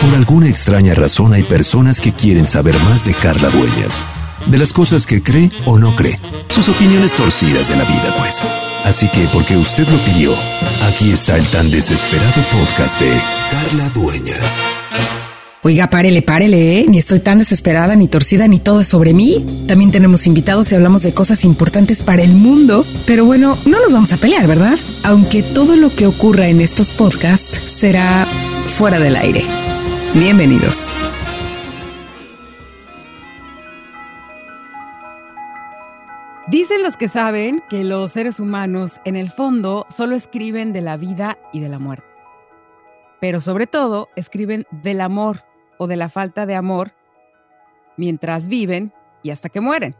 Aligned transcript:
Por 0.00 0.14
alguna 0.14 0.48
extraña 0.48 0.94
razón 0.94 1.34
hay 1.34 1.42
personas 1.42 2.00
que 2.00 2.12
quieren 2.12 2.46
saber 2.46 2.78
más 2.84 3.04
de 3.04 3.12
Carla 3.12 3.50
Dueñas, 3.50 4.02
de 4.46 4.56
las 4.56 4.72
cosas 4.72 5.06
que 5.06 5.22
cree 5.22 5.50
o 5.66 5.78
no 5.78 5.94
cree, 5.94 6.18
sus 6.48 6.70
opiniones 6.70 7.14
torcidas 7.14 7.68
de 7.68 7.76
la 7.76 7.84
vida, 7.84 8.14
pues. 8.16 8.40
Así 8.84 9.10
que, 9.10 9.28
porque 9.30 9.58
usted 9.58 9.86
lo 9.88 9.98
pidió, 9.98 10.34
aquí 10.88 11.10
está 11.10 11.36
el 11.36 11.44
tan 11.44 11.70
desesperado 11.70 12.42
podcast 12.50 12.98
de 12.98 13.12
Carla 13.50 13.90
Dueñas. 13.90 14.58
Oiga, 15.62 15.90
párele, 15.90 16.22
párele, 16.22 16.80
¿eh? 16.80 16.86
Ni 16.88 16.98
estoy 16.98 17.20
tan 17.20 17.38
desesperada, 17.38 17.94
ni 17.94 18.08
torcida, 18.08 18.48
ni 18.48 18.58
todo 18.58 18.80
es 18.80 18.88
sobre 18.88 19.12
mí. 19.12 19.44
También 19.68 19.92
tenemos 19.92 20.26
invitados 20.26 20.72
y 20.72 20.74
hablamos 20.74 21.02
de 21.02 21.12
cosas 21.12 21.44
importantes 21.44 22.02
para 22.02 22.22
el 22.22 22.32
mundo. 22.32 22.86
Pero 23.06 23.26
bueno, 23.26 23.58
no 23.66 23.78
nos 23.78 23.92
vamos 23.92 24.14
a 24.14 24.16
pelear, 24.16 24.46
¿verdad? 24.46 24.78
Aunque 25.02 25.42
todo 25.42 25.76
lo 25.76 25.94
que 25.94 26.06
ocurra 26.06 26.48
en 26.48 26.62
estos 26.62 26.92
podcasts 26.92 27.60
será 27.66 28.26
fuera 28.66 28.98
del 28.98 29.16
aire. 29.16 29.59
Bienvenidos. 30.12 30.90
Dicen 36.48 36.82
los 36.82 36.96
que 36.96 37.06
saben 37.06 37.62
que 37.70 37.84
los 37.84 38.10
seres 38.10 38.40
humanos 38.40 39.00
en 39.04 39.14
el 39.14 39.30
fondo 39.30 39.86
solo 39.88 40.16
escriben 40.16 40.72
de 40.72 40.80
la 40.80 40.96
vida 40.96 41.38
y 41.52 41.60
de 41.60 41.68
la 41.68 41.78
muerte. 41.78 42.08
Pero 43.20 43.40
sobre 43.40 43.68
todo 43.68 44.08
escriben 44.16 44.66
del 44.82 45.00
amor 45.00 45.44
o 45.78 45.86
de 45.86 45.96
la 45.96 46.08
falta 46.08 46.44
de 46.44 46.56
amor 46.56 46.92
mientras 47.96 48.48
viven 48.48 48.92
y 49.22 49.30
hasta 49.30 49.48
que 49.48 49.60
mueren. 49.60 49.94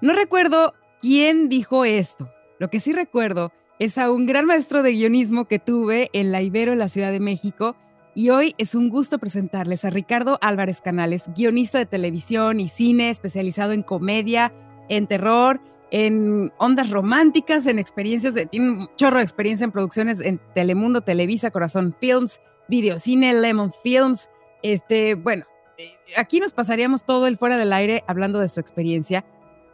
No 0.00 0.12
recuerdo 0.12 0.74
quién 1.02 1.48
dijo 1.48 1.84
esto. 1.84 2.30
Lo 2.60 2.68
que 2.68 2.78
sí 2.78 2.92
recuerdo 2.92 3.50
es 3.80 3.98
a 3.98 4.12
un 4.12 4.26
gran 4.26 4.46
maestro 4.46 4.84
de 4.84 4.92
guionismo 4.92 5.46
que 5.46 5.58
tuve 5.58 6.08
en 6.12 6.30
la 6.30 6.40
Ibero 6.40 6.72
en 6.72 6.78
la 6.78 6.88
Ciudad 6.88 7.10
de 7.10 7.18
México 7.18 7.74
y 8.14 8.30
hoy 8.30 8.54
es 8.58 8.74
un 8.74 8.88
gusto 8.88 9.18
presentarles 9.18 9.84
a 9.84 9.90
Ricardo 9.90 10.38
Álvarez 10.40 10.80
Canales, 10.80 11.30
guionista 11.34 11.78
de 11.78 11.86
televisión 11.86 12.60
y 12.60 12.68
cine 12.68 13.10
especializado 13.10 13.72
en 13.72 13.82
comedia, 13.82 14.52
en 14.88 15.06
terror, 15.06 15.60
en 15.90 16.52
ondas 16.58 16.90
románticas, 16.90 17.66
en 17.66 17.78
experiencias, 17.78 18.34
de, 18.34 18.46
tiene 18.46 18.70
un 18.70 18.88
chorro 18.96 19.18
de 19.18 19.22
experiencia 19.22 19.64
en 19.64 19.72
producciones 19.72 20.20
en 20.20 20.40
Telemundo, 20.54 21.02
Televisa, 21.02 21.50
Corazón 21.50 21.94
Films, 21.98 22.40
Videocine, 22.68 23.40
Lemon 23.40 23.72
Films. 23.82 24.28
Este, 24.62 25.14
bueno, 25.14 25.44
eh, 25.78 25.92
aquí 26.16 26.40
nos 26.40 26.52
pasaríamos 26.52 27.04
todo 27.04 27.26
el 27.26 27.38
fuera 27.38 27.58
del 27.58 27.72
aire 27.72 28.04
hablando 28.06 28.40
de 28.40 28.48
su 28.48 28.60
experiencia, 28.60 29.24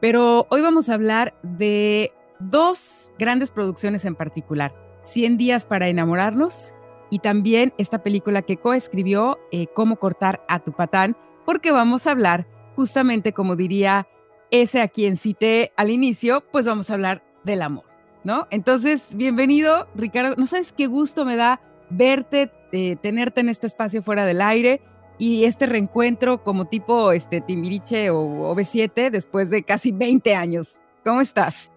pero 0.01 0.47
hoy 0.51 0.61
vamos 0.61 0.89
a 0.89 0.95
hablar 0.95 1.35
de 1.43 2.13
dos 2.39 3.13
grandes 3.19 3.51
producciones 3.51 4.05
en 4.05 4.15
particular, 4.15 4.75
100 5.05 5.39
días 5.39 5.65
para 5.65 5.89
enamorarnos 5.89 6.75
y 7.11 7.21
también 7.21 7.73
esta 7.79 8.03
película 8.03 8.43
que 8.43 8.57
coescribió, 8.57 9.39
eh, 9.53 9.67
Cómo 9.75 9.97
cortar 9.97 10.45
a 10.49 10.61
tu 10.61 10.73
patán, 10.73 11.17
porque 11.45 11.73
vamos 11.73 12.07
a 12.07 12.13
hablar 12.13 12.47
justamente 12.75 13.33
como 13.33 13.57
diría 13.57 14.07
ese 14.51 14.81
a 14.81 14.89
quien 14.89 15.17
cité 15.17 15.73
al 15.77 15.91
inicio, 15.91 16.45
pues 16.53 16.67
vamos 16.67 16.91
a 16.91 16.95
hablar 16.95 17.25
del 17.43 17.63
amor, 17.63 17.85
¿no? 18.23 18.47
Entonces, 18.51 19.15
bienvenido, 19.17 19.89
Ricardo. 19.95 20.35
No 20.37 20.47
sabes 20.47 20.73
qué 20.73 20.87
gusto 20.87 21.25
me 21.25 21.37
da 21.37 21.61
verte, 21.91 22.53
eh, 22.73 22.97
tenerte 22.97 23.41
en 23.41 23.49
este 23.49 23.67
espacio 23.67 24.03
fuera 24.03 24.25
del 24.25 24.43
aire 24.43 24.83
y 25.19 25.45
este 25.45 25.67
reencuentro 25.67 26.43
como 26.43 26.67
tipo 26.67 27.13
este, 27.13 27.41
Timbiriche 27.41 28.11
o 28.11 28.55
OV7 28.55 29.11
después 29.11 29.51
de 29.51 29.63
casi 29.63 29.93
20 29.93 30.35
años. 30.35 30.81
¿Cómo 31.05 31.21
estás? 31.21 31.71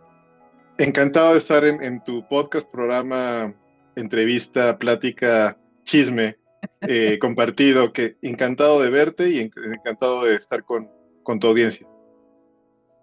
Encantado 0.78 1.34
de 1.34 1.38
estar 1.38 1.64
en, 1.66 2.04
tu 2.04 2.28
podcast, 2.28 2.70
programa, 2.70 3.54
entrevista, 3.96 4.78
plática, 4.78 5.58
chisme 5.84 6.38
eh, 6.82 7.18
compartido. 7.22 7.94
Que 7.94 8.18
encantado 8.22 8.82
de 8.82 8.90
verte 8.90 9.30
y 9.30 9.40
encantado 9.40 10.26
de 10.26 10.36
estar 10.36 10.64
con, 10.64 10.90
con 11.24 11.40
tu 11.40 11.48
audiencia. 11.48 11.88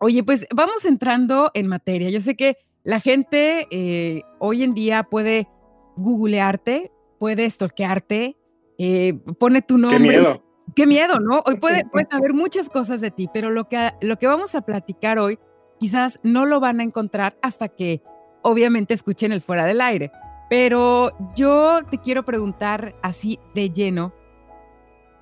Oye, 0.00 0.22
pues 0.22 0.46
vamos 0.54 0.84
entrando 0.84 1.50
en 1.54 1.68
materia. 1.68 2.10
Yo 2.10 2.20
sé 2.20 2.36
que 2.36 2.56
la 2.82 3.00
gente 3.00 3.66
eh, 3.70 4.22
hoy 4.38 4.62
en 4.62 4.74
día 4.74 5.04
puede 5.04 5.48
googlearte, 5.96 6.92
puede 7.18 7.48
stalkearte, 7.48 8.36
eh, 8.78 9.14
pone 9.38 9.62
tu 9.62 9.78
nombre. 9.78 9.98
Qué 9.98 10.08
miedo. 10.08 10.42
Qué 10.74 10.86
miedo, 10.86 11.20
¿no? 11.20 11.42
Hoy 11.46 11.56
puede, 11.56 11.84
puede 11.92 12.06
saber 12.10 12.34
muchas 12.34 12.68
cosas 12.68 13.00
de 13.00 13.10
ti, 13.10 13.28
pero 13.32 13.50
lo 13.50 13.68
que, 13.68 13.92
lo 14.02 14.16
que 14.16 14.26
vamos 14.26 14.54
a 14.54 14.62
platicar 14.62 15.18
hoy 15.18 15.38
quizás 15.78 16.20
no 16.22 16.46
lo 16.46 16.60
van 16.60 16.80
a 16.80 16.84
encontrar 16.84 17.38
hasta 17.42 17.68
que 17.68 18.02
obviamente 18.42 18.94
escuchen 18.94 19.32
el 19.32 19.40
fuera 19.40 19.64
del 19.64 19.80
aire. 19.80 20.10
Pero 20.48 21.12
yo 21.34 21.80
te 21.90 21.98
quiero 21.98 22.24
preguntar 22.24 22.94
así 23.02 23.40
de 23.54 23.70
lleno, 23.70 24.12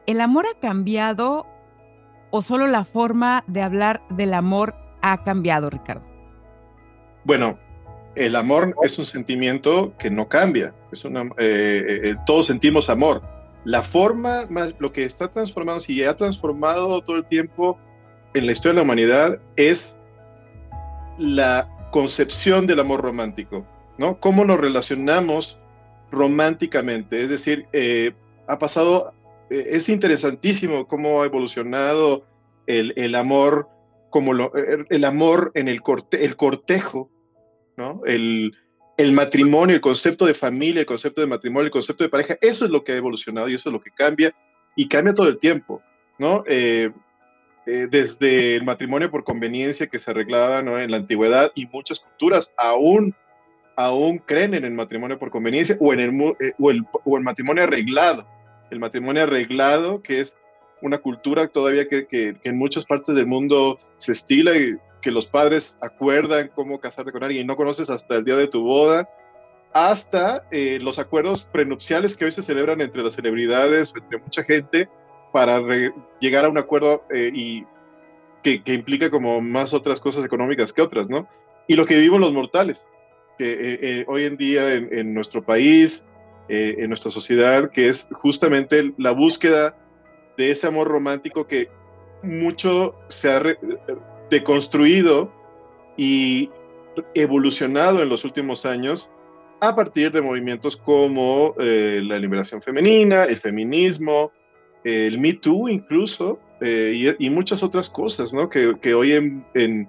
¿el 0.07 0.21
amor 0.21 0.45
ha 0.47 0.59
cambiado 0.59 1.47
o 2.31 2.43
solo 2.43 2.67
la 2.67 2.85
forma 2.85 3.45
de 3.47 3.63
hablar 3.63 4.03
del 4.11 4.35
amor 4.35 4.75
ha 5.01 5.23
cambiado, 5.25 5.71
Ricardo? 5.71 6.03
Bueno, 7.25 7.59
el 8.17 8.37
amor 8.37 8.75
es 8.83 8.99
un 8.99 9.05
sentimiento 9.05 9.95
que 9.99 10.11
no 10.11 10.29
cambia. 10.29 10.75
Es 10.93 11.05
eh, 11.05 11.11
eh, 11.39 12.17
todos 12.27 12.47
sentimos 12.47 12.91
amor. 12.91 13.23
La 13.65 13.83
forma 13.83 14.47
más, 14.51 14.75
lo 14.79 14.93
que 14.93 15.05
está 15.05 15.29
transformando, 15.29 15.81
si 15.81 16.05
ha 16.05 16.15
transformado 16.15 17.01
todo 17.03 17.17
el 17.17 17.25
tiempo 17.25 17.79
en 18.35 18.47
la 18.47 18.53
historia 18.53 18.73
de 18.73 18.77
la 18.77 18.83
humanidad, 18.83 19.39
es 19.57 19.97
la 21.19 21.69
concepción 21.91 22.67
del 22.67 22.81
amor 22.81 23.01
romántico, 23.03 23.65
¿no? 23.99 24.19
Cómo 24.21 24.45
nos 24.45 24.59
relacionamos 24.59 25.59
románticamente. 26.11 27.23
Es 27.23 27.29
decir, 27.29 27.67
eh, 27.73 28.13
ha 28.47 28.59
pasado 28.59 29.15
eh, 29.51 29.77
es 29.77 29.89
interesantísimo 29.89 30.87
cómo 30.87 31.23
ha 31.23 31.27
evolucionado 31.27 32.27
el, 32.67 33.15
amor, 33.15 33.69
como 34.11 34.33
el 34.89 35.05
amor 35.05 35.53
en 35.55 35.69
el, 35.69 35.83
corte, 35.83 36.25
el 36.25 36.37
cortejo, 36.37 37.11
¿no? 37.77 38.01
El, 38.07 38.53
matrimonio, 39.13 39.75
el 39.75 39.83
concepto 39.83 40.25
de 40.25 40.35
familia, 40.35 40.81
el 40.81 40.87
concepto 40.87 41.21
de 41.21 41.27
matrimonio, 41.27 41.67
el 41.67 41.71
concepto 41.71 42.05
de 42.05 42.11
pareja, 42.11 42.37
eso 42.41 42.65
es 42.65 42.71
lo 42.71 42.85
que 42.85 42.93
ha 42.93 42.97
evolucionado 42.97 43.49
y 43.49 43.55
eso 43.55 43.69
es 43.69 43.73
lo 43.73 43.81
que 43.81 43.91
cambia 43.91 44.35
y 44.77 44.89
cambia 44.89 45.15
todo 45.15 45.29
el 45.29 45.39
tiempo, 45.39 45.83
¿no? 46.19 46.43
Eh, 46.47 46.91
eh, 47.67 47.87
desde 47.91 48.57
el 48.57 48.65
matrimonio 48.65 49.11
por 49.11 49.25
conveniencia 49.25 49.89
que 49.89 49.99
se 49.99 50.11
arreglaba 50.11 50.61
en 50.61 50.91
la 50.91 50.97
antigüedad 50.97 51.53
y 51.55 51.67
muchas 51.67 52.01
culturas 52.01 52.53
aún, 52.57 53.15
aún 53.77 54.19
creen 54.19 54.55
en 54.55 54.65
el 54.65 54.73
matrimonio 54.73 55.19
por 55.19 55.31
conveniencia 55.31 55.77
o 55.81 55.93
en 55.93 56.01
el, 56.01 56.37
o 56.59 56.71
el, 56.71 56.85
o 57.05 57.17
el 57.17 57.23
matrimonio 57.23 57.65
arreglado, 57.65 58.27
el 58.71 58.79
matrimonio 58.79 59.23
arreglado, 59.23 60.03
que 60.03 60.21
es 60.21 60.37
una 60.83 60.99
cultura 60.99 61.49
todavía 61.49 61.89
que, 61.89 62.37
en 62.43 62.59
muchas 62.59 62.85
partes 62.85 63.15
del 63.15 63.27
mundo 63.27 63.79
se 63.97 64.13
estila 64.13 64.57
y 64.57 64.77
que 65.01 65.11
los 65.11 65.27
padres 65.27 65.77
acuerdan 65.81 66.51
cómo 66.55 66.79
casarte 66.79 67.13
con 67.13 67.25
alguien 67.25 67.45
y 67.45 67.47
no 67.47 67.57
conoces 67.57 67.91
hasta 67.91 68.17
el 68.17 68.25
día 68.25 68.37
de 68.37 68.49
tu 68.49 68.63
boda, 68.63 69.09
hasta 69.73 70.47
eh, 70.51 70.79
los 70.81 70.99
acuerdos 70.99 71.47
prenupciales 71.47 72.17
que 72.17 72.27
hoy 72.27 72.33
se 72.33 72.43
celebran 72.43 72.81
entre 72.81 73.03
las 73.03 73.15
celebridades 73.15 73.93
o 73.93 73.99
entre 73.99 74.19
mucha 74.19 74.43
gente 74.45 74.89
para 75.33 75.61
llegar 76.21 76.45
a 76.45 76.49
un 76.49 76.59
acuerdo 76.59 77.05
eh, 77.15 77.31
y 77.35 77.65
que, 78.43 78.63
implica 78.67 79.11
como 79.11 79.41
más 79.41 79.73
otras 79.73 80.01
cosas 80.01 80.25
económicas 80.25 80.73
que 80.73 80.83
otras, 80.83 81.09
¿no? 81.09 81.27
Y 81.67 81.77
lo 81.77 81.87
que 81.87 81.95
vivimos 81.95 82.21
los 82.21 82.33
mortales, 82.33 82.87
que 83.39 83.79
eh, 83.81 84.05
hoy 84.09 84.25
en 84.25 84.37
día 84.37 84.75
en 84.75 85.15
nuestro 85.15 85.43
país, 85.43 86.05
eh, 86.49 86.77
en 86.79 86.89
nuestra 86.89 87.11
sociedad, 87.11 87.71
que 87.71 87.89
es 87.89 88.07
justamente 88.13 88.93
la 88.99 89.13
búsqueda 89.13 89.75
de 90.37 90.51
ese 90.51 90.67
amor 90.67 90.89
romántico 90.89 91.47
que 91.47 91.71
mucho 92.23 92.95
se 93.09 93.31
ha 93.31 93.43
deconstruido 94.29 95.33
y 95.97 96.51
evolucionado 97.15 98.03
en 98.03 98.11
los 98.11 98.27
últimos 98.27 98.67
años 98.67 99.09
a 99.61 99.75
partir 99.75 100.13
de 100.13 100.21
movimientos 100.21 100.77
como 100.77 101.55
eh, 101.59 102.01
la 102.03 102.19
liberación 102.19 102.61
femenina, 102.61 103.25
el 103.25 103.39
feminismo, 103.39 104.31
el 104.85 105.19
Me 105.19 105.33
Too 105.33 105.71
incluso, 105.71 106.39
eh, 106.61 107.17
y, 107.19 107.31
muchas 107.31 107.63
otras 107.63 107.89
cosas, 107.89 108.35
¿no? 108.35 108.51
Que, 108.51 108.75
que 108.83 108.93
hoy, 108.93 109.13
en, 109.13 109.89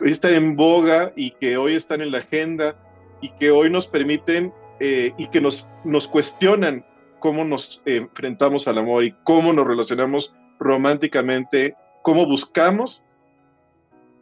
hoy 0.00 0.10
están 0.10 0.34
en 0.34 0.56
boga 0.56 1.12
y 1.16 1.32
que 1.32 1.56
hoy 1.56 1.74
están 1.74 2.00
en 2.00 2.12
la 2.12 2.18
agenda 2.18 2.76
y 3.20 3.30
que 3.30 3.50
hoy 3.50 3.70
nos 3.70 3.86
permiten 3.86 4.52
eh, 4.80 5.12
y 5.18 5.28
que 5.28 5.40
nos, 5.40 5.66
nos 5.84 6.08
cuestionan 6.08 6.84
cómo 7.18 7.44
nos 7.44 7.82
enfrentamos 7.84 8.66
al 8.66 8.78
amor 8.78 9.04
y 9.04 9.14
cómo 9.24 9.52
nos 9.52 9.66
relacionamos 9.66 10.34
románticamente, 10.58 11.74
cómo 12.02 12.26
buscamos 12.26 13.02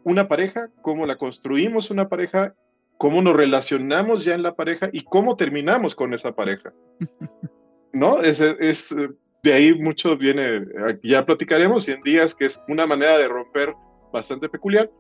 una 0.05 0.27
pareja, 0.27 0.69
cómo 0.83 1.07
la 1.07 1.17
construimos 1.17 1.91
una 1.91 2.09
pareja, 2.09 2.55
cómo 2.97 3.23
nos 3.23 3.37
relacionamos 3.37 4.25
ya 4.25 4.35
en 4.35 4.43
la 4.43 4.55
pareja 4.55 4.89
y 4.93 5.03
cómo 5.03 5.37
terminamos 5.37 5.95
con 5.95 6.13
esa 6.15 6.35
pareja. 6.35 6.73
¿No? 7.93 8.21
Es, 8.21 8.41
es 8.41 8.95
de 9.43 9.53
ahí 9.53 9.75
mucho 9.75 10.17
viene, 10.17 10.67
ya 11.03 11.25
platicaremos 11.25 11.85
100 11.85 12.03
días, 12.03 12.35
que 12.35 12.47
es 12.47 12.61
una 12.69 12.87
manera 12.87 13.17
de 13.19 13.29
romper 13.29 13.75
bastante 14.13 14.49
peculiar, 14.49 14.91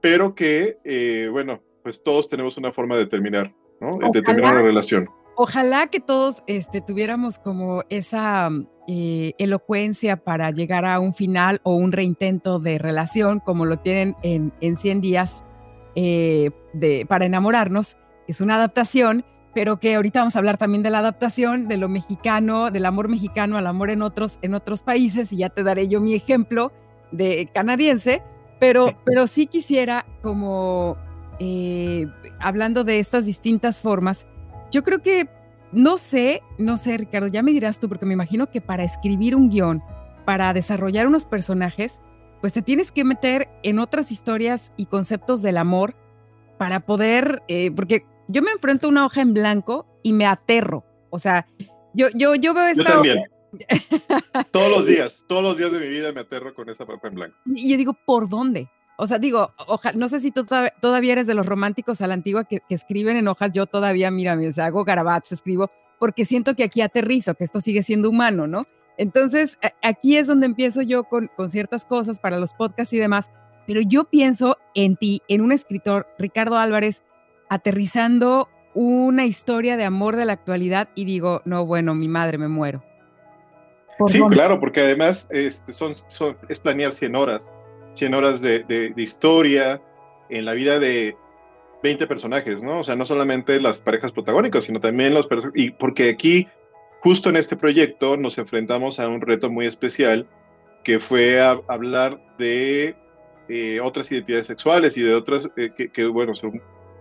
pero 0.00 0.34
que, 0.34 0.78
eh, 0.84 1.28
bueno, 1.30 1.60
pues 1.82 2.02
todos 2.02 2.28
tenemos 2.28 2.56
una 2.56 2.72
forma 2.72 2.96
de 2.96 3.06
terminar. 3.06 3.54
¿no? 3.80 3.90
Ojalá, 3.90 4.62
relación. 4.62 5.08
Ojalá 5.36 5.86
que 5.88 6.00
todos 6.00 6.42
este, 6.46 6.80
tuviéramos 6.80 7.38
como 7.38 7.82
esa, 7.90 8.50
eh, 8.88 9.32
elocuencia 9.38 10.16
para 10.16 10.52
llegar 10.52 10.84
a 10.84 11.00
un 11.00 11.12
final 11.12 11.60
o 11.64 11.74
un 11.74 11.90
reintento 11.90 12.60
de 12.60 12.78
relación, 12.78 13.40
como 13.40 13.64
lo 13.64 13.78
tienen 13.78 14.14
en, 14.22 14.52
en 14.60 14.76
100 14.76 15.00
días 15.00 15.44
eh, 15.96 16.50
de, 16.72 17.04
para 17.04 17.26
enamorarnos. 17.26 17.96
Es 18.28 18.40
una 18.40 18.54
adaptación, 18.54 19.24
pero 19.54 19.80
que 19.80 19.96
ahorita 19.96 20.20
vamos 20.20 20.36
a 20.36 20.38
hablar 20.38 20.56
también 20.56 20.84
de 20.84 20.90
la 20.90 20.98
adaptación 20.98 21.66
de 21.66 21.78
lo 21.78 21.88
mexicano, 21.88 22.70
del 22.70 22.86
amor 22.86 23.08
mexicano 23.08 23.56
al 23.56 23.66
amor 23.66 23.90
en 23.90 24.02
otros, 24.02 24.38
en 24.42 24.54
otros 24.54 24.84
países, 24.84 25.32
y 25.32 25.38
ya 25.38 25.48
te 25.48 25.64
daré 25.64 25.88
yo 25.88 26.00
mi 26.00 26.14
ejemplo 26.14 26.70
de 27.10 27.50
canadiense, 27.52 28.22
pero, 28.58 28.96
pero 29.04 29.26
sí 29.26 29.46
quisiera 29.46 30.06
como, 30.22 30.96
eh, 31.38 32.06
hablando 32.38 32.84
de 32.84 32.98
estas 32.98 33.26
distintas 33.26 33.80
formas, 33.80 34.26
yo 34.70 34.82
creo 34.82 35.00
que 35.02 35.28
no 35.72 35.98
sé, 35.98 36.42
no 36.58 36.76
sé, 36.76 36.96
Ricardo, 36.96 37.26
ya 37.26 37.42
me 37.42 37.52
dirás 37.52 37.80
tú, 37.80 37.88
porque 37.88 38.06
me 38.06 38.14
imagino 38.14 38.50
que 38.50 38.60
para 38.60 38.84
escribir 38.84 39.34
un 39.34 39.50
guion, 39.50 39.82
para 40.24 40.52
desarrollar 40.52 41.06
unos 41.06 41.24
personajes, 41.24 42.00
pues 42.40 42.52
te 42.52 42.62
tienes 42.62 42.92
que 42.92 43.04
meter 43.04 43.48
en 43.62 43.78
otras 43.78 44.10
historias 44.12 44.72
y 44.76 44.86
conceptos 44.86 45.42
del 45.42 45.56
amor 45.56 45.96
para 46.58 46.80
poder, 46.80 47.42
eh, 47.48 47.70
porque 47.70 48.06
yo 48.28 48.42
me 48.42 48.50
enfrento 48.50 48.86
a 48.86 48.90
una 48.90 49.04
hoja 49.04 49.20
en 49.20 49.34
blanco 49.34 49.86
y 50.02 50.12
me 50.12 50.26
aterro. 50.26 50.84
O 51.10 51.18
sea, 51.18 51.46
yo, 51.94 52.08
yo, 52.14 52.34
yo 52.34 52.54
veo 52.54 52.66
esta. 52.66 53.02
Yo. 53.02 53.12
todos 54.50 54.70
los 54.70 54.86
días, 54.86 55.24
todos 55.26 55.42
los 55.42 55.58
días 55.58 55.72
de 55.72 55.80
mi 55.80 55.88
vida 55.88 56.12
me 56.12 56.20
aterro 56.20 56.54
con 56.54 56.68
esa 56.68 56.84
hoja 56.84 57.08
en 57.08 57.14
blanco. 57.14 57.36
Y 57.46 57.70
yo 57.70 57.76
digo, 57.76 57.94
¿por 57.94 58.28
dónde? 58.28 58.68
O 58.98 59.06
sea, 59.06 59.18
digo, 59.18 59.52
no 59.94 60.08
sé 60.08 60.20
si 60.20 60.30
tú 60.30 60.46
todavía 60.80 61.12
eres 61.12 61.26
de 61.26 61.34
los 61.34 61.46
románticos 61.46 62.00
a 62.00 62.06
la 62.06 62.14
antigua 62.14 62.44
que, 62.44 62.62
escriben 62.70 63.16
en 63.16 63.28
hojas. 63.28 63.52
Yo 63.52 63.66
todavía, 63.66 64.10
mira, 64.10 64.38
o 64.38 64.52
sea, 64.52 64.66
hago 64.66 64.84
garabats, 64.84 65.32
escribo, 65.32 65.70
porque 65.98 66.24
siento 66.24 66.54
que 66.54 66.64
aquí 66.64 66.80
aterrizo, 66.80 67.34
que 67.34 67.44
esto 67.44 67.60
sigue 67.60 67.82
siendo 67.82 68.08
humano, 68.08 68.46
¿no? 68.46 68.64
Entonces, 68.96 69.58
aquí 69.82 70.16
es 70.16 70.26
donde 70.26 70.46
empiezo 70.46 70.80
yo 70.80 71.04
con, 71.04 71.28
con 71.36 71.50
ciertas 71.50 71.84
cosas 71.84 72.20
para 72.20 72.38
los 72.38 72.54
podcasts 72.54 72.94
y 72.94 72.98
demás, 72.98 73.30
pero 73.66 73.82
yo 73.82 74.04
pienso 74.04 74.56
en 74.74 74.96
ti, 74.96 75.20
en 75.28 75.42
un 75.42 75.52
escritor, 75.52 76.06
Ricardo 76.18 76.56
Álvarez, 76.56 77.02
aterrizando 77.50 78.48
una 78.74 79.26
historia 79.26 79.76
de 79.76 79.84
amor 79.84 80.16
de 80.16 80.24
la 80.24 80.32
actualidad 80.32 80.88
y 80.94 81.04
digo, 81.04 81.42
no, 81.44 81.66
bueno, 81.66 81.94
mi 81.94 82.08
madre, 82.08 82.38
me 82.38 82.48
muero. 82.48 82.82
Sí, 84.06 84.20
claro, 84.28 84.60
porque 84.60 84.80
además 84.80 85.26
este, 85.30 85.72
son, 85.72 85.94
son, 85.94 86.36
es 86.48 86.60
planear 86.60 86.92
100 86.92 87.16
horas. 87.16 87.52
100 87.94 88.14
horas 88.14 88.42
de, 88.42 88.92
historia 88.96 89.80
en 90.28 90.44
la 90.44 90.52
vida 90.52 90.78
de 90.78 91.16
20 91.82 92.06
personajes, 92.06 92.62
¿no? 92.62 92.80
O 92.80 92.84
sea, 92.84 92.96
no 92.96 93.06
solamente 93.06 93.60
las 93.60 93.78
parejas 93.78 94.12
protagónicas, 94.12 94.64
sino 94.64 94.80
también 94.80 95.14
los 95.14 95.26
personajes. 95.26 95.62
Y 95.62 95.70
porque 95.70 96.10
aquí, 96.10 96.46
justo 97.00 97.30
en 97.30 97.36
este 97.36 97.56
proyecto, 97.56 98.16
nos 98.16 98.38
enfrentamos 98.38 99.00
a 99.00 99.08
un 99.08 99.20
reto 99.20 99.50
muy 99.50 99.66
especial 99.66 100.26
que 100.84 101.00
fue 101.00 101.40
hablar 101.40 102.20
de 102.38 102.94
eh, 103.48 103.80
otras 103.80 104.10
identidades 104.12 104.46
sexuales 104.46 104.96
y 104.96 105.02
de 105.02 105.14
otras 105.14 105.50
eh, 105.56 105.70
que, 105.92 106.06
bueno, 106.06 106.32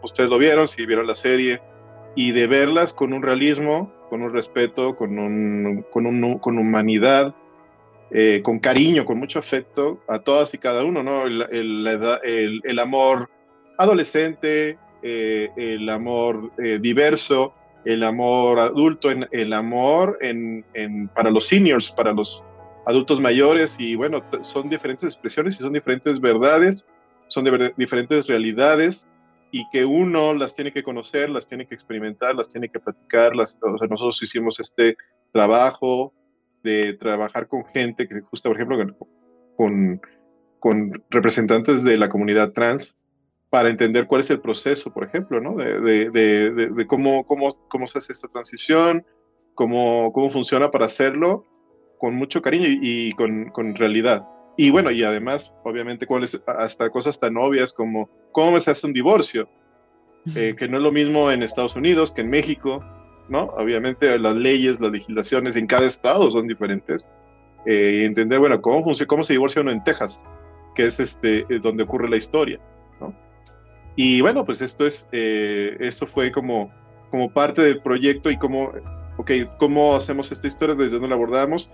ustedes 0.02 0.30
lo 0.30 0.38
vieron, 0.38 0.68
si 0.68 0.86
vieron 0.86 1.08
la 1.08 1.16
serie, 1.16 1.62
y 2.16 2.32
de 2.32 2.48
verlas 2.48 2.94
con 2.94 3.14
un 3.14 3.22
realismo, 3.22 3.92
con 4.10 4.22
un 4.22 4.34
respeto, 4.34 4.96
con, 4.96 5.18
un, 5.18 5.86
con, 5.92 6.06
un, 6.06 6.40
con 6.40 6.58
humanidad, 6.58 7.34
eh, 8.12 8.42
con 8.44 8.60
cariño, 8.60 9.04
con 9.04 9.18
mucho 9.18 9.40
afecto 9.40 10.00
a 10.08 10.20
todas 10.20 10.54
y 10.54 10.58
cada 10.58 10.84
uno, 10.84 11.04
¿no? 11.04 11.26
El, 11.26 11.42
el, 11.52 12.62
el, 12.64 12.80
amor 12.80 13.30
adolescente, 13.78 14.78
eh, 15.02 15.50
el 15.58 15.90
amor 15.90 16.52
eh, 16.64 16.80
diverso, 16.80 17.54
el 17.84 18.04
amor 18.04 18.60
adulto, 18.60 19.10
el 19.10 19.54
amor 19.54 20.18
en, 20.22 20.66
en, 20.74 21.08
para 21.10 21.30
los 21.30 21.48
seniors, 21.48 21.92
para 21.92 22.14
los 22.14 22.44
adultos 22.86 23.20
mayores, 23.20 23.76
y 23.80 23.96
bueno, 23.96 24.24
son 24.42 24.70
diferentes 24.70 25.04
expresiones 25.04 25.56
y 25.56 25.64
son 25.64 25.74
diferentes 25.74 26.20
verdades, 26.20 26.86
son 27.28 27.44
diferentes 27.78 28.28
realidades, 28.28 29.08
y 29.56 29.70
que 29.70 29.86
uno 29.86 30.34
las 30.34 30.54
tiene 30.54 30.74
que 30.74 30.84
conocer, 30.84 31.30
las 31.30 31.48
tiene 31.48 31.66
que 31.66 31.76
experimentar, 31.76 32.36
las 32.36 32.50
tiene 32.50 32.68
que 32.68 32.82
platicar. 32.82 33.34
Las, 33.34 33.58
o 33.62 33.78
sea, 33.78 33.88
nosotros 33.88 34.22
hicimos 34.22 34.60
este 34.60 34.98
trabajo 35.32 36.14
de 36.62 36.92
trabajar 37.00 37.48
con 37.48 37.64
gente 37.64 38.06
que 38.06 38.20
justo, 38.20 38.50
por 38.50 38.58
ejemplo, 38.58 38.98
con, 39.56 40.02
con 40.60 41.02
representantes 41.10 41.86
de 41.86 41.96
la 41.96 42.10
comunidad 42.10 42.52
trans 42.52 42.98
para 43.50 43.70
entender 43.70 44.08
cuál 44.08 44.20
es 44.20 44.30
el 44.30 44.42
proceso, 44.42 44.94
por 44.94 45.06
ejemplo, 45.06 45.40
¿no? 45.40 45.56
De, 45.56 46.10
de, 46.10 46.52
de, 46.52 46.88
cómo, 46.88 47.26
cómo, 47.26 47.48
cómo 47.70 47.88
se 47.88 48.00
hace 48.00 48.12
esta 48.12 48.28
transición, 48.28 49.06
cómo, 49.54 50.12
cómo 50.12 50.32
funciona 50.32 50.70
para 50.70 50.84
hacerlo 50.84 51.46
con 51.98 52.14
mucho 52.14 52.42
cariño 52.42 52.68
y, 52.68 53.14
con, 53.14 53.52
con, 53.52 53.74
realidad. 53.74 54.28
Y 54.58 54.72
bueno, 54.72 54.92
y 54.92 55.04
además, 55.04 55.54
obviamente, 55.64 56.06
cuáles 56.06 56.42
hasta 56.48 56.90
cosas 56.90 57.20
tan 57.20 57.36
obvias 57.38 57.74
como 57.74 58.10
cómo 58.32 58.60
se 58.60 58.72
hace 58.72 58.88
un 58.88 58.94
divorcio, 58.94 59.50
eh, 60.36 60.56
que 60.58 60.68
no 60.68 60.78
es 60.78 60.84
lo 60.84 60.92
mismo 60.92 61.30
en 61.30 61.44
Estados 61.44 61.76
Unidos 61.76 62.12
que 62.12 62.22
en 62.22 62.30
México, 62.30 62.84
¿no? 63.30 63.44
Obviamente 63.58 64.18
las 64.20 64.36
leyes, 64.36 64.80
las 64.80 64.92
legislaciones 64.92 65.56
en 65.56 65.68
cada 65.68 65.86
estado 65.86 66.32
son 66.32 66.48
diferentes. 66.48 67.08
Eh, 67.66 68.02
y 68.02 68.06
entender, 68.06 68.40
bueno, 68.40 68.62
cómo, 68.62 68.84
funciona, 68.84 69.08
cómo 69.08 69.24
se 69.24 69.34
divorcia 69.34 69.62
uno 69.62 69.72
en 69.72 69.84
Texas, 69.84 70.24
que 70.76 70.86
es 70.86 71.00
este, 71.00 71.40
eh, 71.50 71.60
donde 71.62 71.84
ocurre 71.84 72.08
la 72.08 72.18
historia, 72.18 72.60
¿no? 73.00 73.14
Y 73.96 74.22
bueno, 74.22 74.46
pues 74.46 74.62
esto, 74.62 74.86
es, 74.86 75.08
eh, 75.12 75.76
esto 75.80 76.06
fue 76.06 76.32
como, 76.32 76.72
como 77.10 77.32
parte 77.32 77.64
del 77.64 77.82
proyecto 77.82 78.30
y 78.30 78.38
cómo, 78.38 78.72
okay, 79.18 79.50
cómo 79.58 79.96
hacemos 79.96 80.32
esta 80.32 80.48
historia, 80.48 80.76
desde 80.76 80.94
dónde 80.94 81.10
la 81.10 81.16
abordamos. 81.16 81.72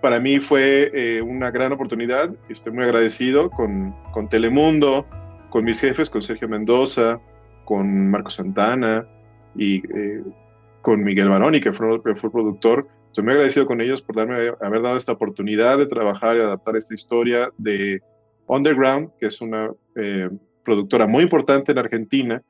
Para 0.00 0.20
mí 0.20 0.40
fue 0.40 1.22
una 1.24 1.50
gran 1.50 1.72
oportunidad, 1.72 2.34
estoy 2.48 2.72
muy 2.72 2.84
agradecido 2.84 3.50
con, 3.50 3.94
con 4.12 4.28
Telemundo, 4.28 5.06
con 5.50 5.64
mis 5.64 5.80
jefes, 5.80 6.08
con 6.08 6.22
Sergio 6.22 6.48
Mendoza, 6.48 7.20
con 7.64 8.10
Marco 8.10 8.30
Santana, 8.30 9.06
y 9.54 9.82
eh, 9.96 10.22
con 10.82 11.02
Miguel 11.02 11.28
Baroni, 11.28 11.60
que 11.60 11.72
fue, 11.72 12.00
fue 12.14 12.32
productor. 12.32 12.88
Estoy 13.06 13.24
muy 13.24 13.32
agradecido 13.32 13.66
con 13.66 13.80
ellos 13.80 14.02
por 14.02 14.16
darme, 14.16 14.52
haber 14.60 14.82
dado 14.82 14.96
esta 14.96 15.12
oportunidad 15.12 15.78
de 15.78 15.86
trabajar 15.86 16.36
y 16.36 16.40
adaptar 16.40 16.76
esta 16.76 16.94
historia 16.94 17.50
de 17.58 18.00
Underground, 18.46 19.10
que 19.18 19.26
es 19.26 19.40
una 19.40 19.70
eh, 19.96 20.30
productora 20.64 21.06
muy 21.06 21.24
importante 21.24 21.72
en 21.72 21.78
Argentina, 21.78 22.42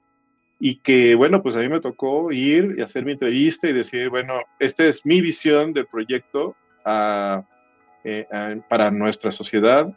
y 0.63 0.77
que, 0.81 1.15
bueno, 1.15 1.43
pues 1.43 1.57
a 1.57 1.61
mí 1.61 1.69
me 1.71 1.81
tocó 1.81 2.31
ir 2.31 2.75
y 2.77 2.83
hacer 2.83 3.07
mi 3.07 3.13
entrevista 3.13 3.69
y 3.69 3.73
decir, 3.73 4.11
bueno, 4.11 4.35
esta 4.59 4.85
es 4.85 5.07
mi 5.07 5.23
visión 5.23 5.73
del 5.73 5.87
proyecto 5.87 6.55
eh, 6.85 8.27
para 8.69 8.91
nuestra 8.91 9.31
sociedad. 9.31 9.93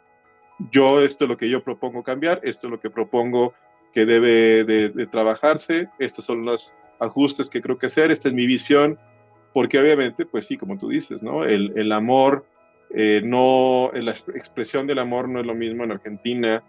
Yo, 0.70 1.00
esto 1.00 1.24
es 1.24 1.30
lo 1.30 1.36
que 1.36 1.48
yo 1.48 1.64
propongo 1.64 2.02
cambiar, 2.02 2.40
esto 2.44 2.66
es 2.66 2.70
lo 2.70 2.80
que 2.80 2.90
propongo 2.90 3.54
que 3.92 4.06
debe 4.06 4.64
de, 4.64 4.88
de 4.88 5.06
trabajarse, 5.06 5.88
estas 5.98 6.24
son 6.24 6.44
las 6.44 6.74
ajustes 7.00 7.50
que 7.50 7.60
creo 7.60 7.78
que 7.78 7.86
hacer, 7.86 8.10
esta 8.10 8.28
es 8.28 8.34
mi 8.34 8.46
visión, 8.46 8.98
porque 9.52 9.78
obviamente, 9.78 10.26
pues 10.26 10.46
sí, 10.46 10.56
como 10.56 10.78
tú 10.78 10.88
dices, 10.88 11.22
¿no? 11.22 11.44
El, 11.44 11.72
el 11.76 11.92
amor, 11.92 12.44
eh, 12.90 13.20
no, 13.24 13.90
la 13.94 14.10
expresión 14.10 14.86
del 14.86 14.98
amor 14.98 15.28
no 15.28 15.40
es 15.40 15.46
lo 15.46 15.54
mismo 15.54 15.84
en 15.84 15.92
Argentina 15.92 16.62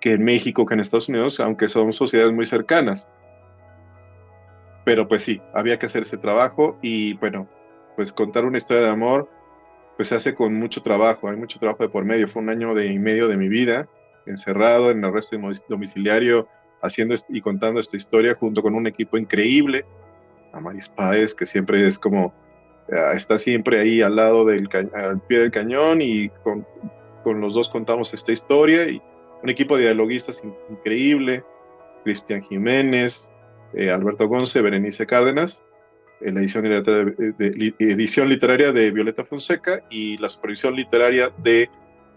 que 0.00 0.12
en 0.12 0.24
México, 0.24 0.66
que 0.66 0.74
en 0.74 0.80
Estados 0.80 1.08
Unidos, 1.08 1.40
aunque 1.40 1.68
son 1.68 1.92
sociedades 1.92 2.34
muy 2.34 2.46
cercanas. 2.46 3.08
Pero 4.84 5.08
pues 5.08 5.22
sí, 5.22 5.40
había 5.54 5.78
que 5.78 5.86
hacer 5.86 6.02
ese 6.02 6.18
trabajo 6.18 6.78
y 6.82 7.14
bueno, 7.14 7.48
pues 7.96 8.12
contar 8.12 8.44
una 8.44 8.58
historia 8.58 8.82
de 8.82 8.90
amor, 8.90 9.28
pues 9.96 10.08
se 10.08 10.14
hace 10.14 10.34
con 10.34 10.54
mucho 10.54 10.82
trabajo, 10.82 11.28
hay 11.28 11.36
mucho 11.36 11.58
trabajo 11.58 11.82
de 11.82 11.88
por 11.88 12.04
medio. 12.04 12.28
Fue 12.28 12.42
un 12.42 12.50
año 12.50 12.74
de, 12.74 12.86
y 12.86 12.98
medio 12.98 13.28
de 13.28 13.36
mi 13.36 13.48
vida 13.48 13.88
encerrado 14.26 14.90
en 14.90 15.04
arresto 15.04 15.38
domiciliario 15.68 16.48
haciendo 16.82 17.14
y 17.28 17.40
contando 17.40 17.80
esta 17.80 17.96
historia 17.96 18.34
junto 18.34 18.62
con 18.62 18.74
un 18.74 18.86
equipo 18.86 19.16
increíble, 19.16 19.84
Amaris 20.52 20.88
Páez, 20.88 21.34
que 21.34 21.46
siempre 21.46 21.86
es 21.86 21.98
como, 21.98 22.34
ah, 22.92 23.12
está 23.14 23.38
siempre 23.38 23.80
ahí 23.80 24.02
al 24.02 24.16
lado 24.16 24.44
del, 24.44 24.68
al 24.94 25.20
pie 25.22 25.38
del 25.38 25.50
cañón 25.50 26.02
y 26.02 26.28
con, 26.42 26.66
con 27.24 27.40
los 27.40 27.54
dos 27.54 27.68
contamos 27.68 28.12
esta 28.12 28.32
historia 28.32 28.88
y 28.88 29.00
un 29.42 29.50
equipo 29.50 29.76
de 29.76 29.84
dialoguistas 29.84 30.42
increíble, 30.70 31.44
Cristian 32.04 32.42
Jiménez, 32.42 33.28
eh, 33.74 33.90
Alberto 33.90 34.28
Gonce, 34.28 34.62
Berenice 34.62 35.06
Cárdenas, 35.06 35.64
eh, 36.20 36.32
la 36.32 36.40
edición 36.40 36.64
literaria 36.64 37.14
de, 37.38 37.74
edición 37.78 38.28
literaria 38.28 38.72
de 38.72 38.90
Violeta 38.90 39.24
Fonseca 39.24 39.82
y 39.90 40.16
la 40.18 40.28
supervisión 40.28 40.74
literaria 40.74 41.30
de 41.42 41.68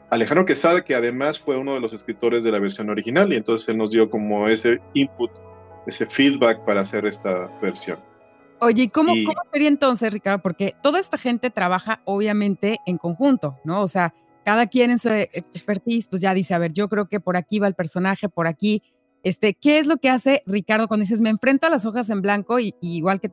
Alejandro 0.10 0.46
Quesada, 0.46 0.84
que 0.84 0.96
además 0.96 1.38
fue 1.38 1.58
uno 1.58 1.74
de 1.74 1.82
los 1.82 1.94
escritores 1.94 2.44
de 2.44 2.52
la 2.52 2.60
versión 2.60 2.90
original, 2.90 3.32
y 3.32 3.36
entonces 3.36 3.68
él 3.70 3.78
nos 3.78 3.92
dio 3.92 4.10
como 4.10 4.48
ese 4.48 4.80
input, 4.94 5.32
ese 5.86 6.06
feedback 6.08 6.66
para 6.66 6.82
hacer 6.82 7.06
esta 7.06 7.48
versión. 7.62 8.00
Oye, 8.62 8.84
¿y 8.84 8.90
cómo, 8.90 9.14
cómo 9.26 9.42
sería 9.54 9.68
entonces, 9.68 10.12
Ricardo? 10.12 10.42
Porque 10.42 10.76
toda 10.82 11.00
esta 11.00 11.18
gente 11.18 11.50
trabaja 11.50 12.02
obviamente 12.06 12.80
en 12.86 12.98
conjunto, 12.98 13.58
¿no? 13.64 13.82
O 13.82 13.88
sea, 13.88 14.14
cada 14.44 14.68
quien 14.68 14.92
en 14.92 14.98
su 14.98 15.10
expertise, 15.10 16.08
pues 16.08 16.22
ya 16.22 16.34
dice, 16.34 16.54
a 16.54 16.58
ver, 16.58 16.74
yo 16.74 16.90
creo 16.90 17.08
que 17.08 17.20
por 17.20 17.38
aquí 17.38 17.60
va 17.60 17.68
el 17.68 17.76
personaje, 17.76 18.30
por 18.30 18.48
aquí. 18.48 18.82
Este, 19.24 19.54
¿Qué 19.54 19.80
es 19.80 19.88
lo 19.88 19.98
que 19.98 20.10
hace 20.10 20.44
Ricardo 20.46 20.88
cuando 20.88 21.04
dices, 21.04 21.22
me 21.22 21.30
enfrento 21.30 21.68
a 21.68 21.70
las 21.70 21.86
hojas 21.86 22.10
en 22.10 22.22
blanco 22.22 22.60
y 22.60 22.74
igual 22.82 23.20
que 23.22 23.32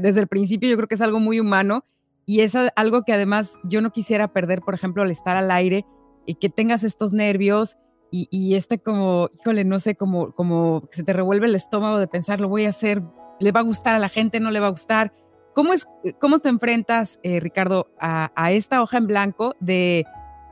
desde 0.00 0.20
el 0.20 0.26
principio 0.26 0.68
yo 0.68 0.76
creo 0.76 0.88
que 0.88 0.96
es 0.96 1.00
algo 1.00 1.20
muy 1.20 1.40
humano 1.40 1.84
y 2.26 2.40
es 2.40 2.56
algo 2.74 3.04
que 3.04 3.12
además 3.12 3.60
yo 3.62 3.80
no 3.80 3.92
quisiera 3.92 4.32
perder, 4.32 4.60
por 4.60 4.74
ejemplo, 4.74 5.02
al 5.02 5.10
estar 5.10 5.36
al 5.36 5.50
aire 5.50 5.86
y 6.26 6.34
que 6.34 6.48
tengas 6.48 6.82
estos 6.82 7.12
nervios 7.12 7.76
y, 8.10 8.54
este 8.54 8.78
como, 8.78 9.28
híjole, 9.34 9.64
no 9.64 9.78
sé, 9.78 9.94
como, 9.94 10.32
como 10.32 10.88
se 10.90 11.02
te 11.02 11.12
revuelve 11.12 11.46
el 11.46 11.54
estómago 11.54 11.98
de 11.98 12.08
pensar, 12.08 12.40
lo 12.40 12.48
voy 12.48 12.64
a 12.64 12.70
hacer, 12.70 13.02
le 13.40 13.52
va 13.52 13.60
a 13.60 13.64
gustar 13.64 13.94
a 13.94 13.98
la 13.98 14.08
gente, 14.08 14.40
no 14.40 14.50
le 14.50 14.58
va 14.58 14.68
a 14.68 14.70
gustar. 14.70 15.12
¿Cómo, 15.54 15.74
es, 15.74 15.86
cómo 16.18 16.38
te 16.38 16.48
enfrentas, 16.48 17.20
eh, 17.22 17.40
Ricardo, 17.40 17.88
a, 18.00 18.30
esta 18.52 18.80
hoja 18.80 18.96
en 18.96 19.06
blanco 19.06 19.54
de 19.60 20.06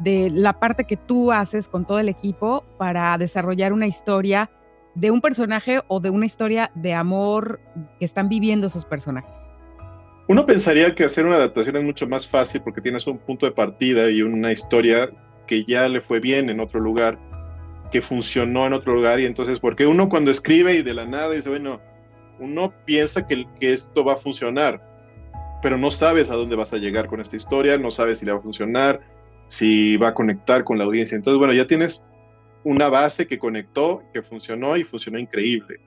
la 0.05 0.61
parte 0.61 0.85
que 0.85 0.99
tú 0.99 1.33
haces 1.33 1.69
con 1.69 1.87
todo 1.87 2.01
el 2.01 2.11
equipo 2.11 2.65
para 2.77 3.17
desarrollar 3.17 3.73
una 3.73 3.87
historia 3.87 4.51
de 4.95 5.11
un 5.11 5.21
personaje 5.21 5.81
o 5.89 6.01
de 6.01 6.11
una 6.11 6.27
historia 6.27 6.71
de 6.75 6.95
amor 6.95 7.61
que 7.99 8.05
están 8.05 8.29
viviendo 8.29 8.67
esos 8.67 8.85
personajes? 8.85 9.47
Uno 10.27 10.47
pensaría 10.47 10.95
que 10.95 11.05
hacer 11.05 11.27
una 11.27 11.37
adaptación 11.37 11.77
es 11.77 11.85
mucho 11.85 12.07
más 12.07 12.27
fácil 12.27 12.63
porque 12.63 12.81
tienes 12.81 13.07
un 13.07 13.19
punto 13.19 13.45
de 13.45 13.53
partida 13.53 14.11
y 14.11 14.23
una 14.23 14.53
historia 14.53 15.11
que 15.47 15.65
ya 15.65 15.89
le 15.89 16.01
fue 16.01 16.21
bien 16.21 16.49
en 16.49 16.61
otro 16.61 16.81
lugar, 16.81 17.19
que 17.91 18.01
funcionó 18.01 18.67
en 18.67 18.73
otro 18.73 18.95
lugar 18.95 19.21
y 19.21 19.27
entonces, 19.27 19.61
porque 19.61 19.87
uno 19.87 20.09
cuando 20.09 20.31
escribe 20.31 20.75
y 20.77 20.83
de 20.83 20.95
la 20.95 21.05
nada 21.05 21.31
dice, 21.31 21.51
bueno, 21.51 21.81
uno 22.39 22.73
piensa 22.87 23.27
que, 23.27 23.47
que 23.61 23.75
esto 23.75 24.05
va 24.05 24.15
a 24.15 24.17
funcionar, 24.17 24.83
pero 25.63 25.77
no 25.77 25.91
sabes 25.91 26.31
a 26.31 26.37
dónde 26.37 26.57
vas 26.57 26.73
a 26.73 26.79
llegar 26.79 27.07
con 27.07 27.21
esta 27.21 27.37
historia, 27.37 27.77
no 27.77 27.91
sabes 27.91 28.19
si 28.19 28.27
le 28.27 28.33
va 28.33 28.39
a 28.39 28.43
funcionar, 28.43 29.01
si 29.49 29.99
va 29.99 30.09
a 30.09 30.15
conectar 30.15 30.65
con 30.65 30.79
la 30.79 30.85
audiencia. 30.85 31.17
Entonces, 31.17 31.39
bueno, 31.39 31.53
ya 31.53 31.67
tienes 31.67 32.03
una 32.65 32.89
base 32.89 33.27
que 33.27 33.39
conectó, 33.39 34.03
que 34.13 34.23
funcionó 34.23 34.77
y 34.77 34.85
funcionó 34.85 35.19
increíble. 35.19 35.81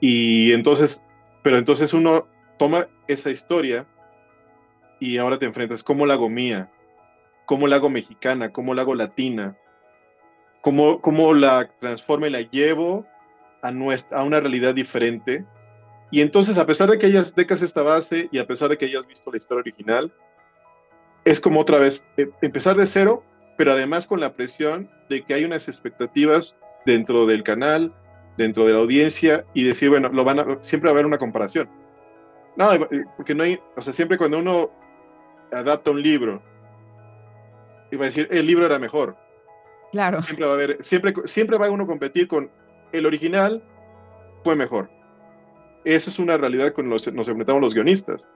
Y 0.00 0.52
entonces, 0.52 1.02
pero 1.42 1.58
entonces 1.58 1.92
uno 1.92 2.28
toma 2.58 2.88
esa 3.08 3.30
historia 3.30 3.86
y 5.00 5.18
ahora 5.18 5.38
te 5.38 5.46
enfrentas, 5.46 5.82
¿cómo 5.82 6.06
la 6.06 6.14
hago 6.14 6.28
mía? 6.28 6.70
¿Cómo 7.46 7.66
la 7.66 7.76
hago 7.76 7.90
mexicana? 7.90 8.52
¿Cómo 8.52 8.74
la 8.74 8.82
hago 8.82 8.94
latina? 8.94 9.56
¿Cómo, 10.60 11.34
la 11.34 11.70
transformo 11.80 12.26
y 12.26 12.30
la 12.30 12.42
llevo 12.42 13.06
a, 13.62 13.70
nuestra, 13.70 14.20
a 14.20 14.24
una 14.24 14.40
realidad 14.40 14.74
diferente? 14.74 15.44
Y 16.10 16.20
entonces, 16.20 16.58
a 16.58 16.66
pesar 16.66 16.90
de 16.90 16.98
que 16.98 17.06
hayas 17.06 17.34
decas 17.34 17.62
esta 17.62 17.82
base 17.82 18.28
y 18.30 18.38
a 18.38 18.46
pesar 18.46 18.68
de 18.68 18.76
que 18.76 18.84
hayas 18.84 19.06
visto 19.06 19.30
la 19.30 19.38
historia 19.38 19.60
original, 19.60 20.12
es 21.24 21.40
como 21.40 21.60
otra 21.60 21.78
vez 21.78 22.04
eh, 22.16 22.28
empezar 22.42 22.76
de 22.76 22.86
cero, 22.86 23.24
pero 23.60 23.72
además 23.72 24.06
con 24.06 24.20
la 24.20 24.32
presión 24.32 24.88
de 25.10 25.20
que 25.20 25.34
hay 25.34 25.44
unas 25.44 25.68
expectativas 25.68 26.58
dentro 26.86 27.26
del 27.26 27.42
canal, 27.42 27.92
dentro 28.38 28.64
de 28.64 28.72
la 28.72 28.78
audiencia 28.78 29.44
y 29.52 29.64
decir, 29.64 29.90
bueno, 29.90 30.08
lo 30.08 30.24
van 30.24 30.38
a, 30.38 30.56
siempre 30.62 30.88
va 30.88 30.92
a 30.92 30.94
haber 30.94 31.04
una 31.04 31.18
comparación. 31.18 31.68
No, 32.56 32.72
eh, 32.72 33.04
porque 33.18 33.34
no 33.34 33.44
hay, 33.44 33.60
o 33.76 33.80
sea, 33.82 33.92
siempre 33.92 34.16
cuando 34.16 34.38
uno 34.38 34.70
adapta 35.52 35.90
un 35.90 36.00
libro, 36.00 36.42
iba 37.90 38.04
a 38.04 38.06
decir, 38.06 38.28
el 38.30 38.46
libro 38.46 38.64
era 38.64 38.78
mejor. 38.78 39.18
Claro. 39.92 40.22
Siempre 40.22 40.46
va 40.46 40.52
a 40.52 40.54
haber, 40.54 40.82
siempre, 40.82 41.12
siempre 41.26 41.58
va 41.58 41.70
uno 41.70 41.84
a 41.84 41.86
competir 41.86 42.28
con 42.28 42.50
el 42.92 43.04
original, 43.04 43.62
fue 44.42 44.56
mejor. 44.56 44.88
Esa 45.84 46.08
es 46.08 46.18
una 46.18 46.38
realidad 46.38 46.72
con 46.72 46.88
los 46.88 47.12
nos 47.12 47.28
enfrentamos 47.28 47.60
los 47.60 47.74
guionistas. 47.74 48.26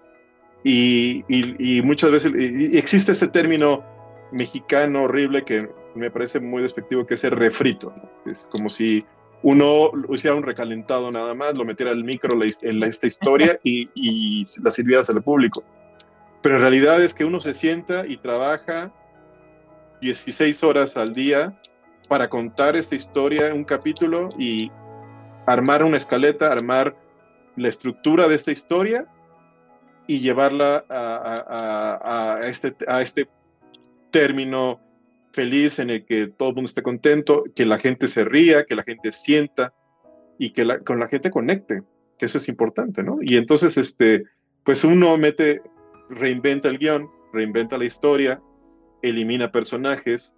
Y, 0.65 1.25
y, 1.29 1.79
y 1.79 1.81
muchas 1.81 2.11
veces 2.11 2.35
y 2.37 2.77
existe 2.77 3.13
este 3.13 3.29
término 3.29 3.94
mexicano 4.33 5.05
horrible 5.05 5.45
que 5.45 5.69
me 5.95 6.11
parece 6.11 6.41
muy 6.41 6.63
despectivo, 6.63 7.07
que 7.07 7.15
es 7.15 7.25
el 7.25 7.33
refrito. 7.33 7.93
Es 8.27 8.49
como 8.51 8.69
si 8.69 9.05
uno 9.43 9.93
hiciera 10.13 10.37
un 10.37 10.43
recalentado 10.43 11.11
nada 11.11 11.35
más, 11.35 11.57
lo 11.57 11.65
metiera 11.65 11.93
al 11.93 12.03
micro 12.03 12.39
en 12.63 12.83
esta 12.83 13.07
historia 13.07 13.59
y, 13.65 13.89
y 13.95 14.45
la 14.63 14.71
sirvieras 14.71 15.11
al 15.11 15.23
público. 15.23 15.63
Pero 16.43 16.57
en 16.57 16.63
realidad 16.63 17.03
es 17.03 17.15
que 17.15 17.25
uno 17.25 17.41
se 17.41 17.55
sienta 17.55 18.07
y 18.07 18.17
trabaja 18.17 18.93
16 20.01 20.63
horas 20.65 20.97
al 20.97 21.13
día 21.13 21.59
para 22.09 22.29
contar 22.29 22.77
esta 22.77 22.95
historia 22.95 23.55
un 23.55 23.65
capítulo 23.65 24.29
y 24.39 24.71
armar 25.47 25.85
una 25.85 25.97
escaleta, 25.97 26.53
armar 26.53 26.97
la 27.57 27.69
estructura 27.69 28.29
de 28.29 28.35
esta 28.35 28.53
historia 28.53 29.07
y 30.07 30.21
llevarla 30.21 30.85
a, 30.91 31.45
a, 31.49 32.37
a, 32.37 32.47
este, 32.47 32.77
a 32.87 33.01
este 33.01 33.29
término 34.15 34.81
feliz 35.33 35.81
en 35.81 35.91
el 35.91 36.05
que 36.05 36.29
todo 36.29 36.51
el 36.51 36.55
mundo 36.55 36.69
esté 36.69 36.83
contento, 36.83 37.43
que 37.57 37.67
la 37.67 37.79
gente 37.79 38.07
se 38.07 38.25
ría, 38.25 38.63
que 38.63 38.77
la 38.77 38.85
gente 38.85 39.11
sienta 39.11 39.75
y 40.39 40.51
que 40.51 40.65
con 40.85 41.01
la 41.01 41.09
gente 41.09 41.33
conecte, 41.33 41.83
que 42.17 42.27
eso 42.27 42.39
es 42.39 42.49
importante, 42.49 43.03
¿no? 43.03 43.19
Y 43.21 43.37
entonces, 43.37 43.77
este, 43.77 44.23
pues 44.63 44.85
uno 44.85 45.19
mete, 45.19 45.63
reinventa 46.11 46.69
el 46.69 46.79
guion, 46.79 47.11
reinventa 47.33 47.77
la 47.77 47.87
historia, 47.87 48.41
elimina 49.03 49.51
personajes, 49.51 50.33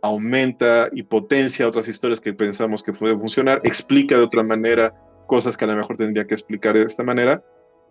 aumenta 0.00 0.88
y 0.92 1.02
potencia 1.02 1.68
otras 1.68 1.88
historias 1.88 2.22
que 2.22 2.32
pensamos 2.32 2.82
que 2.82 2.94
pueden 2.94 3.20
funcionar, 3.20 3.60
explica 3.64 4.16
de 4.16 4.24
otra 4.24 4.42
manera 4.42 4.94
cosas 5.26 5.58
que 5.58 5.66
a 5.66 5.68
lo 5.68 5.76
mejor 5.76 5.98
tendría 5.98 6.26
que 6.26 6.34
explicar 6.34 6.74
de 6.74 6.84
esta 6.84 7.04
manera, 7.04 7.44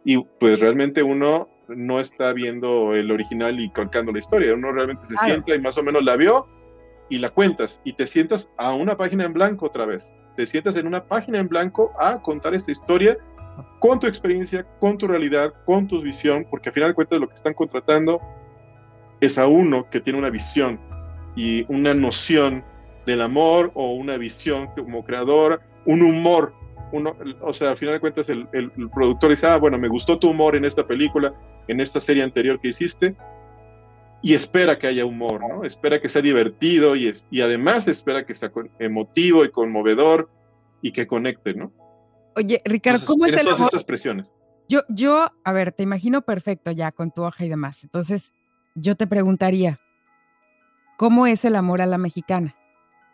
y 0.04 0.18
pues 0.40 0.60
realmente 0.60 1.04
uno 1.04 1.48
no 1.76 2.00
está 2.00 2.34
viendo 2.34 2.94
el 2.94 3.12
original 3.12 3.60
y 3.60 3.70
calcando 3.72 4.12
la 4.12 4.20
historia, 4.20 4.54
uno 4.54 4.72
realmente 4.72 5.04
se 5.06 5.18
sienta 5.18 5.56
y 5.56 5.62
más 5.62 5.78
o 5.78 5.84
menos 5.84 6.04
la 6.04 6.16
vio 6.16 6.48
y 7.10 7.18
la 7.18 7.30
cuentas. 7.30 7.82
Y 7.84 7.94
te 7.94 8.08
sientas 8.08 8.50
a 8.58 8.74
una 8.74 8.98
página 8.98 9.26
en 9.26 9.34
blanco 9.34 9.68
otra 9.68 9.86
vez, 9.86 10.14
te 10.36 10.46
sientas 10.46 10.78
en 10.78 10.88
una 10.88 11.04
página 11.06 11.40
en 11.40 11.48
blanco 11.48 11.92
a 12.00 12.22
contar 12.22 12.54
esta 12.54 12.72
historia 12.72 13.18
con 13.80 14.00
tu 14.00 14.08
experiencia, 14.08 14.66
con 14.80 14.98
tu 14.98 15.08
realidad, 15.08 15.54
con 15.66 15.88
tu 15.88 16.02
visión, 16.02 16.46
porque 16.50 16.70
al 16.70 16.74
final 16.74 16.90
de 16.90 16.96
cuentas 16.96 17.20
lo 17.20 17.28
que 17.28 17.34
están 17.34 17.54
contratando 17.54 18.22
es 19.20 19.38
a 19.38 19.48
uno 19.48 19.90
que 19.90 20.00
tiene 20.00 20.20
una 20.20 20.30
visión 20.30 20.80
y 21.36 21.66
una 21.72 21.94
noción 21.94 22.64
del 23.06 23.22
amor 23.22 23.72
o 23.74 23.94
una 23.94 24.18
visión 24.18 24.68
como 24.76 25.04
creador, 25.04 25.62
un 25.86 26.02
humor. 26.02 26.54
Uno, 26.92 27.16
o 27.42 27.54
sea, 27.54 27.72
al 27.72 27.78
final 27.78 27.96
de 27.96 28.00
cuentas 28.02 28.30
el, 28.30 28.48
el, 28.52 28.72
productor 28.94 29.30
dice, 29.30 29.48
ah, 29.48 29.58
bueno, 29.58 29.78
me 29.78 29.88
gustó 29.88 30.20
tu 30.20 30.30
humor 30.30 30.56
en 30.56 30.66
esta 30.66 30.86
película, 30.86 31.34
en 31.68 31.80
esta 31.80 32.00
serie 32.00 32.24
anterior 32.24 32.60
que 32.60 32.70
hiciste, 32.70 33.16
y 34.22 34.34
espera 34.36 34.78
que 34.78 34.88
haya 34.88 35.06
humor, 35.06 35.42
¿no? 35.42 35.64
Espera 35.64 36.00
que 36.00 36.08
sea 36.08 36.22
divertido 36.22 36.96
y, 36.96 37.08
es, 37.08 37.26
y 37.32 37.42
además 37.42 37.88
espera 37.88 38.26
que 38.26 38.34
sea 38.34 38.52
emotivo 38.80 39.44
y 39.44 39.50
conmovedor 39.50 40.30
y 40.82 40.92
que 40.92 41.08
conecte, 41.08 41.54
¿no? 41.54 41.72
Oye, 42.36 42.62
Ricardo, 42.66 43.04
¿cómo 43.06 43.26
es 43.26 43.34
el 43.34 43.44
todas 43.44 43.60
estas 43.62 43.84
presiones? 43.84 44.32
Yo, 44.70 44.82
yo, 44.90 45.32
a 45.44 45.52
ver, 45.52 45.72
te 45.72 45.84
imagino 45.84 46.22
perfecto 46.22 46.72
ya 46.72 46.92
con 46.92 47.12
tu 47.12 47.24
hoja 47.24 47.44
y 47.44 47.50
demás. 47.50 47.84
Entonces, 47.84 48.32
yo 48.76 48.96
te 48.96 49.08
preguntaría, 49.08 49.80
¿cómo 50.98 51.28
es 51.28 51.44
el 51.44 51.56
amor 51.56 51.82
a 51.82 51.86
la 51.86 51.98
mexicana? 51.98 52.56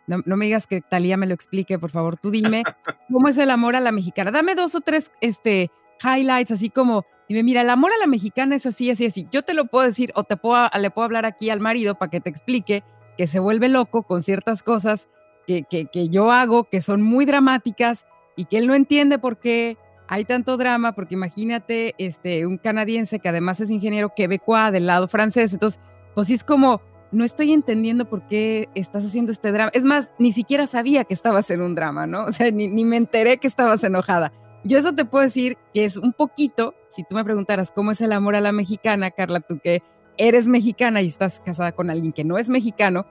No, 0.06 0.36
me 0.36 0.46
digas 0.46 0.66
que 0.66 0.80
Talía 0.80 1.16
me 1.16 1.26
lo 1.26 1.34
explique, 1.34 1.78
por 1.78 1.90
favor. 1.90 2.18
Tú 2.18 2.30
dime 2.30 2.62
cómo 3.12 3.28
es 3.28 3.36
el 3.38 3.50
amor 3.50 3.76
a 3.76 3.80
la 3.80 3.92
mexicana. 3.92 4.30
Dame 4.30 4.54
dos 4.54 4.74
o 4.74 4.80
tres 4.80 5.12
este, 5.20 5.70
highlights, 6.02 6.52
así 6.52 6.70
como, 6.70 7.04
dime, 7.28 7.42
mira, 7.42 7.60
el 7.60 7.70
amor 7.70 7.90
a 7.92 8.00
la 8.00 8.06
mexicana 8.06 8.56
es 8.56 8.66
así, 8.66 8.90
así, 8.90 9.06
así. 9.06 9.26
Yo 9.30 9.42
te 9.42 9.54
lo 9.54 9.66
puedo 9.66 9.86
decir 9.86 10.12
o 10.14 10.24
te 10.24 10.36
puedo, 10.36 10.68
le 10.80 10.90
puedo 10.90 11.04
hablar 11.04 11.26
aquí 11.26 11.50
al 11.50 11.60
marido 11.60 11.96
para 11.96 12.10
que 12.10 12.20
te 12.20 12.30
explique 12.30 12.82
que 13.16 13.26
se 13.26 13.40
vuelve 13.40 13.68
loco 13.68 14.02
con 14.04 14.22
ciertas 14.22 14.62
cosas 14.62 15.08
que, 15.46 15.64
que, 15.64 15.86
que 15.86 16.08
yo 16.08 16.30
hago 16.30 16.64
que 16.64 16.80
son 16.80 17.02
muy 17.02 17.24
dramáticas 17.24 18.06
y 18.36 18.44
que 18.44 18.58
él 18.58 18.66
no 18.66 18.74
entiende 18.74 19.18
por 19.18 19.38
qué 19.38 19.76
hay 20.08 20.24
tanto 20.24 20.56
drama, 20.56 20.92
porque 20.92 21.14
imagínate 21.14 21.94
este, 21.98 22.46
un 22.46 22.56
canadiense 22.56 23.18
que 23.18 23.28
además 23.28 23.60
es 23.60 23.70
ingeniero 23.70 24.14
quebecois 24.14 24.72
del 24.72 24.86
lado 24.86 25.06
francés, 25.06 25.52
entonces, 25.52 25.80
pues 26.14 26.28
sí 26.28 26.34
es 26.34 26.44
como 26.44 26.80
no 27.10 27.24
estoy 27.24 27.52
entendiendo 27.52 28.08
por 28.08 28.26
qué 28.26 28.68
estás 28.74 29.04
haciendo 29.04 29.32
este 29.32 29.52
drama. 29.52 29.70
Es 29.74 29.84
más, 29.84 30.12
ni 30.18 30.32
siquiera 30.32 30.66
sabía 30.66 31.04
que 31.04 31.14
estabas 31.14 31.50
en 31.50 31.62
un 31.62 31.74
drama, 31.74 32.06
¿no? 32.06 32.24
O 32.24 32.32
sea, 32.32 32.50
ni, 32.50 32.68
me 32.84 32.96
enteré 32.96 33.38
que 33.38 33.48
estabas 33.48 33.82
enojada. 33.84 34.32
Yo 34.64 34.78
eso 34.78 34.94
te 34.94 35.04
puedo 35.04 35.24
decir 35.24 35.56
que 35.72 35.84
es 35.84 35.96
un 35.96 36.12
poquito, 36.12 36.74
si 36.88 37.04
tú 37.04 37.14
me 37.14 37.24
preguntaras 37.24 37.70
cómo 37.70 37.90
es 37.90 38.00
el 38.00 38.12
amor 38.12 38.36
a 38.36 38.40
la 38.40 38.52
mexicana, 38.52 39.10
Carla, 39.10 39.40
tú 39.40 39.58
que 39.62 39.82
eres 40.16 40.48
mexicana 40.48 41.02
y 41.02 41.06
estás 41.06 41.40
casada 41.40 41.72
con 41.72 41.90
alguien 41.90 42.12
que 42.12 42.24
no 42.24 42.38
es 42.38 42.48
mexicano, 42.48 43.06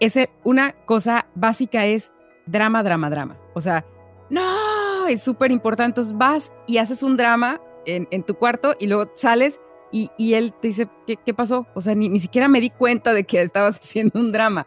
ese, 0.00 0.30
una 0.44 0.72
cosa 0.84 1.26
básica 1.34 1.86
es 1.86 2.12
drama, 2.46 2.82
drama, 2.82 3.08
drama. 3.10 3.38
O 3.54 3.60
sea, 3.60 3.84
no, 4.30 5.06
es 5.08 5.22
súper 5.22 5.52
importante. 5.52 6.00
Entonces 6.00 6.16
vas 6.16 6.52
y 6.66 6.78
haces 6.78 7.02
un 7.02 7.16
drama 7.16 7.60
en, 7.86 8.08
en 8.10 8.22
tu 8.22 8.34
cuarto 8.34 8.74
y 8.78 8.86
luego 8.86 9.10
sales 9.14 9.60
y, 9.92 10.34
él 10.34 10.54
te 10.54 10.68
dice, 10.68 10.88
¿qué, 11.06 11.34
pasó? 11.34 11.66
O 11.74 11.82
sea, 11.82 11.94
ni, 11.94 12.08
ni, 12.08 12.18
siquiera 12.18 12.48
me 12.48 12.60
di 12.60 12.70
cuenta 12.70 13.12
de 13.12 13.24
que 13.24 13.42
estabas 13.42 13.78
haciendo 13.82 14.18
un 14.18 14.32
drama. 14.32 14.66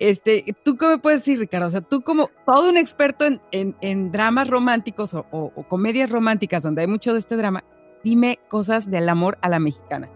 Este, 0.00 0.44
¿Tú 0.64 0.76
qué 0.76 0.86
me 0.86 0.98
puedes 0.98 1.20
decir, 1.20 1.38
Ricardo? 1.38 1.68
O 1.68 1.70
sea, 1.70 1.82
tú 1.82 2.02
como 2.02 2.30
todo 2.46 2.70
un 2.70 2.76
experto 2.76 3.26
en, 3.26 3.76
en, 3.80 4.10
dramas 4.10 4.48
románticos 4.48 5.14
o, 5.14 5.26
o, 5.30 5.68
comedias 5.68 6.10
románticas 6.10 6.62
donde 6.62 6.80
hay 6.80 6.88
mucho 6.88 7.12
de 7.12 7.20
este 7.20 7.36
drama, 7.36 7.62
dime 8.02 8.38
cosas 8.48 8.90
del 8.90 9.08
amor 9.08 9.38
a 9.42 9.48
la 9.48 9.58
mexicana. 9.58 10.08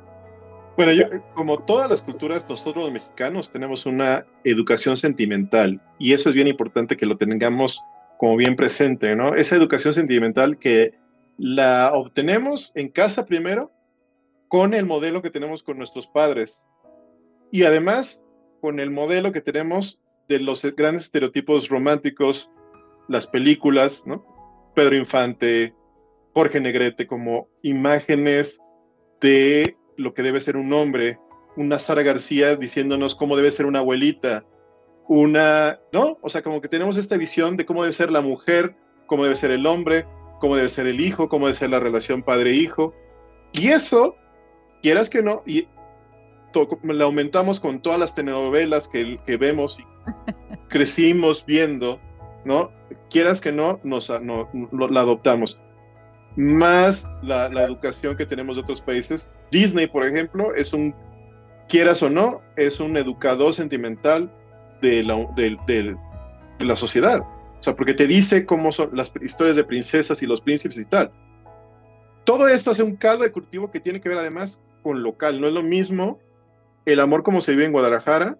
Bueno, 0.77 0.93
yo, 0.93 1.05
como 1.35 1.59
todas 1.61 1.89
las 1.89 2.03
culturas, 2.03 2.47
nosotros 2.49 2.85
los 2.85 2.93
mexicanos 2.93 3.51
tenemos 3.51 3.87
una 3.87 4.27
educación 4.45 4.97
sentimental 4.97 5.81
y 5.99 6.13
eso 6.13 6.29
es 6.29 6.35
bien 6.35 6.49
importante 6.49 6.97
que 6.97 7.07
lo 7.07 7.17
tengamos 7.17 7.81
como 8.19 8.37
bien 8.37 8.57
presente, 8.57 9.17
¿no? 9.17 9.35
Esa 9.35 9.57
educación 9.57 9.95
sentimental 9.95 10.59
que 10.59 10.95
la 11.39 11.93
obtenemos 11.95 12.73
en 12.75 12.91
casa 12.91 13.25
primero 13.25 13.73
con 14.49 14.75
el 14.75 14.87
modelo 14.87 15.23
que 15.23 15.31
tenemos 15.31 15.63
con 15.63 15.79
nuestros 15.79 16.07
padres 16.07 16.63
y 17.51 17.65
además 17.65 18.23
con 18.61 18.81
el 18.81 18.91
modelo 18.91 19.33
que 19.33 19.41
tenemos 19.41 20.01
de 20.29 20.41
los 20.41 20.63
grandes 20.75 21.05
estereotipos 21.05 21.69
románticos, 21.69 22.51
las 23.09 23.27
películas, 23.27 24.03
¿no? 24.07 24.25
Pedro 24.75 24.97
Infante, 24.97 25.75
Jorge 26.37 26.61
Negrete 26.61 27.07
como 27.07 27.49
imágenes 27.63 28.61
de 29.23 29.75
lo 29.97 30.13
que 30.13 30.23
debe 30.23 30.39
ser 30.39 30.59
un 30.59 30.71
hombre, 30.75 31.19
una 31.57 31.79
Sara 31.79 32.03
García 32.03 32.57
diciéndonos 32.57 33.15
cómo 33.15 33.39
debe 33.39 33.51
ser 33.51 33.65
una 33.65 33.79
abuelita, 33.79 34.45
una, 35.09 35.81
¿no? 35.95 36.19
O 36.21 36.29
sea, 36.29 36.43
como 36.43 36.61
que 36.61 36.69
tenemos 36.69 36.99
esta 36.99 37.17
visión 37.17 37.57
de 37.57 37.65
cómo 37.65 37.81
debe 37.81 37.95
ser 37.95 38.11
la 38.11 38.21
mujer, 38.21 38.77
cómo 39.07 39.23
debe 39.25 39.35
ser 39.35 39.51
el 39.51 39.65
hombre, 39.65 40.05
cómo 40.39 40.57
debe 40.57 40.69
ser 40.69 40.87
el 40.87 41.01
hijo, 41.01 41.31
cómo 41.31 41.47
debe 41.47 41.57
ser 41.57 41.71
la 41.71 41.81
relación 41.81 42.23
padre-hijo. 42.23 42.93
Y 43.55 43.69
eso, 43.69 44.15
quieras 44.83 45.09
que 45.09 45.23
no, 45.23 45.43
y 45.47 45.67
la 46.83 47.05
aumentamos 47.05 47.61
con 47.61 47.81
todas 47.81 47.99
las 47.99 48.15
telenovelas 48.15 48.89
que, 48.89 49.19
que 49.25 49.39
vemos 49.39 49.79
y 49.81 49.85
crecimos 50.69 51.47
viendo, 51.47 51.99
¿no? 52.45 52.71
Quieras 53.09 53.41
que 53.41 53.53
no, 53.53 53.81
nos, 53.85 54.11
no, 54.21 54.51
la 54.91 55.01
adoptamos. 55.01 55.59
Más 56.37 57.09
la, 57.23 57.49
la, 57.49 57.65
educación 57.65 58.17
que 58.17 58.27
tenemos 58.27 58.57
de 58.57 58.63
otros 58.63 58.81
países. 58.83 59.31
Disney, 59.51 59.87
por 59.87 60.05
ejemplo, 60.05 60.55
es 60.55 60.73
un, 60.73 60.95
quieras 61.69 62.03
o 62.03 62.11
no, 62.11 62.43
es 62.57 62.79
un 62.79 62.97
educador 62.97 63.53
sentimental 63.55 64.31
de 64.83 65.03
la, 65.03 65.17
de, 65.35 65.57
de 65.67 66.65
la 66.65 66.77
sociedad. 66.77 67.21
O 67.21 67.63
sea, 67.63 67.75
porque 67.75 67.95
te 67.95 68.07
dice 68.07 68.45
cómo 68.45 68.71
son 68.71 68.91
las 68.93 69.13
historias 69.23 69.57
de 69.57 69.65
princesas 69.65 70.23
y 70.23 70.27
los 70.27 70.41
príncipes 70.41 70.79
y 70.79 70.85
tal. 70.85 71.11
Todo 72.25 72.49
esto 72.49 72.73
hace 72.73 72.83
un 72.83 72.97
caldo 72.97 73.25
de 73.25 73.33
cultivo 73.33 73.71
que 73.71 73.81
tiene 73.81 74.01
que 74.01 74.09
ver 74.09 74.19
además 74.19 74.61
con 74.83 75.03
local. 75.03 75.41
No 75.41 75.47
es 75.47 75.55
lo 75.55 75.63
mismo 75.63 76.19
el 76.85 77.01
amor 77.01 77.23
como 77.23 77.41
se 77.41 77.53
vive 77.53 77.65
en 77.65 77.73
Guadalajara 77.73 78.39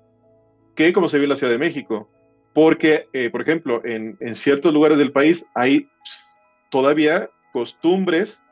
que 0.75 0.93
como 0.93 1.09
se 1.09 1.17
vive 1.17 1.25
en 1.25 1.31
la 1.31 1.37
Ciudad 1.37 1.53
de 1.53 1.59
México. 1.59 2.09
Porque, 2.53 3.09
eh, 3.13 3.31
por 3.31 3.43
ejemplo, 3.43 3.83
en, 3.85 4.17
en, 4.21 4.35
ciertos 4.35 4.73
lugares 4.73 4.99
del 4.99 5.13
país 5.13 5.47
hay 5.55 5.89
todavía 6.71 7.31
costumbres 7.57 8.43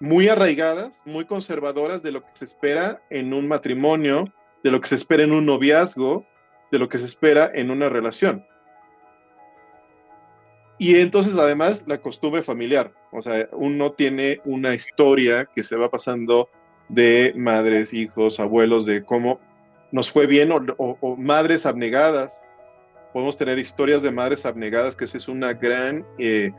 muy 0.00 0.28
arraigadas, 0.28 1.02
muy 1.04 1.26
conservadoras 1.26 2.02
de 2.02 2.10
lo 2.10 2.22
que 2.22 2.30
se 2.32 2.46
espera 2.46 3.02
en 3.10 3.34
un 3.34 3.46
matrimonio, 3.46 4.32
de 4.64 4.70
lo 4.70 4.80
que 4.80 4.88
se 4.88 4.94
espera 4.94 5.24
en 5.24 5.32
un 5.32 5.44
noviazgo, 5.44 6.26
de 6.72 6.78
lo 6.78 6.88
que 6.88 6.96
se 6.96 7.04
espera 7.04 7.50
en 7.54 7.70
una 7.70 7.90
relación. 7.90 8.46
Y 10.78 10.98
entonces 10.98 11.36
además 11.36 11.84
la 11.86 11.98
costumbre 11.98 12.42
familiar, 12.42 12.94
o 13.12 13.20
sea, 13.20 13.46
uno 13.52 13.92
tiene 13.92 14.40
una 14.46 14.72
historia 14.72 15.44
que 15.44 15.62
se 15.62 15.76
va 15.76 15.90
pasando 15.90 16.48
de 16.88 17.34
madres, 17.36 17.92
hijos, 17.92 18.40
abuelos, 18.40 18.86
de 18.86 19.04
cómo 19.04 19.38
nos 19.92 20.10
fue 20.10 20.26
bien 20.26 20.50
o, 20.50 21.16
madres 21.18 21.66
abnegadas. 21.66 22.42
Podemos 23.12 23.36
tener 23.36 23.58
historias 23.58 24.02
de 24.02 24.12
madres 24.12 24.46
abnegadas, 24.46 24.96
que 24.96 25.04
esa 25.04 25.18
es 25.18 25.28
una 25.28 25.52
gran, 25.52 26.06
eh, 26.18 26.52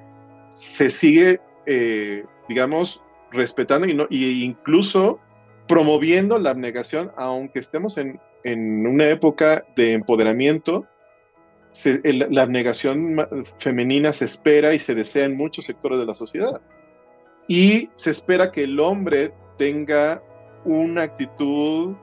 se 0.49 0.89
sigue, 0.89 1.39
eh, 1.65 2.25
digamos, 2.47 3.01
respetando 3.31 3.87
y, 3.87 3.93
no, 3.93 4.07
y 4.09 4.43
incluso 4.43 5.19
promoviendo 5.67 6.39
la 6.39 6.51
abnegación, 6.51 7.11
aunque 7.15 7.59
estemos 7.59 7.97
en, 7.97 8.19
en 8.43 8.87
una 8.87 9.07
época 9.07 9.65
de 9.75 9.93
empoderamiento, 9.93 10.85
la 12.03 12.41
abnegación 12.41 13.17
femenina 13.59 14.11
se 14.11 14.25
espera 14.25 14.73
y 14.73 14.79
se 14.79 14.95
desea 14.95 15.25
en 15.25 15.37
muchos 15.37 15.65
sectores 15.65 15.99
de 15.99 16.05
la 16.05 16.15
sociedad. 16.15 16.59
Y 17.47 17.89
se 17.95 18.11
espera 18.11 18.51
que 18.51 18.63
el 18.63 18.79
hombre 18.79 19.33
tenga 19.57 20.23
una 20.65 21.03
actitud 21.03 21.95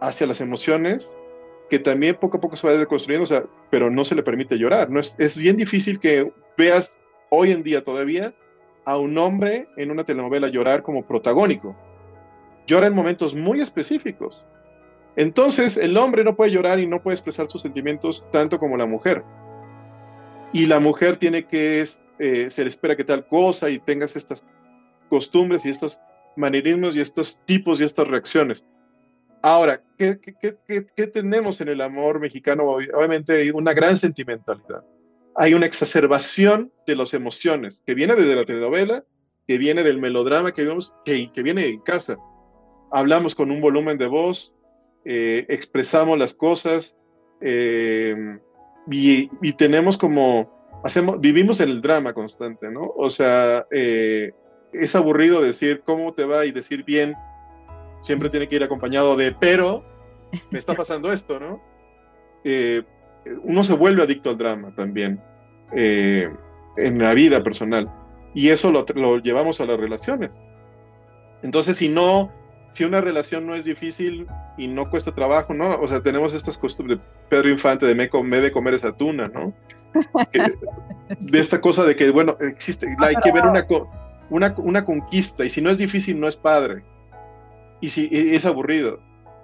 hacia 0.00 0.26
las 0.26 0.40
emociones 0.40 1.14
que 1.68 1.78
también 1.78 2.16
poco 2.16 2.38
a 2.38 2.40
poco 2.40 2.56
se 2.56 2.66
va 2.66 2.72
deconstruyendo, 2.74 3.22
o 3.22 3.26
sea, 3.26 3.44
pero 3.70 3.90
no 3.90 4.04
se 4.04 4.16
le 4.16 4.24
permite 4.24 4.58
llorar. 4.58 4.90
No 4.90 4.98
es, 4.98 5.14
es 5.18 5.38
bien 5.38 5.56
difícil 5.56 6.00
que 6.00 6.32
veas 6.58 6.99
hoy 7.30 7.52
en 7.52 7.62
día 7.62 7.82
todavía 7.82 8.34
a 8.84 8.98
un 8.98 9.16
hombre 9.18 9.68
en 9.76 9.90
una 9.90 10.04
telenovela 10.04 10.48
llorar 10.48 10.82
como 10.82 11.06
protagónico. 11.06 11.76
Llora 12.66 12.86
en 12.86 12.94
momentos 12.94 13.34
muy 13.34 13.60
específicos. 13.60 14.44
Entonces, 15.16 15.76
el 15.76 15.96
hombre 15.96 16.24
no 16.24 16.36
puede 16.36 16.52
llorar 16.52 16.78
y 16.78 16.86
no 16.86 17.02
puede 17.02 17.14
expresar 17.14 17.50
sus 17.50 17.62
sentimientos 17.62 18.24
tanto 18.30 18.58
como 18.58 18.76
la 18.76 18.86
mujer. 18.86 19.24
Y 20.52 20.66
la 20.66 20.80
mujer 20.80 21.16
tiene 21.16 21.44
que, 21.44 21.84
eh, 22.18 22.50
se 22.50 22.62
le 22.62 22.68
espera 22.68 22.96
que 22.96 23.04
tal 23.04 23.26
cosa 23.26 23.70
y 23.70 23.78
tengas 23.78 24.16
estas 24.16 24.44
costumbres 25.08 25.66
y 25.66 25.70
estos 25.70 26.00
manierismos 26.36 26.96
y 26.96 27.00
estos 27.00 27.38
tipos 27.44 27.80
y 27.80 27.84
estas 27.84 28.06
reacciones. 28.06 28.64
Ahora, 29.42 29.82
¿qué, 29.98 30.18
qué, 30.20 31.06
tenemos 31.06 31.60
en 31.60 31.68
el 31.68 31.80
amor 31.80 32.20
mexicano? 32.20 32.64
Obviamente 32.64 33.32
hay 33.32 33.50
una 33.50 33.72
gran 33.72 33.96
sentimentalidad. 33.96 34.84
Hay 35.36 35.54
una 35.54 35.66
exacerbación 35.66 36.72
de 36.86 36.96
las 36.96 37.14
emociones 37.14 37.82
que 37.86 37.94
viene 37.94 38.14
desde 38.14 38.34
la 38.34 38.44
telenovela, 38.44 39.04
que 39.46 39.58
viene 39.58 39.82
del 39.82 39.98
melodrama 39.98 40.52
que 40.52 40.64
vemos, 40.64 40.94
que, 41.04 41.30
viene 41.42 41.66
en 41.66 41.80
casa. 41.80 42.18
Hablamos 42.92 43.34
con 43.34 43.50
un 43.50 43.60
volumen 43.60 43.98
de 43.98 44.06
voz, 44.06 44.52
eh, 45.04 45.46
expresamos 45.48 46.18
las 46.18 46.34
cosas 46.34 46.94
eh, 47.40 48.38
y, 48.90 49.28
tenemos 49.54 49.96
como, 49.96 50.80
hacemos, 50.84 51.20
vivimos 51.20 51.60
en 51.60 51.70
el 51.70 51.80
drama 51.80 52.12
constante, 52.12 52.70
¿no? 52.70 52.92
O 52.96 53.08
sea, 53.08 53.66
eh, 53.70 54.32
es 54.72 54.94
aburrido 54.94 55.40
decir 55.40 55.82
cómo 55.84 56.12
te 56.12 56.24
va 56.24 56.44
y 56.44 56.52
decir 56.52 56.84
bien, 56.84 57.14
siempre 58.00 58.30
tiene 58.30 58.48
que 58.48 58.56
ir 58.56 58.64
acompañado 58.64 59.16
de, 59.16 59.32
pero 59.32 59.84
me 60.50 60.58
está 60.58 60.74
pasando 60.74 61.12
esto, 61.12 61.38
¿no? 61.40 61.62
Uno 63.42 63.62
se 63.62 63.74
vuelve 63.74 64.02
adicto 64.02 64.30
al 64.30 64.38
drama 64.38 64.74
también 64.74 65.20
en 65.72 66.98
la 66.98 67.14
vida 67.14 67.42
personal 67.42 67.90
y 68.34 68.48
eso 68.48 68.70
lo, 68.70 68.84
lo 68.94 69.18
llevamos 69.18 69.60
a 69.60 69.66
las 69.66 69.78
relaciones. 69.78 70.40
Entonces, 71.42 71.76
si 71.76 71.88
no 71.88 72.32
si 72.72 72.84
una 72.84 73.00
relación 73.00 73.46
no 73.46 73.54
es 73.54 73.64
difícil 73.64 74.26
y 74.56 74.68
no 74.68 74.88
cuesta 74.90 75.12
trabajo, 75.12 75.54
¿no? 75.54 75.68
O 75.80 75.88
sea, 75.88 76.02
tenemos 76.02 76.34
estas 76.34 76.56
costumbres 76.56 76.98
de 76.98 77.04
Pedro 77.28 77.48
Infante 77.48 77.86
de 77.86 77.94
me, 77.94 78.08
me 78.22 78.40
de 78.40 78.52
comer 78.52 78.74
esa 78.74 78.92
tuna, 78.92 79.28
¿no? 79.28 79.52
de 81.20 81.38
esta 81.38 81.60
cosa 81.60 81.84
de 81.84 81.96
que, 81.96 82.10
bueno, 82.10 82.36
existe, 82.40 82.86
hay 82.98 83.16
que 83.16 83.32
ver 83.32 83.44
una, 83.44 83.66
una, 84.30 84.54
una, 84.58 84.84
conquista 84.84 85.44
y 85.44 85.48
si 85.48 85.60
no 85.60 85.70
es 85.70 85.78
difícil, 85.78 86.20
no 86.20 86.28
es 86.28 86.36
padre. 86.36 86.84
Y 87.80 87.88
si 87.88 88.08
es 88.12 88.46
aburrido, 88.46 89.00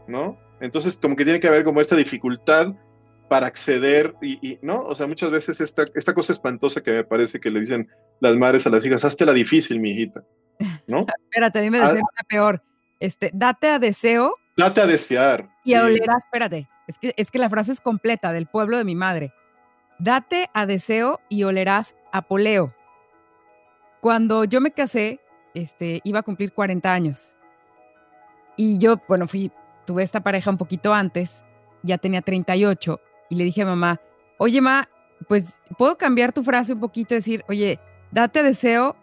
¿no? 0.07 0.39
Entonces, 0.61 0.99
como 1.03 1.17
que 1.17 1.25
tiene 1.25 1.41
que 1.41 1.49
haber 1.49 1.65
como 1.65 1.81
esta 1.81 1.97
dificultad 1.97 2.75
para 3.29 3.47
acceder 3.47 4.15
y, 4.23 4.59
¿no? 4.62 4.83
O 4.83 4.95
sea, 4.95 5.07
muchas 5.07 5.31
veces 5.31 5.61
esta, 5.61 5.85
esta 5.95 6.15
cosa 6.15 6.33
espantosa 6.33 6.83
que 6.83 6.93
me 6.93 7.05
parece 7.05 7.41
que 7.41 7.51
le 7.51 7.61
dicen 7.61 7.89
las 8.21 8.37
madres 8.37 8.67
a 8.67 8.71
las 8.71 8.85
hijas, 8.87 9.05
hazte 9.05 9.27
la 9.27 9.33
difícil, 9.33 9.81
mi 9.81 9.91
hijita, 9.91 10.25
¿no? 10.87 11.07
Espérate, 11.31 11.59
a 11.59 11.62
mí 11.62 11.71
me 11.71 11.81
decían 11.81 12.03
ah, 12.03 12.25
peor 12.29 12.62
este, 13.01 13.31
date 13.35 13.69
a 13.71 13.79
deseo. 13.79 14.35
Date 14.57 14.81
a 14.81 14.87
desear. 14.87 15.51
Y 15.65 15.75
olerás, 15.75 16.25
espérate, 16.25 16.69
es 16.87 16.99
que, 16.99 17.12
es 17.17 17.31
que 17.31 17.39
la 17.39 17.51
frase 17.51 17.73
es 17.73 17.81
completa 17.81 18.33
del 18.33 18.47
pueblo 18.47 18.79
de 18.79 18.85
mi 18.85 18.95
madre. 18.95 19.33
Date 19.99 20.49
a 20.55 20.67
deseo 20.67 21.21
y 21.29 21.43
olerás 21.45 21.97
a 22.12 22.23
poleo. 22.23 22.75
Cuando 24.01 24.45
yo 24.45 24.61
me 24.61 24.71
casé, 24.71 25.21
este, 25.55 26.01
iba 26.05 26.21
a 26.21 26.23
cumplir 26.23 26.53
40 26.53 26.93
años. 26.93 27.37
Y 28.57 28.79
yo, 28.79 29.01
bueno, 29.09 29.29
fui, 29.29 29.53
tuve 29.87 30.03
esta 30.03 30.21
pareja 30.21 30.51
un 30.51 30.59
poquito 30.59 30.95
antes, 30.95 31.45
ya 31.83 31.99
tenía 31.99 32.23
38, 32.23 33.01
y 33.29 33.37
le 33.37 33.45
dije 33.45 33.62
a 33.62 33.67
mamá, 33.67 34.01
oye, 34.39 34.61
ma, 34.61 34.89
pues 35.29 35.61
puedo 35.79 35.97
cambiar 35.97 36.33
tu 36.33 36.43
frase 36.43 36.73
un 36.75 36.81
poquito, 36.81 37.15
decir, 37.15 37.45
oye, 37.49 37.81
date 38.12 38.43
deseo 38.43 38.97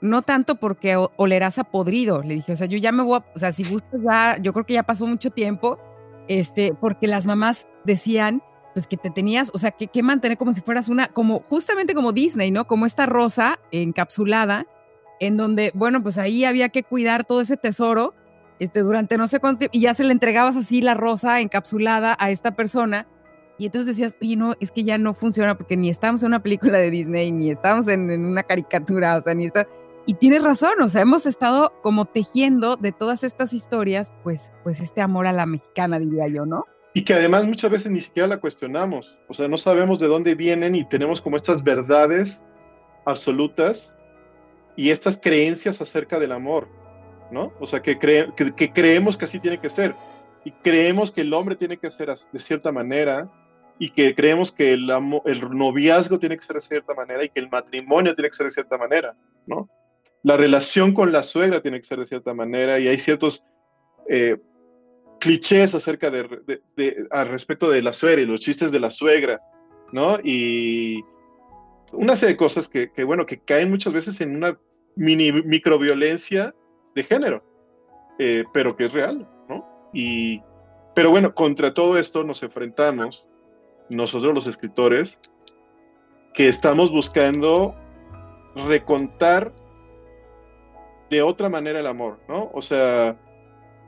no 0.00 0.22
tanto 0.22 0.56
porque 0.56 0.96
olerás 1.16 1.58
a 1.58 1.64
podrido, 1.64 2.22
le 2.22 2.34
dije, 2.34 2.52
o 2.52 2.56
sea, 2.56 2.66
yo 2.66 2.78
ya 2.78 2.92
me 2.92 3.02
voy 3.02 3.18
a, 3.18 3.24
o 3.34 3.38
sea, 3.38 3.52
si 3.52 3.64
gustas 3.64 4.00
ya, 4.02 4.36
yo 4.40 4.52
creo 4.52 4.66
que 4.66 4.74
ya 4.74 4.82
pasó 4.82 5.06
mucho 5.06 5.30
tiempo, 5.30 5.78
este, 6.28 6.74
porque 6.74 7.06
las 7.06 7.26
mamás 7.26 7.66
decían, 7.84 8.42
pues 8.74 8.86
que 8.86 8.96
te 8.96 9.10
tenías, 9.10 9.50
o 9.54 9.58
sea, 9.58 9.70
que, 9.70 9.86
que 9.86 10.02
mantener 10.02 10.36
como 10.36 10.52
si 10.52 10.60
fueras 10.60 10.88
una, 10.88 11.08
como 11.08 11.40
justamente 11.40 11.94
como 11.94 12.12
Disney, 12.12 12.50
¿no? 12.50 12.66
Como 12.66 12.84
esta 12.84 13.06
rosa 13.06 13.58
encapsulada, 13.72 14.66
en 15.18 15.38
donde, 15.38 15.72
bueno, 15.74 16.02
pues 16.02 16.18
ahí 16.18 16.44
había 16.44 16.68
que 16.68 16.82
cuidar 16.82 17.24
todo 17.24 17.40
ese 17.40 17.56
tesoro, 17.56 18.14
este, 18.58 18.80
durante 18.80 19.18
no 19.18 19.26
sé 19.28 19.40
cuánto 19.40 19.66
y 19.70 19.80
ya 19.80 19.94
se 19.94 20.04
le 20.04 20.12
entregabas 20.12 20.56
así 20.56 20.80
la 20.80 20.94
rosa 20.94 21.40
encapsulada 21.40 22.16
a 22.18 22.30
esta 22.30 22.54
persona, 22.54 23.06
y 23.58 23.66
entonces 23.66 23.96
decías, 23.96 24.18
oye, 24.20 24.36
no, 24.36 24.54
es 24.60 24.70
que 24.70 24.84
ya 24.84 24.98
no 24.98 25.14
funciona 25.14 25.56
porque 25.56 25.76
ni 25.76 25.88
estamos 25.88 26.22
en 26.22 26.28
una 26.28 26.42
película 26.42 26.78
de 26.78 26.90
Disney, 26.90 27.32
ni 27.32 27.50
estamos 27.50 27.88
en, 27.88 28.10
en 28.10 28.24
una 28.24 28.42
caricatura, 28.42 29.16
o 29.16 29.20
sea, 29.20 29.34
ni 29.34 29.46
está 29.46 29.66
y 30.08 30.14
tienes 30.14 30.44
razón, 30.44 30.80
o 30.82 30.88
sea, 30.88 31.02
hemos 31.02 31.26
estado 31.26 31.72
como 31.82 32.04
tejiendo 32.04 32.76
de 32.76 32.92
todas 32.92 33.24
estas 33.24 33.52
historias, 33.52 34.12
pues, 34.22 34.52
pues 34.62 34.80
este 34.80 35.00
amor 35.00 35.26
a 35.26 35.32
la 35.32 35.46
mexicana, 35.46 35.98
diría 35.98 36.28
yo, 36.28 36.46
¿no? 36.46 36.64
Y 36.94 37.02
que 37.02 37.14
además 37.14 37.44
muchas 37.44 37.72
veces 37.72 37.90
ni 37.90 38.00
siquiera 38.00 38.28
la 38.28 38.38
cuestionamos, 38.38 39.18
o 39.26 39.34
sea, 39.34 39.48
no 39.48 39.56
sabemos 39.56 39.98
de 39.98 40.06
dónde 40.06 40.36
vienen 40.36 40.76
y 40.76 40.88
tenemos 40.88 41.20
como 41.20 41.34
estas 41.34 41.64
verdades 41.64 42.44
absolutas 43.04 43.96
y 44.76 44.90
estas 44.90 45.18
creencias 45.20 45.80
acerca 45.80 46.20
del 46.20 46.30
amor. 46.30 46.68
¿no? 47.30 47.52
O 47.60 47.66
sea, 47.66 47.80
que, 47.80 47.98
que, 47.98 48.72
creemos 48.72 49.16
que 49.16 49.24
así 49.24 49.38
tiene 49.38 49.58
que 49.58 49.70
ser. 49.70 49.94
Y 50.44 50.52
creemos 50.52 51.10
que 51.10 51.22
el 51.22 51.34
hombre 51.34 51.56
tiene 51.56 51.76
que 51.76 51.90
ser 51.90 52.08
de 52.08 52.38
cierta 52.38 52.72
manera, 52.72 53.30
y 53.78 53.90
que 53.90 54.14
creemos 54.14 54.52
que 54.52 54.72
el, 54.72 54.90
el 55.24 55.50
noviazgo 55.50 56.18
tiene 56.18 56.36
que 56.36 56.42
ser 56.42 56.56
de 56.56 56.62
cierta 56.62 56.94
manera, 56.94 57.24
y 57.24 57.28
que 57.28 57.40
el 57.40 57.50
matrimonio 57.50 58.14
tiene 58.14 58.28
que 58.30 58.36
ser 58.36 58.46
de 58.46 58.52
cierta 58.52 58.78
manera, 58.78 59.14
¿no? 59.46 59.68
La 60.22 60.36
relación 60.36 60.92
con 60.92 61.12
la 61.12 61.22
suegra 61.22 61.60
tiene 61.60 61.78
que 61.78 61.86
ser 61.86 61.98
de 61.98 62.06
cierta 62.06 62.34
manera, 62.34 62.78
y 62.78 62.88
hay 62.88 62.98
ciertos 62.98 63.44
eh, 64.08 64.36
clichés 65.20 65.74
acerca 65.74 66.10
de, 66.10 67.06
al 67.10 67.28
respecto 67.28 67.70
de 67.70 67.82
la 67.82 67.92
suegra 67.92 68.20
y 68.20 68.26
los 68.26 68.40
chistes 68.40 68.72
de 68.72 68.80
la 68.80 68.90
suegra, 68.90 69.40
¿no? 69.92 70.18
Y 70.22 71.04
una 71.92 72.16
serie 72.16 72.34
de 72.34 72.38
cosas 72.38 72.68
que, 72.68 72.90
que 72.92 73.04
bueno, 73.04 73.26
que 73.26 73.38
caen 73.40 73.70
muchas 73.70 73.92
veces 73.92 74.20
en 74.20 74.36
una 74.36 74.58
mini 74.96 75.32
microviolencia 75.32 76.54
de 76.94 77.04
género, 77.04 77.44
eh, 78.18 78.44
pero 78.52 78.76
que 78.76 78.84
es 78.84 78.92
real, 78.92 79.28
¿no? 79.48 79.90
Y, 79.92 80.42
pero 80.94 81.10
bueno, 81.10 81.34
contra 81.34 81.74
todo 81.74 81.98
esto 81.98 82.24
nos 82.24 82.42
enfrentamos 82.42 83.26
nosotros 83.88 84.34
los 84.34 84.46
escritores, 84.46 85.18
que 86.34 86.48
estamos 86.48 86.90
buscando 86.90 87.74
recontar 88.54 89.52
de 91.10 91.22
otra 91.22 91.48
manera 91.48 91.80
el 91.80 91.86
amor, 91.86 92.18
¿no? 92.28 92.50
O 92.52 92.60
sea, 92.60 93.16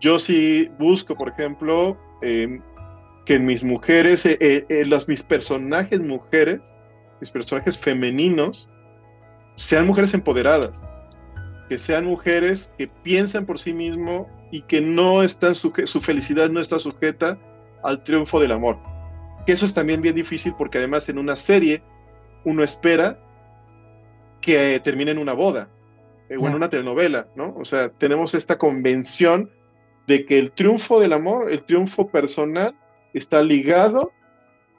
yo 0.01 0.19
sí 0.19 0.71
busco, 0.79 1.15
por 1.15 1.29
ejemplo, 1.31 1.97
em, 2.23 2.63
que 3.27 3.39
mis 3.39 3.63
mujeres, 3.65 4.25
eh, 4.25 4.39
eh, 4.41 4.85
los, 4.87 5.09
mis 5.09 5.23
personajes 5.23 6.01
mujeres, 6.01 6.75
mis 7.21 7.31
personajes 7.31 7.77
femeninos, 7.77 8.69
sean 9.55 9.87
mujeres 9.87 10.15
empoderadas, 10.15 10.87
que 11.69 11.77
sean 11.77 12.07
mujeres 12.07 12.73
que 12.79 12.89
piensan 12.89 13.45
por 13.45 13.59
sí 13.59 13.75
mismo 13.75 14.29
y 14.51 14.63
que 14.63 14.81
no 14.81 15.23
están 15.23 15.55
su 15.55 16.01
felicidad 16.01 16.49
no 16.49 16.61
está 16.61 16.79
sujeta 16.79 17.39
al 17.83 18.03
triunfo 18.03 18.41
del 18.41 18.53
amor. 18.53 18.79
Que 19.49 19.55
eso 19.55 19.65
es 19.65 19.73
también 19.73 20.03
bien 20.03 20.15
difícil 20.15 20.53
porque 20.59 20.77
además 20.77 21.09
en 21.09 21.17
una 21.17 21.35
serie 21.35 21.83
uno 22.45 22.63
espera 22.63 23.19
que 24.43 24.79
termine 24.85 25.13
en 25.13 25.17
una 25.17 25.33
boda 25.33 25.71
eh, 26.29 26.37
o 26.39 26.47
en 26.47 26.55
una 26.55 26.69
telenovela, 26.69 27.29
¿no? 27.35 27.55
O 27.57 27.65
sea, 27.65 27.89
tenemos 27.89 28.35
esta 28.35 28.59
convención 28.59 29.51
de 30.07 30.27
que 30.27 30.39
el 30.39 30.53
triunfo 30.53 31.01
del 31.01 31.15
amor, 31.15 31.51
el 31.51 31.65
triunfo 31.65 32.09
personal, 32.09 32.75
está 33.15 33.41
ligado 33.41 34.13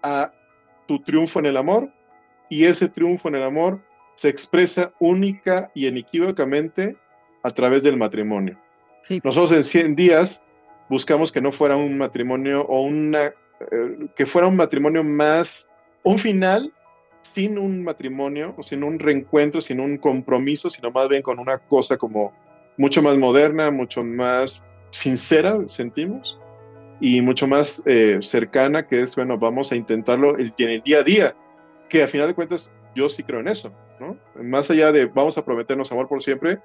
a 0.03 0.31
tu 0.87 1.01
triunfo 1.01 1.39
en 1.39 1.47
el 1.47 1.57
amor 1.57 1.91
y 2.47 2.65
ese 2.65 2.89
triunfo 2.89 3.27
en 3.29 3.37
el 3.37 3.43
amor 3.45 3.81
se 4.13 4.29
expresa 4.29 4.93
única 4.99 5.71
y 5.73 5.87
inequívocamente 5.87 6.95
a 7.41 7.49
través 7.49 7.81
del 7.81 7.97
matrimonio. 7.97 8.55
Nosotros 9.23 9.51
en 9.51 9.63
100 9.63 9.95
días 9.95 10.43
buscamos 10.89 11.31
que 11.31 11.41
no 11.41 11.51
fuera 11.51 11.75
un 11.75 11.97
matrimonio 11.97 12.67
o 12.67 12.83
una, 12.83 13.33
que 14.15 14.25
fuera 14.25 14.47
un 14.47 14.55
matrimonio 14.55 15.03
más, 15.03 15.69
un 16.03 16.17
final 16.17 16.73
sin 17.21 17.57
un 17.57 17.83
matrimonio, 17.83 18.55
sin 18.61 18.83
un 18.83 18.97
reencuentro, 18.97 19.61
sin 19.61 19.79
un 19.79 19.97
compromiso, 19.97 20.69
sino 20.69 20.91
más 20.91 21.09
bien 21.09 21.21
con 21.21 21.39
una 21.39 21.57
cosa 21.57 21.97
como 21.97 22.33
mucho 22.77 23.01
más 23.01 23.17
moderna, 23.17 23.71
mucho 23.71 24.03
más 24.03 24.63
sincera, 24.89 25.57
sentimos, 25.67 26.39
y 27.01 27.21
mucho 27.21 27.47
más 27.47 27.81
eh, 27.85 28.19
cercana, 28.21 28.87
que 28.87 29.01
es, 29.01 29.15
bueno, 29.15 29.37
vamos 29.37 29.71
a 29.71 29.75
intentarlo 29.75 30.37
en 30.37 30.69
el 30.69 30.81
día 30.81 30.99
a 30.99 31.03
día, 31.03 31.35
que 31.87 32.03
a 32.03 32.07
final 32.07 32.27
de 32.27 32.35
cuentas 32.35 32.71
yo 32.95 33.09
sí 33.09 33.23
creo 33.23 33.39
en 33.39 33.47
eso. 33.47 33.71
Más 34.41 34.71
allá 34.71 34.91
de 34.91 35.05
vamos 35.05 35.37
a 35.37 35.45
prometernos 35.45 35.91
amor 35.91 36.07
por 36.07 36.21
siempre, 36.21 36.59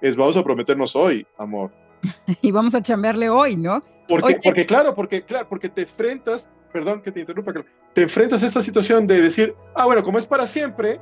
es 0.00 0.16
vamos 0.16 0.36
a 0.36 0.44
prometernos 0.44 0.96
hoy 0.96 1.26
amor. 1.38 1.70
y 2.42 2.50
vamos 2.50 2.74
a 2.74 2.82
chambearle 2.82 3.28
hoy, 3.30 3.56
¿no? 3.56 3.82
Porque, 4.08 4.38
porque 4.42 4.66
claro, 4.66 4.94
porque 4.94 5.22
claro, 5.22 5.48
porque 5.48 5.68
te 5.68 5.82
enfrentas, 5.82 6.50
perdón 6.72 7.02
que 7.02 7.12
te 7.12 7.20
interrumpa, 7.20 7.52
te 7.94 8.02
enfrentas 8.02 8.42
a 8.42 8.46
esta 8.46 8.62
situación 8.62 9.06
de 9.06 9.20
decir, 9.20 9.54
ah, 9.74 9.86
bueno, 9.86 10.02
como 10.02 10.18
es 10.18 10.26
para 10.26 10.46
siempre, 10.46 11.00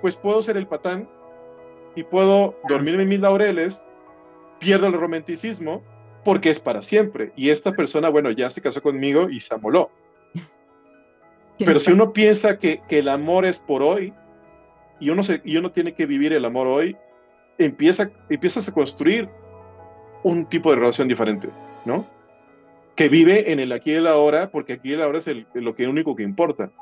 pues 0.00 0.16
puedo 0.16 0.42
ser 0.42 0.56
el 0.56 0.66
patán 0.66 1.08
y 1.96 2.02
puedo 2.04 2.58
dormirme 2.68 3.04
en 3.04 3.08
mis 3.08 3.20
laureles, 3.20 3.84
pierdo 4.58 4.86
el 4.86 4.92
romanticismo 4.92 5.82
porque 6.24 6.50
es 6.50 6.58
para 6.58 6.82
siempre. 6.82 7.32
Y 7.36 7.50
esta 7.50 7.72
persona, 7.72 8.08
bueno, 8.08 8.30
ya 8.30 8.50
se 8.50 8.60
casó 8.60 8.82
conmigo 8.82 9.28
y 9.28 9.40
se 9.40 9.54
amoló. 9.54 9.90
Pero 11.58 11.78
si 11.78 11.92
uno 11.92 12.12
piensa 12.12 12.58
que, 12.58 12.82
que, 12.88 12.98
el 12.98 13.08
amor 13.08 13.44
es 13.44 13.58
por 13.58 13.82
hoy, 13.82 14.12
y 15.00 15.10
uno, 15.10 15.22
se, 15.22 15.40
y 15.44 15.56
uno 15.56 15.70
tiene 15.70 15.92
que 15.92 16.06
vivir 16.06 16.32
el 16.32 16.44
amor 16.44 16.66
hoy, 16.66 16.96
empieza, 17.58 18.10
empiezas 18.28 18.68
a 18.68 18.72
construir 18.72 19.28
un 20.24 20.46
tipo 20.46 20.70
de 20.70 20.76
relación 20.76 21.06
diferente, 21.06 21.48
¿no? 21.84 22.08
Que 22.96 23.08
vive 23.08 23.52
en 23.52 23.60
el 23.60 23.70
aquí 23.70 23.92
y 23.92 23.94
el 23.94 24.06
ahora, 24.08 24.50
porque 24.50 24.72
aquí 24.72 24.90
y 24.90 24.92
el 24.94 25.02
ahora 25.02 25.18
es 25.18 25.28
lo 25.54 25.76
que 25.76 25.86
único 25.86 26.16
que 26.16 26.24
importa. 26.24 26.72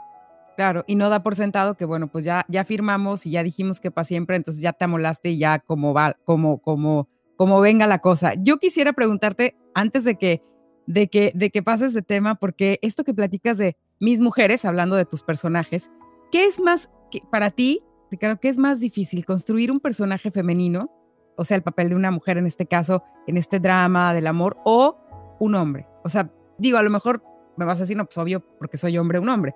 Claro, 0.57 0.85
y 0.87 0.95
no 0.95 1.11
da 1.11 1.23
por 1.23 1.37
sentado 1.37 1.75
que, 1.77 1.85
bueno, 1.85 2.09
pues 2.09 2.25
ya, 2.25 2.45
ya 2.49 2.65
firmamos 2.65 3.27
y 3.27 3.33
ya 3.33 3.43
dijimos 3.43 3.81
que 3.81 3.91
para 3.91 4.05
siempre, 4.05 4.37
entonces 4.37 4.63
ya 4.63 4.73
te 4.73 4.85
amolaste 4.85 5.31
y 5.31 5.39
ya 5.39 5.59
como 5.59 5.93
va, 5.93 6.17
como, 6.25 6.59
como, 6.59 7.09
como 7.37 7.61
venga 7.61 7.87
la 7.87 7.99
cosa. 7.99 8.33
Yo 8.39 8.59
quisiera 8.59 8.93
preguntarte, 8.93 9.57
antes 9.75 10.05
de 10.05 10.17
que, 10.17 10.43
de 10.87 11.09
que, 11.09 11.33
de 11.35 11.51
que 11.51 11.63
pases 11.63 11.95
de 11.95 12.03
tema, 12.03 12.35
porque 12.35 12.79
esto 12.83 13.05
que 13.05 13.15
platicas 13.15 13.59
de 13.59 13.77
mis 14.01 14.21
mujeres, 14.21 14.65
hablando 14.65 14.97
de 14.97 15.05
tus 15.05 15.23
personajes, 15.23 15.91
¿qué 16.31 16.47
es 16.47 16.61
más 16.61 16.91
para 17.31 17.51
ti 17.51 17.83
creo 18.17 18.39
que 18.39 18.49
es 18.49 18.59
más 18.59 18.81
difícil 18.81 19.25
construir 19.25 19.71
un 19.71 19.81
personaje 19.81 20.31
femenino, 20.31 20.91
o 21.37 21.45
sea, 21.45 21.57
el 21.57 21.63
papel 21.63 21.89
de 21.89 21.95
una 21.95 22.11
mujer 22.11 22.39
en 22.39 22.47
este 22.47 22.67
caso, 22.67 23.03
en 23.27 23.37
este 23.37 23.61
drama 23.61 24.15
del 24.15 24.27
amor, 24.27 24.59
o 24.65 24.99
un 25.39 25.55
hombre. 25.55 25.87
O 26.05 26.09
sea, 26.09 26.31
digo, 26.59 26.79
a 26.79 26.83
lo 26.83 26.91
mejor 26.91 27.23
me 27.57 27.65
vas 27.65 27.79
a 27.79 27.83
decir, 27.83 27.97
no, 27.97 28.05
pues 28.05 28.19
obvio, 28.19 28.41
porque 28.59 28.77
soy 28.77 28.99
hombre, 28.99 29.19
un 29.19 29.29
hombre. 29.29 29.55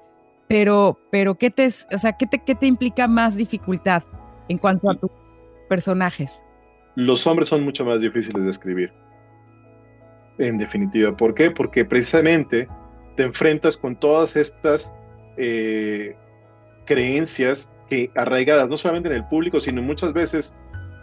Pero, 0.48 0.98
pero 1.10 1.34
¿qué 1.36 1.50
te, 1.50 1.66
o 1.66 1.98
sea, 1.98 2.12
¿qué 2.16 2.26
te, 2.26 2.42
qué 2.44 2.54
te 2.54 2.66
implica 2.66 3.08
más 3.08 3.36
dificultad 3.36 4.04
en 4.48 4.58
cuanto 4.58 4.90
a 4.90 4.96
tus 4.96 5.10
personajes? 5.68 6.42
Los 6.94 7.26
hombres 7.26 7.48
son 7.48 7.62
mucho 7.62 7.84
más 7.84 8.00
difíciles 8.00 8.44
de 8.44 8.50
escribir. 8.50 8.92
En 10.38 10.58
definitiva. 10.58 11.16
¿Por 11.16 11.34
qué? 11.34 11.50
Porque 11.50 11.84
precisamente 11.84 12.68
te 13.16 13.24
enfrentas 13.24 13.76
con 13.76 13.96
todas 13.98 14.36
estas 14.36 14.92
eh, 15.36 16.16
creencias 16.84 17.70
que 17.88 18.10
arraigadas 18.16 18.68
no 18.68 18.76
solamente 18.76 19.08
en 19.08 19.16
el 19.16 19.26
público, 19.26 19.60
sino 19.60 19.82
muchas 19.82 20.12
veces 20.12 20.54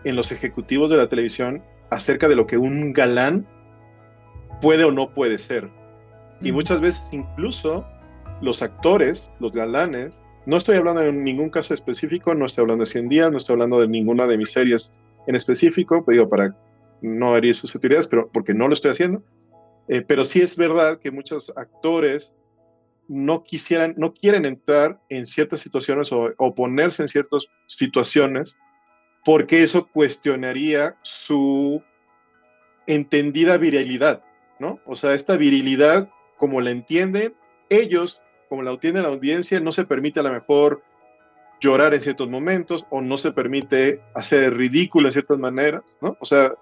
en 0.04 0.16
los 0.16 0.32
ejecutivos 0.32 0.90
de 0.90 0.98
la 0.98 1.08
televisión 1.08 1.64
acerca 1.90 2.28
de 2.28 2.36
lo 2.36 2.48
que 2.48 2.58
un 2.58 2.94
galán 2.94 3.48
puede 4.62 4.84
o 4.84 4.92
no 4.92 5.14
puede 5.14 5.38
ser. 5.38 5.70
Y 6.42 6.52
muchas 6.52 6.82
veces 6.82 7.10
incluso 7.12 7.86
los 8.42 8.62
actores, 8.62 9.30
los 9.40 9.56
galanes, 9.56 10.26
no 10.46 10.58
estoy 10.58 10.78
hablando 10.78 11.02
de 11.02 11.12
ningún 11.12 11.50
caso 11.50 11.74
específico, 11.74 12.36
no 12.36 12.46
estoy 12.46 12.64
hablando 12.64 12.84
de 12.84 12.92
100 12.92 13.10
días, 13.10 13.32
no 13.32 13.38
estoy 13.38 13.54
hablando 13.54 13.80
de 13.80 13.88
ninguna 13.88 14.28
de 14.28 14.38
mis 14.38 14.52
series 14.52 14.92
en 15.28 15.36
específico, 15.36 16.04
pero 16.06 16.18
digo, 16.18 16.30
para 16.30 16.56
no 17.02 17.38
herir 17.38 17.56
susceptibilidades, 17.56 18.08
pero 18.08 18.30
porque 18.32 18.54
no 18.54 18.68
lo 18.68 18.74
estoy 18.74 18.92
haciendo. 18.92 19.24
Eh, 19.88 20.02
pero 20.02 20.26
sí 20.26 20.42
es 20.42 20.58
verdad 20.58 21.00
que 21.00 21.12
muchos 21.12 21.54
actores 21.56 22.34
no 23.08 23.44
quisieran, 23.44 23.94
no 23.98 24.14
quieren 24.14 24.46
entrar 24.46 25.00
en 25.10 25.26
ciertas 25.26 25.62
situaciones 25.62 26.12
o, 26.12 26.56
ponerse 26.56 27.02
en 27.02 27.08
ciertas 27.08 27.48
situaciones 27.68 28.58
porque 29.24 29.64
eso 29.64 29.88
cuestionaría 29.88 30.96
su 31.02 31.82
entendida 32.88 33.58
virilidad, 33.58 34.24
¿no? 34.60 34.80
O 34.86 34.96
sea, 34.96 35.14
esta 35.14 35.38
virilidad, 35.38 36.10
como 36.38 36.62
la 36.62 36.72
entienden 36.72 37.34
ellos, 37.70 38.22
como 38.50 38.62
la 38.62 38.72
entiende 38.72 39.02
la 39.02 39.08
audiencia, 39.08 39.60
no 39.60 39.72
se 39.72 39.86
permite 39.86 40.20
a 40.20 40.24
lo 40.24 40.32
mejor 40.32 40.84
llorar 41.60 41.94
en 41.94 42.02
ciertos 42.02 42.30
momentos 42.30 42.86
o 42.90 43.02
no 43.02 43.18
se 43.18 43.32
permite 43.32 44.02
hacer 44.14 44.56
ridículo 44.56 45.08
en 45.08 45.14
ciertas 45.14 45.38
maneras, 45.38 45.84
¿no? 46.02 46.18
O 46.20 46.26
sea, 46.26 46.54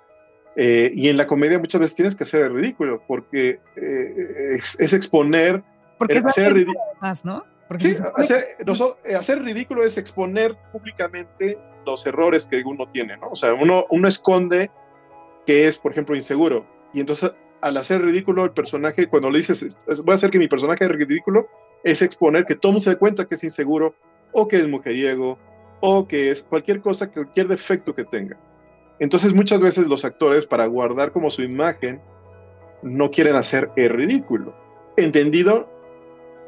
eh, 0.56 0.91
y 0.93 1.08
en 1.08 1.17
la 1.17 1.26
comedia 1.26 1.58
muchas 1.60 1.82
veces 1.82 1.95
tienes 1.95 2.15
que 2.15 2.24
hacer 2.24 2.43
el 2.43 2.54
ridículo 2.54 3.02
porque 3.08 3.60
eh, 3.76 4.52
es, 4.52 4.93
exponer 4.93 5.63
porque 5.97 6.17
es 6.17 6.26
hacer 6.26 6.54
ridículo. 6.54 6.80
¿no? 7.24 7.43
Sí, 7.79 7.91
eh, 9.05 9.15
hacer, 9.15 9.41
ridículo 9.41 9.84
es 9.84 9.97
exponer 9.97 10.55
públicamente 10.71 11.57
los 11.86 12.05
errores 12.05 12.47
que 12.47 12.62
uno 12.65 12.89
tiene, 12.91 13.17
¿no? 13.17 13.29
O 13.29 13.36
sea, 13.36 13.53
uno, 13.53 13.86
uno 13.89 14.07
esconde 14.07 14.71
que 15.45 15.67
es, 15.67 15.77
por 15.77 15.91
ejemplo, 15.91 16.15
inseguro. 16.15 16.65
Y 16.93 16.99
entonces, 16.99 17.31
al 17.62 17.77
hacer 17.77 18.01
ridículo 18.01 18.43
el 18.43 18.51
personaje, 18.51 19.07
cuando 19.07 19.29
le 19.29 19.38
dices, 19.38 19.77
voy 20.03 20.12
a 20.12 20.15
hacer 20.15 20.29
que 20.29 20.39
mi 20.39 20.47
personaje 20.47 20.86
es 20.86 20.91
ridículo, 20.91 21.47
es 21.84 22.01
exponer 22.01 22.45
que 22.45 22.55
todo 22.55 22.73
mundo 22.73 22.81
se 22.81 22.91
dé 22.91 22.95
cuenta 22.97 23.25
que 23.25 23.36
es 23.36 23.43
inseguro, 23.43 23.95
o 24.34 24.47
que 24.47 24.57
es 24.57 24.67
mujeriego, 24.67 25.38
o 25.79 26.07
que 26.07 26.31
es 26.31 26.43
cualquier 26.43 26.81
cosa, 26.81 27.12
cualquier 27.12 27.47
defecto 27.47 27.95
que 27.95 28.05
tenga. 28.05 28.38
Entonces, 28.99 29.34
muchas 29.34 29.62
veces 29.62 29.88
los 29.88 30.05
actores, 30.05 30.45
para 30.45 30.65
guardar 30.67 31.12
como 31.12 31.29
su 31.29 31.41
imagen, 31.41 32.01
no 32.84 33.10
quieren 33.10 33.36
hacer 33.36 33.71
el 33.75 33.89
ridículo. 33.89 34.55
Entendido 34.97 35.70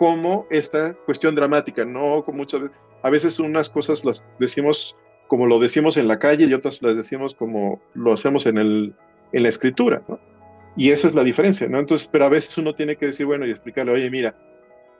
como 0.03 0.45
esta 0.49 0.95
cuestión 1.05 1.33
dramática, 1.33 1.85
no 1.85 2.25
como 2.25 2.39
muchas 2.39 2.63
veces, 2.63 2.77
a 3.03 3.09
veces 3.09 3.39
unas 3.39 3.69
cosas 3.69 4.03
las 4.03 4.21
decimos 4.37 4.97
como 5.29 5.45
lo 5.45 5.59
decimos 5.59 5.95
en 5.95 6.09
la 6.09 6.19
calle 6.19 6.43
y 6.43 6.53
otras 6.53 6.81
las 6.81 6.97
decimos 6.97 7.33
como 7.33 7.81
lo 7.93 8.11
hacemos 8.11 8.45
en 8.45 8.57
el, 8.57 8.93
en 9.31 9.43
la 9.43 9.47
escritura, 9.47 10.03
¿no? 10.09 10.19
Y 10.75 10.89
esa 10.89 11.07
es 11.07 11.15
la 11.15 11.23
diferencia, 11.23 11.69
¿no? 11.69 11.79
Entonces, 11.79 12.09
pero 12.11 12.25
a 12.25 12.29
veces 12.29 12.57
uno 12.57 12.75
tiene 12.75 12.97
que 12.97 13.05
decir, 13.05 13.25
bueno, 13.25 13.45
y 13.45 13.51
explicarle, 13.51 13.93
oye, 13.93 14.11
mira, 14.11 14.35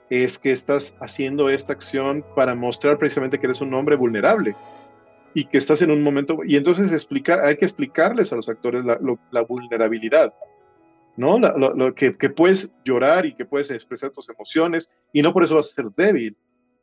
es 0.08 0.38
que 0.38 0.52
estás 0.52 0.96
haciendo 1.02 1.50
esta 1.50 1.74
acción 1.74 2.24
para 2.34 2.54
mostrar 2.54 2.96
precisamente 2.96 3.38
que 3.38 3.46
eres 3.46 3.60
un 3.60 3.74
hombre 3.74 3.96
vulnerable 3.96 4.56
y 5.34 5.44
que 5.44 5.58
estás 5.58 5.82
en 5.82 5.90
un 5.90 6.02
momento, 6.02 6.38
y 6.46 6.56
entonces 6.56 6.94
explicar, 6.94 7.40
hay 7.40 7.58
que 7.58 7.66
explicarles 7.66 8.32
a 8.32 8.36
los 8.36 8.48
actores 8.48 8.86
la, 8.86 9.42
vulnerabilidad, 9.42 10.32
¿no? 11.16 11.38
lo, 11.38 11.94
que, 11.94 12.16
que, 12.16 12.30
puedes 12.30 12.72
llorar 12.84 13.26
y 13.26 13.34
que 13.34 13.44
puedes 13.44 13.70
expresar 13.70 14.10
tus 14.10 14.28
emociones 14.28 14.90
y 15.12 15.22
no 15.22 15.32
por 15.32 15.44
eso 15.44 15.54
vas 15.54 15.70
a 15.70 15.74
ser 15.74 15.86
débil 15.96 16.36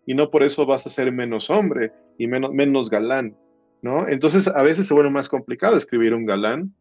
y 0.06 0.16
no 0.16 0.30
por 0.30 0.44
eso 0.44 0.66
vas 0.66 0.86
a 0.86 0.90
ser 0.90 1.12
menos 1.12 1.50
hombre 1.50 1.92
y 2.18 2.28
menos, 2.28 2.52
menos 2.54 2.90
galán, 2.90 3.36
¿no? 3.82 4.08
Entonces 4.08 4.48
a 4.48 4.64
veces 4.64 4.88
se 4.88 4.94
vuelve 4.94 5.10
más 5.10 5.30
complicado 5.30 5.76
escribir 5.76 6.14
un 6.14 6.26
galán 6.26 6.74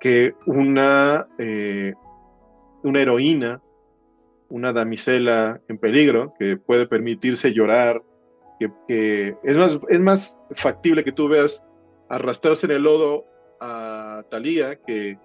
que 0.00 0.34
una, 0.46 1.28
eh, 1.38 1.94
una 2.82 3.00
heroína, 3.00 3.62
una 4.48 4.72
damisela 4.72 5.60
en 5.68 5.78
peligro 5.78 6.34
que 6.38 6.56
puede 6.56 6.86
permitirse 6.86 7.52
llorar, 7.52 8.02
que, 8.88 9.34
es, 9.42 9.56
más, 9.56 9.78
es 9.88 10.00
más 10.00 10.36
factible 10.50 11.04
que 11.04 11.12
tú 11.12 11.28
veas 11.28 11.64
arrastrarse 12.08 12.66
en 12.66 12.72
el 12.72 12.82
lodo 12.82 13.24
a 13.60 14.22
Talía 14.28 14.76
que 14.76 15.18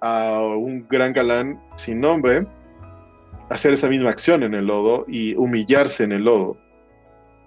a 0.00 0.40
un 0.40 0.86
gran 0.88 1.12
galán 1.12 1.60
sin 1.76 2.00
nombre 2.00 2.46
hacer 3.50 3.72
esa 3.72 3.88
misma 3.88 4.10
acción 4.10 4.42
en 4.42 4.54
el 4.54 4.66
lodo 4.66 5.04
y 5.08 5.34
humillarse 5.34 6.04
en 6.04 6.12
el 6.12 6.24
lodo 6.24 6.58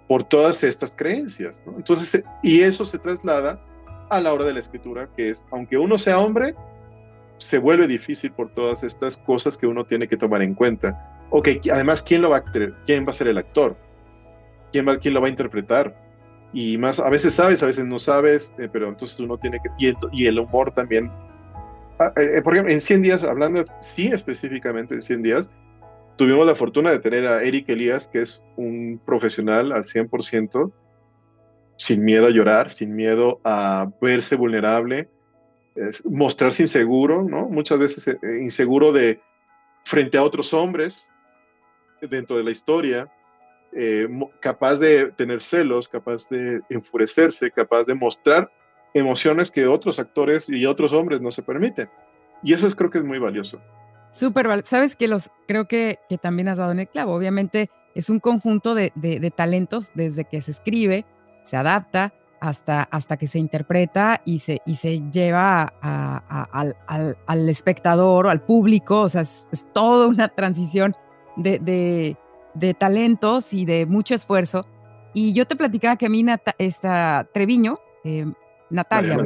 por 0.08 0.24
todas 0.24 0.64
estas 0.64 0.96
creencias. 0.96 1.64
Entonces, 1.78 2.24
y 2.44 2.62
eso 2.62 2.84
se 2.86 2.98
traslada 3.00 3.64
a 4.10 4.20
la 4.20 4.34
hora 4.34 4.44
de 4.44 4.54
la 4.54 4.60
escritura, 4.60 5.10
que 5.16 5.30
es, 5.30 5.46
aunque 5.52 5.78
uno 5.78 5.98
sea 5.98 6.20
hombre, 6.20 6.54
se 7.38 7.58
vuelve 7.58 7.88
difícil 7.88 8.32
por 8.34 8.54
todas 8.54 8.84
estas 8.84 9.18
cosas 9.18 9.58
que 9.58 9.68
uno 9.68 9.86
tiene 9.86 10.08
que 10.08 10.18
tomar 10.18 10.42
en 10.42 10.54
cuenta. 10.54 11.26
Ok, 11.30 11.48
además, 11.72 12.04
¿quién 12.04 12.22
lo 12.22 12.30
va 12.30 12.38
a 12.38 12.44
¿Quién 12.86 13.06
va 13.06 13.12
a 13.12 13.14
ser 13.14 13.28
el 13.28 13.38
actor? 13.38 13.78
¿Quién, 14.72 14.88
va, 14.88 14.98
quién 14.98 15.14
lo 15.14 15.22
va 15.22 15.28
a 15.28 15.30
interpretar? 15.30 15.96
Y 16.54 16.78
más, 16.78 17.00
a 17.00 17.10
veces 17.10 17.34
sabes, 17.34 17.64
a 17.64 17.66
veces 17.66 17.86
no 17.86 17.98
sabes, 17.98 18.54
eh, 18.60 18.68
pero 18.72 18.90
entonces 18.90 19.20
uno 19.20 19.38
tiene 19.38 19.60
que... 19.60 19.96
Y, 20.12 20.28
el 20.28 20.40
humor 20.40 20.72
también. 20.72 21.10
Ah, 22.02 22.12
eh, 22.18 22.38
eh, 22.38 22.42
por 22.42 22.54
ejemplo, 22.54 22.74
en 22.74 22.80
100 22.80 23.04
días, 23.04 23.24
hablando, 23.24 23.64
sí 23.80 24.08
específicamente 24.08 24.96
en 24.96 25.04
100 25.04 25.22
días, 25.22 25.52
tuvimos 26.16 26.48
la 26.48 26.56
fortuna 26.56 26.90
de 26.90 26.98
tener 26.98 27.28
a 27.28 27.44
Eric 27.44 27.70
Elías, 27.70 28.08
que 28.08 28.24
es 28.24 28.42
un 28.56 29.00
profesional 29.06 29.72
al 29.72 29.86
100%, 29.86 30.72
sin 31.78 32.04
miedo 32.04 32.26
a 32.26 32.32
llorar, 32.32 32.70
sin 32.70 32.96
miedo 32.96 33.40
a 33.44 33.88
verse 34.02 34.36
vulnerable, 34.36 35.10
mostrarse 36.06 36.64
inseguro, 36.64 37.22
¿no? 37.22 37.48
Muchas 37.48 37.78
veces 37.78 38.08
eh, 38.08 38.18
inseguro 38.42 38.92
de 38.92 39.22
frente 39.86 40.18
a 40.18 40.24
otros 40.24 40.54
hombres 40.56 41.08
dentro 42.02 42.36
de 42.36 42.44
la 42.44 42.52
historia, 42.52 43.12
eh, 43.74 44.08
capaz 44.40 44.80
de 44.80 45.12
tener 45.12 45.40
celos, 45.40 45.88
capaz 45.88 46.30
de 46.30 46.62
enfurecerse, 46.70 47.52
capaz 47.52 47.86
de 47.86 47.94
mostrar 47.94 48.52
emociones 48.94 49.52
que 49.52 49.68
otros 49.68 50.00
actores 50.00 50.50
y 50.50 50.66
otros 50.66 50.94
hombres 50.94 51.22
no 51.22 51.32
se 51.32 51.44
permiten. 51.44 51.90
Y 52.44 52.54
eso 52.54 52.68
es, 52.68 52.76
creo 52.76 52.90
que 52.90 52.98
es 52.98 53.04
muy 53.04 53.20
valioso. 53.20 53.62
Súper, 54.12 54.66
sabes 54.66 54.96
que 54.96 55.08
los 55.08 55.32
creo 55.48 55.68
que, 55.68 56.00
que, 56.10 56.18
también 56.18 56.50
has 56.50 56.58
dado 56.58 56.72
en 56.72 56.80
el 56.80 56.88
clavo. 56.88 57.16
Obviamente 57.16 57.70
es 57.96 58.10
un 58.10 58.20
conjunto 58.20 58.76
de, 58.76 58.92
de, 58.96 59.32
talentos 59.32 59.92
desde 59.96 60.26
que 60.26 60.42
se 60.42 60.52
escribe, 60.52 61.06
se 61.44 61.58
adapta, 61.58 62.14
hasta, 62.42 62.84
hasta 62.84 63.18
que 63.18 63.28
se 63.28 63.38
interpreta 63.38 64.20
y 64.26 64.40
se, 64.40 64.62
y 64.66 64.76
se 64.76 65.00
lleva 65.12 65.74
al, 65.82 66.76
al, 67.28 67.50
espectador 67.50 68.26
o 68.26 68.30
al 68.30 68.42
público. 68.42 69.02
O 69.02 69.10
sea, 69.10 69.22
es, 69.22 69.48
toda 69.74 70.08
una 70.08 70.28
transición 70.28 70.96
de, 71.38 71.60
de, 71.60 72.74
talentos 72.74 73.54
y 73.54 73.66
de 73.66 73.86
mucho 73.86 74.16
esfuerzo. 74.16 74.66
Y 75.14 75.34
yo 75.34 75.46
te 75.46 75.56
platicaba 75.56 75.98
que 75.98 76.08
a 76.08 76.10
mí 76.10 76.26
esta 76.58 77.28
Treviño, 77.34 77.78
eh, 78.04 78.26
Natalia, 78.72 79.18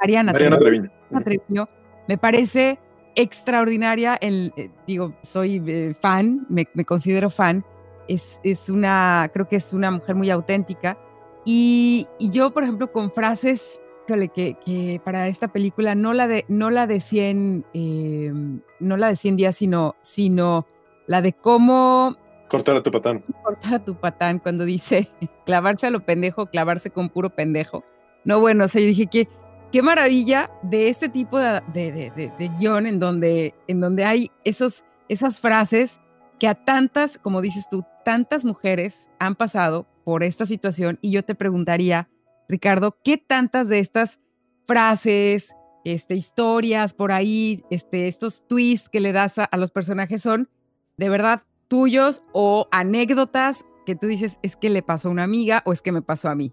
Mariana, 0.00 0.32
Treviño. 0.32 0.90
Treviño, 1.24 1.68
me 2.06 2.18
parece 2.18 2.78
extraordinaria. 3.16 4.16
El, 4.20 4.52
eh, 4.56 4.70
digo, 4.86 5.14
soy 5.22 5.62
eh, 5.66 5.94
fan, 6.00 6.46
me, 6.48 6.68
me, 6.74 6.84
considero 6.84 7.30
fan. 7.30 7.64
Es, 8.08 8.40
es 8.44 8.68
una, 8.68 9.30
creo 9.32 9.48
que 9.48 9.56
es 9.56 9.72
una 9.72 9.90
mujer 9.90 10.14
muy 10.14 10.30
auténtica. 10.30 10.98
Y, 11.44 12.06
y 12.18 12.30
yo, 12.30 12.52
por 12.52 12.62
ejemplo, 12.62 12.92
con 12.92 13.10
frases 13.12 13.80
que, 14.28 14.56
que, 14.64 15.00
para 15.04 15.28
esta 15.28 15.48
película 15.48 15.94
no 15.94 16.12
la 16.12 16.26
de, 16.26 16.44
no 16.48 16.70
la 16.70 16.86
de 16.86 17.00
100, 17.00 17.66
eh, 17.72 18.32
no 18.80 18.96
la 18.96 19.08
de 19.08 19.16
100 19.16 19.36
días, 19.36 19.56
sino, 19.56 19.96
sino 20.02 20.66
la 21.06 21.22
de 21.22 21.32
cómo... 21.32 22.16
Cortar 22.48 22.76
a 22.76 22.82
tu 22.82 22.90
patán. 22.90 23.22
Cortar 23.42 23.74
a 23.74 23.84
tu 23.84 23.94
patán, 23.94 24.38
cuando 24.40 24.64
dice 24.64 25.08
clavarse 25.46 25.86
a 25.86 25.90
lo 25.90 26.00
pendejo, 26.00 26.46
clavarse 26.46 26.90
con 26.90 27.08
puro 27.08 27.30
pendejo. 27.30 27.84
No, 28.24 28.40
bueno, 28.40 28.64
o 28.64 28.68
sea, 28.68 28.80
yo 28.80 28.88
dije 28.88 29.06
que 29.06 29.28
qué 29.72 29.82
maravilla 29.82 30.50
de 30.62 30.88
este 30.88 31.08
tipo 31.08 31.38
de, 31.38 31.60
de, 31.72 31.92
de, 31.92 32.32
de, 32.38 32.50
guion 32.58 32.86
en 32.86 32.98
donde, 32.98 33.54
en 33.68 33.80
donde 33.80 34.04
hay 34.04 34.30
esos, 34.44 34.84
esas 35.08 35.40
frases 35.40 36.00
que 36.38 36.48
a 36.48 36.54
tantas, 36.54 37.18
como 37.18 37.40
dices 37.40 37.68
tú, 37.70 37.82
tantas 38.04 38.44
mujeres 38.44 39.10
han 39.18 39.36
pasado 39.36 39.86
por 40.04 40.24
esta 40.24 40.46
situación 40.46 40.98
y 41.02 41.10
yo 41.10 41.24
te 41.24 41.34
preguntaría, 41.34 42.08
Ricardo, 42.48 42.96
¿qué 43.04 43.16
tantas 43.16 43.68
de 43.68 43.78
estas 43.78 44.20
frases, 44.66 45.54
este, 45.84 46.14
historias 46.14 46.94
por 46.94 47.12
ahí, 47.12 47.64
este, 47.70 48.08
estos 48.08 48.46
twists 48.46 48.88
que 48.88 49.00
le 49.00 49.12
das 49.12 49.38
a, 49.38 49.48
los 49.56 49.70
personajes 49.70 50.22
son 50.22 50.48
de 50.96 51.08
verdad 51.08 51.42
tuyos 51.68 52.22
o 52.32 52.68
anécdotas 52.70 53.64
que 53.86 53.94
tú 53.94 54.06
dices 54.06 54.38
es 54.42 54.56
que 54.56 54.70
le 54.70 54.82
pasó 54.82 55.08
a 55.08 55.10
una 55.12 55.22
amiga 55.22 55.62
o 55.64 55.72
es 55.72 55.82
que 55.82 55.92
me 55.92 56.02
pasó 56.02 56.28
a 56.28 56.34
mí? 56.34 56.52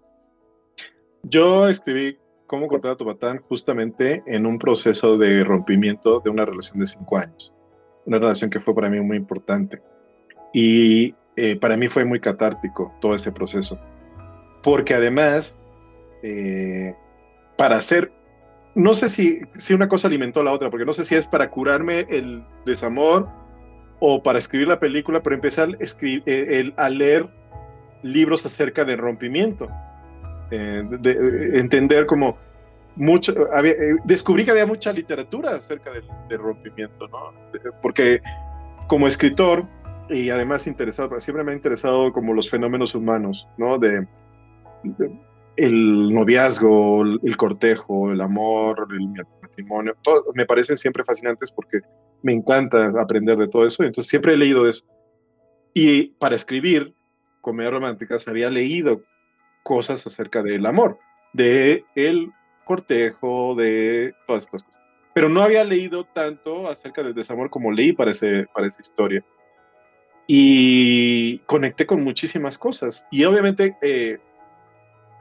Yo 1.22 1.68
escribí 1.68 2.18
Cómo 2.48 2.66
cortar 2.66 2.92
a 2.92 2.96
tu 2.96 3.04
justamente 3.46 4.22
en 4.26 4.46
un 4.46 4.58
proceso 4.58 5.18
de 5.18 5.44
rompimiento 5.44 6.20
de 6.20 6.30
una 6.30 6.46
relación 6.46 6.78
de 6.78 6.86
cinco 6.86 7.18
años. 7.18 7.54
Una 8.06 8.18
relación 8.18 8.48
que 8.48 8.58
fue 8.58 8.74
para 8.74 8.88
mí 8.88 8.98
muy 9.00 9.18
importante. 9.18 9.82
Y 10.54 11.14
eh, 11.36 11.56
para 11.56 11.76
mí 11.76 11.88
fue 11.88 12.06
muy 12.06 12.20
catártico 12.20 12.94
todo 13.02 13.14
ese 13.14 13.32
proceso. 13.32 13.78
Porque 14.62 14.94
además, 14.94 15.58
eh, 16.22 16.94
para 17.58 17.76
hacer, 17.76 18.10
no 18.74 18.94
sé 18.94 19.10
si, 19.10 19.42
si 19.56 19.74
una 19.74 19.88
cosa 19.88 20.08
alimentó 20.08 20.40
a 20.40 20.44
la 20.44 20.52
otra, 20.52 20.70
porque 20.70 20.86
no 20.86 20.94
sé 20.94 21.04
si 21.04 21.16
es 21.16 21.28
para 21.28 21.50
curarme 21.50 22.06
el 22.08 22.42
desamor 22.64 23.28
o 24.00 24.22
para 24.22 24.38
escribir 24.38 24.68
la 24.68 24.80
película, 24.80 25.22
pero 25.22 25.36
empecé 25.36 25.60
a, 25.60 25.68
escribir, 25.80 26.22
eh, 26.24 26.72
a 26.78 26.88
leer 26.88 27.28
libros 28.02 28.46
acerca 28.46 28.86
del 28.86 28.96
rompimiento. 28.96 29.68
De, 30.50 31.58
entender 31.58 32.06
como 32.06 32.38
mucho, 32.96 33.34
descubrí 34.04 34.44
que 34.44 34.50
había 34.50 34.66
mucha 34.66 34.92
literatura 34.92 35.54
acerca 35.54 35.92
del, 35.92 36.04
del 36.28 36.38
rompimiento, 36.38 37.06
¿no? 37.08 37.32
Porque 37.80 38.20
como 38.88 39.06
escritor, 39.06 39.66
y 40.08 40.30
además 40.30 40.66
interesado, 40.66 41.18
siempre 41.20 41.44
me 41.44 41.52
ha 41.52 41.54
interesado 41.54 42.12
como 42.12 42.34
los 42.34 42.50
fenómenos 42.50 42.94
humanos, 42.94 43.46
¿no? 43.56 43.78
De, 43.78 44.06
el 45.56 46.14
noviazgo, 46.14 47.02
el, 47.02 47.36
cortejo, 47.36 48.12
el 48.12 48.20
amor, 48.20 48.86
el 48.90 49.08
matrimonio, 49.42 49.96
todo, 50.02 50.24
me 50.34 50.46
parecen 50.46 50.76
siempre 50.76 51.04
fascinantes 51.04 51.50
porque 51.50 51.80
me 52.22 52.32
encanta 52.32 52.92
aprender 53.00 53.36
de 53.36 53.48
todo 53.48 53.66
eso, 53.66 53.82
entonces 53.82 54.08
siempre 54.08 54.34
he 54.34 54.36
leído 54.36 54.68
eso. 54.68 54.84
Y 55.74 56.10
para 56.18 56.36
escribir 56.36 56.94
comedias 57.40 57.72
románticas 57.72 58.28
había 58.28 58.50
leído 58.50 59.02
cosas 59.68 60.06
acerca 60.06 60.42
del 60.42 60.64
amor, 60.64 60.98
de 61.34 61.84
el 61.94 62.32
cortejo, 62.64 63.54
de 63.54 64.14
todas 64.26 64.44
estas 64.44 64.62
cosas. 64.62 64.80
Pero 65.12 65.28
no 65.28 65.42
había 65.42 65.62
leído 65.62 66.04
tanto 66.04 66.68
acerca 66.70 67.02
del 67.02 67.12
desamor 67.12 67.50
como 67.50 67.70
leí 67.70 67.92
para, 67.92 68.12
ese, 68.12 68.46
para 68.54 68.66
esa 68.66 68.80
historia 68.80 69.22
y 70.26 71.40
conecté 71.40 71.84
con 71.84 72.02
muchísimas 72.02 72.56
cosas. 72.56 73.06
Y 73.10 73.24
obviamente 73.24 73.76
eh, 73.82 74.18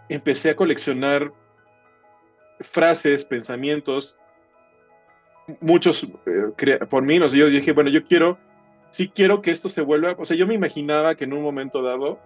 empecé 0.07 0.51
a 0.51 0.55
coleccionar 0.55 1.33
frases, 2.61 3.25
pensamientos, 3.25 4.15
muchos 5.59 6.07
eh, 6.25 6.79
por 6.89 7.03
mí, 7.03 7.19
no 7.19 7.27
yo 7.27 7.49
dije, 7.49 7.73
bueno, 7.73 7.89
yo 7.89 8.05
quiero, 8.05 8.37
sí 8.91 9.11
quiero 9.13 9.41
que 9.41 9.51
esto 9.51 9.67
se 9.67 9.81
vuelva, 9.81 10.15
o 10.17 10.23
sea, 10.23 10.37
yo 10.37 10.47
me 10.47 10.53
imaginaba 10.53 11.15
que 11.15 11.25
en 11.25 11.33
un 11.33 11.43
momento 11.43 11.81
dado 11.81 12.17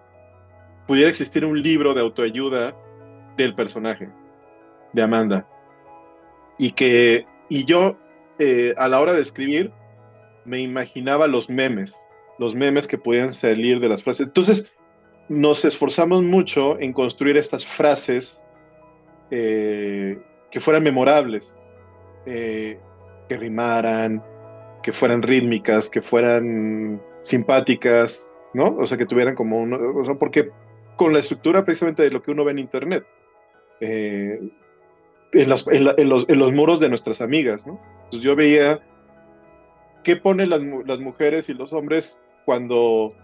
pudiera 0.86 1.08
existir 1.08 1.44
un 1.44 1.60
libro 1.62 1.94
de 1.94 2.00
autoayuda 2.00 2.74
del 3.36 3.54
personaje, 3.54 4.08
de 4.92 5.02
Amanda, 5.02 5.46
y 6.58 6.72
que, 6.72 7.26
y 7.48 7.64
yo 7.64 7.96
eh, 8.38 8.74
a 8.76 8.88
la 8.88 9.00
hora 9.00 9.12
de 9.12 9.22
escribir, 9.22 9.72
me 10.44 10.60
imaginaba 10.60 11.26
los 11.26 11.48
memes, 11.48 11.98
los 12.38 12.54
memes 12.54 12.86
que 12.86 12.98
podían 12.98 13.32
salir 13.32 13.80
de 13.80 13.88
las 13.88 14.02
frases. 14.02 14.26
Entonces, 14.26 14.66
nos 15.28 15.64
esforzamos 15.64 16.22
mucho 16.22 16.78
en 16.80 16.92
construir 16.92 17.36
estas 17.36 17.64
frases 17.64 18.42
eh, 19.30 20.18
que 20.50 20.60
fueran 20.60 20.82
memorables. 20.82 21.56
Eh, 22.26 22.78
que 23.28 23.36
rimaran, 23.36 24.22
que 24.82 24.92
fueran 24.92 25.22
rítmicas, 25.22 25.88
que 25.88 26.02
fueran 26.02 27.00
simpáticas, 27.22 28.32
¿no? 28.54 28.76
O 28.76 28.86
sea, 28.86 28.98
que 28.98 29.06
tuvieran 29.06 29.34
como 29.34 29.60
uno, 29.60 29.78
o 29.96 30.04
sea, 30.04 30.14
porque 30.14 30.50
con 30.96 31.12
la 31.12 31.18
estructura 31.18 31.64
precisamente 31.64 32.02
de 32.02 32.10
lo 32.10 32.22
que 32.22 32.30
uno 32.30 32.44
ve 32.44 32.52
en 32.52 32.58
Internet, 32.58 33.06
eh, 33.80 34.40
en, 35.32 35.48
los, 35.48 36.52
muros 36.52 36.80
de 36.80 36.88
nuestras 36.88 37.20
amigas, 37.20 37.64
yo 38.10 38.36
veía 38.36 38.80
qué 40.04 40.16
ponen 40.16 40.50
las, 40.50 40.60
mujeres 41.00 41.48
y 41.48 41.54
los 41.54 41.72
hombres 41.72 42.18
cuando, 42.44 43.14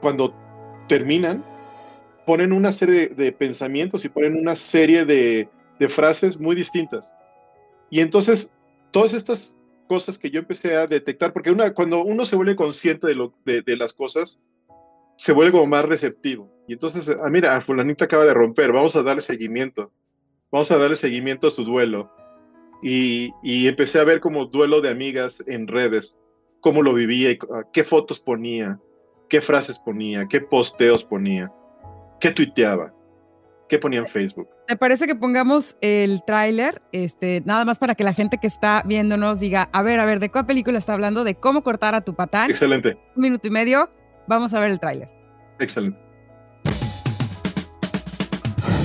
cuando 0.00 0.34
terminan, 0.88 1.44
ponen 2.24 2.52
una 2.52 2.70
serie 2.70 3.08
de, 3.08 3.32
pensamientos 3.32 4.04
y 4.04 4.08
ponen 4.08 4.36
una 4.36 4.54
serie 4.54 5.04
de, 5.04 5.48
frases 5.88 6.38
muy 6.38 6.54
distintas. 6.54 7.16
Y 7.90 8.00
entonces, 8.00 8.52
todas 8.92 9.14
estas 9.14 9.56
cosas 9.88 10.16
que 10.16 10.30
yo 10.30 10.38
empecé 10.38 10.76
a 10.76 10.86
detectar, 10.86 11.32
porque 11.32 11.50
una, 11.50 11.74
cuando 11.74 12.04
uno 12.04 12.24
se 12.24 12.36
vuelve 12.36 12.54
consciente 12.54 13.08
de 13.08 13.76
las 13.76 13.92
cosas, 13.92 14.38
se 15.22 15.30
vuelve 15.30 15.52
como 15.52 15.68
más 15.68 15.84
receptivo. 15.84 16.52
Y 16.66 16.72
entonces, 16.72 17.08
ah, 17.08 17.30
mira, 17.30 17.60
fulanita 17.60 18.06
acaba 18.06 18.24
de 18.24 18.34
romper, 18.34 18.72
vamos 18.72 18.96
a 18.96 19.04
darle 19.04 19.22
seguimiento. 19.22 19.92
Vamos 20.50 20.72
a 20.72 20.78
darle 20.78 20.96
seguimiento 20.96 21.46
a 21.46 21.50
su 21.50 21.64
duelo. 21.64 22.10
Y, 22.82 23.30
y 23.40 23.68
empecé 23.68 24.00
a 24.00 24.04
ver 24.04 24.18
como 24.18 24.46
duelo 24.46 24.80
de 24.80 24.90
amigas 24.90 25.40
en 25.46 25.68
redes, 25.68 26.18
cómo 26.60 26.82
lo 26.82 26.92
vivía, 26.92 27.30
y, 27.30 27.38
ah, 27.54 27.62
qué 27.72 27.84
fotos 27.84 28.18
ponía, 28.18 28.80
qué 29.28 29.40
frases 29.40 29.78
ponía, 29.78 30.26
qué 30.26 30.40
posteos 30.40 31.04
ponía, 31.04 31.52
qué 32.18 32.32
tuiteaba. 32.32 32.92
¿Qué 33.68 33.78
ponía 33.78 34.00
en 34.00 34.06
Facebook? 34.06 34.48
¿Te 34.66 34.76
parece 34.76 35.06
que 35.06 35.14
pongamos 35.14 35.78
el 35.80 36.22
tráiler? 36.26 36.82
Este, 36.90 37.42
nada 37.46 37.64
más 37.64 37.78
para 37.78 37.94
que 37.94 38.04
la 38.04 38.12
gente 38.12 38.38
que 38.38 38.46
está 38.46 38.82
viéndonos 38.84 39.38
diga, 39.40 39.70
a 39.72 39.82
ver, 39.82 39.98
a 39.98 40.04
ver, 40.04 40.18
¿de 40.18 40.28
qué 40.28 40.44
película 40.44 40.76
está 40.76 40.92
hablando? 40.92 41.24
¿De 41.24 41.36
cómo 41.36 41.62
cortar 41.62 41.94
a 41.94 42.02
tu 42.02 42.14
patán? 42.14 42.50
Excelente. 42.50 42.98
Un 43.16 43.22
minuto 43.22 43.48
y 43.48 43.50
medio. 43.50 43.88
Vamos 44.26 44.54
a 44.54 44.60
ver 44.60 44.70
el 44.70 44.80
tráiler. 44.80 45.10
Excelente. 45.58 45.98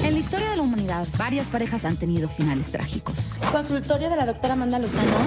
En 0.04 0.13
la 0.13 0.19
historia 0.19 0.50
de 0.50 0.56
la 0.58 0.62
humanidad, 0.62 1.08
varias 1.17 1.50
parejas 1.50 1.86
han 1.86 1.97
tenido 1.97 2.30
finales 2.30 2.71
trágicos. 2.71 3.38
Consultorio 3.52 4.10
de 4.10 4.15
la 4.15 4.26
doctora 4.26 4.54
Amanda 4.54 4.80
Lozano. 4.80 5.17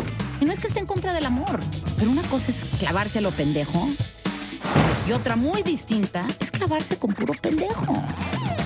Y 0.40 0.44
no 0.44 0.52
es 0.52 0.60
que 0.60 0.68
esté 0.68 0.80
en 0.80 0.86
contra 0.86 1.12
del 1.12 1.26
amor, 1.26 1.60
pero 1.98 2.10
una 2.10 2.22
cosa 2.22 2.50
es 2.50 2.78
clavarse 2.78 3.18
a 3.18 3.22
lo 3.22 3.30
pendejo 3.30 3.86
y 5.10 5.12
otra 5.12 5.36
muy 5.36 5.62
distinta 5.62 6.24
es 6.38 6.50
clavarse 6.50 6.96
con 6.96 7.12
puro 7.12 7.34
pendejo. 7.34 7.92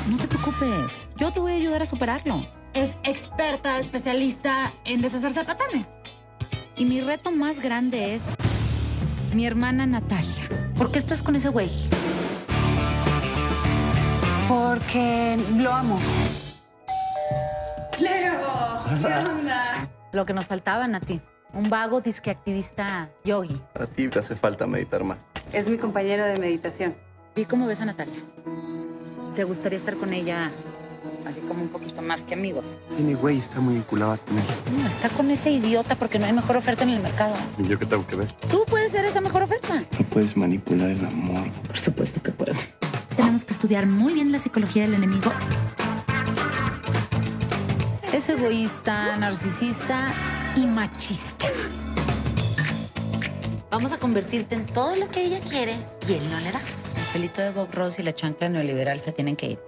No 0.08 0.16
te 0.18 0.28
preocupes, 0.28 1.10
yo 1.16 1.32
te 1.32 1.40
voy 1.40 1.52
a 1.52 1.54
ayudar 1.54 1.82
a 1.82 1.86
superarlo. 1.86 2.46
Es 2.74 2.96
experta, 3.04 3.78
especialista 3.78 4.72
en 4.84 5.00
deshacerse 5.00 5.40
de 5.40 5.46
patanes. 5.46 5.94
Y 6.76 6.84
mi 6.84 7.00
reto 7.00 7.30
más 7.30 7.60
grande 7.60 8.14
es 8.14 8.34
mi 9.32 9.46
hermana 9.46 9.86
Natalia. 9.86 10.63
¿Por 10.76 10.90
qué 10.90 10.98
estás 10.98 11.22
con 11.22 11.36
ese 11.36 11.48
güey? 11.48 11.70
Porque 14.48 15.38
lo 15.56 15.72
amo. 15.72 16.00
Leo, 17.98 18.34
¿qué 19.00 19.30
onda? 19.30 19.88
Lo 20.12 20.26
que 20.26 20.34
nos 20.34 20.46
faltaba, 20.46 20.86
Nati. 20.88 21.20
Un 21.52 21.70
vago 21.70 22.00
disque 22.00 22.30
activista 22.30 23.08
yogi. 23.24 23.60
A 23.74 23.86
ti 23.86 24.08
te 24.08 24.18
hace 24.18 24.34
falta 24.34 24.66
meditar 24.66 25.04
más. 25.04 25.18
Es 25.52 25.68
mi 25.68 25.78
compañero 25.78 26.24
de 26.24 26.38
meditación. 26.38 26.96
¿Y 27.36 27.44
cómo 27.44 27.66
ves 27.66 27.80
a 27.80 27.84
Natalia? 27.84 28.20
¿Te 29.36 29.44
gustaría 29.44 29.78
estar 29.78 29.94
con 29.94 30.12
ella 30.12 30.36
así 31.26 31.40
como 31.42 31.62
un 31.62 31.68
poquito 31.68 32.02
más 32.02 32.24
que 32.24 32.34
amigos? 32.34 32.78
Sí, 32.94 33.02
mi 33.02 33.14
güey 33.14 33.38
está 33.38 33.60
muy 33.60 33.74
vinculado 33.74 34.12
a 34.12 34.16
tener. 34.18 34.44
No, 34.78 34.86
está 34.86 35.08
con 35.08 35.30
ese 35.30 35.50
idiota 35.50 35.94
porque 35.96 36.18
no 36.18 36.26
hay 36.26 36.32
mejor 36.32 36.56
oferta 36.56 36.84
en 36.84 36.90
el 36.90 37.00
mercado. 37.00 37.34
¿Y 37.58 37.66
yo 37.66 37.78
qué 37.78 37.86
tengo 37.86 38.06
que 38.06 38.16
ver? 38.16 38.30
Tú 38.50 38.64
puedes 38.66 38.92
ser 38.92 39.04
esa 39.04 39.20
mejor 39.20 39.42
oferta. 39.42 39.82
No 39.98 40.06
puedes 40.06 40.36
manipular 40.36 40.90
el 40.90 41.04
amor. 41.04 41.48
Por 41.66 41.78
supuesto 41.78 42.22
que 42.22 42.32
puedo. 42.32 42.52
Tenemos 43.16 43.44
que 43.44 43.52
estudiar 43.52 43.86
muy 43.86 44.14
bien 44.14 44.32
la 44.32 44.38
psicología 44.38 44.82
del 44.82 44.94
enemigo. 44.94 45.32
Es 48.12 48.28
egoísta, 48.28 49.16
narcisista 49.16 50.06
y 50.56 50.66
machista. 50.66 51.46
Vamos 53.70 53.90
a 53.90 53.98
convertirte 53.98 54.54
en 54.54 54.66
todo 54.66 54.94
lo 54.94 55.08
que 55.08 55.24
ella 55.24 55.40
quiere 55.40 55.74
y 56.08 56.12
él 56.12 56.22
no 56.30 56.38
le 56.40 56.52
da. 56.52 56.60
El 56.60 57.02
pelito 57.12 57.42
de 57.42 57.50
Bob 57.50 57.68
Ross 57.72 57.98
y 57.98 58.04
la 58.04 58.12
chancla 58.12 58.48
neoliberal 58.48 59.00
se 59.00 59.10
tienen 59.10 59.34
que 59.34 59.52
ir. 59.52 59.58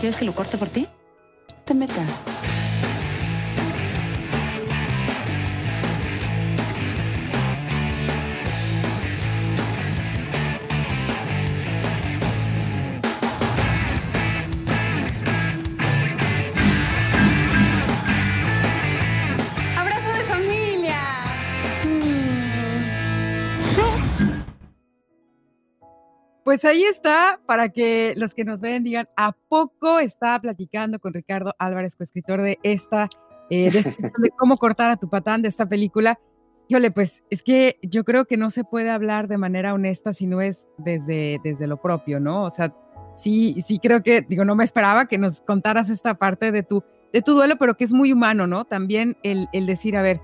¿Quieres 0.00 0.16
que 0.16 0.24
lo 0.24 0.32
corte 0.32 0.56
por 0.56 0.68
ti? 0.68 0.88
Te 1.66 1.74
metas. 1.74 3.09
Pues 26.50 26.64
ahí 26.64 26.82
está, 26.82 27.40
para 27.46 27.68
que 27.68 28.12
los 28.16 28.34
que 28.34 28.42
nos 28.44 28.60
ven 28.60 28.82
digan, 28.82 29.06
¿a 29.16 29.30
poco 29.48 30.00
está 30.00 30.36
platicando 30.40 30.98
con 30.98 31.14
Ricardo 31.14 31.54
Álvarez, 31.60 31.94
coescritor 31.94 32.42
de 32.42 32.58
esta, 32.64 33.08
eh, 33.50 33.70
de, 33.70 33.78
este- 33.78 33.94
de 34.18 34.30
cómo 34.36 34.56
cortar 34.56 34.90
a 34.90 34.96
tu 34.96 35.08
patán 35.08 35.42
de 35.42 35.48
esta 35.48 35.68
película? 35.68 36.18
Híjole, 36.66 36.90
pues 36.90 37.22
es 37.30 37.44
que 37.44 37.78
yo 37.84 38.02
creo 38.02 38.24
que 38.24 38.36
no 38.36 38.50
se 38.50 38.64
puede 38.64 38.90
hablar 38.90 39.28
de 39.28 39.38
manera 39.38 39.72
honesta 39.74 40.12
si 40.12 40.26
no 40.26 40.40
es 40.40 40.66
desde, 40.76 41.38
desde 41.44 41.68
lo 41.68 41.80
propio, 41.80 42.18
¿no? 42.18 42.42
O 42.42 42.50
sea, 42.50 42.74
sí, 43.14 43.62
sí 43.64 43.78
creo 43.78 44.02
que, 44.02 44.22
digo, 44.22 44.44
no 44.44 44.56
me 44.56 44.64
esperaba 44.64 45.06
que 45.06 45.18
nos 45.18 45.42
contaras 45.42 45.88
esta 45.88 46.14
parte 46.14 46.50
de 46.50 46.64
tu, 46.64 46.82
de 47.12 47.22
tu 47.22 47.34
duelo, 47.34 47.58
pero 47.58 47.76
que 47.76 47.84
es 47.84 47.92
muy 47.92 48.12
humano, 48.12 48.48
¿no? 48.48 48.64
También 48.64 49.16
el, 49.22 49.46
el 49.52 49.66
decir, 49.66 49.96
a 49.96 50.02
ver, 50.02 50.20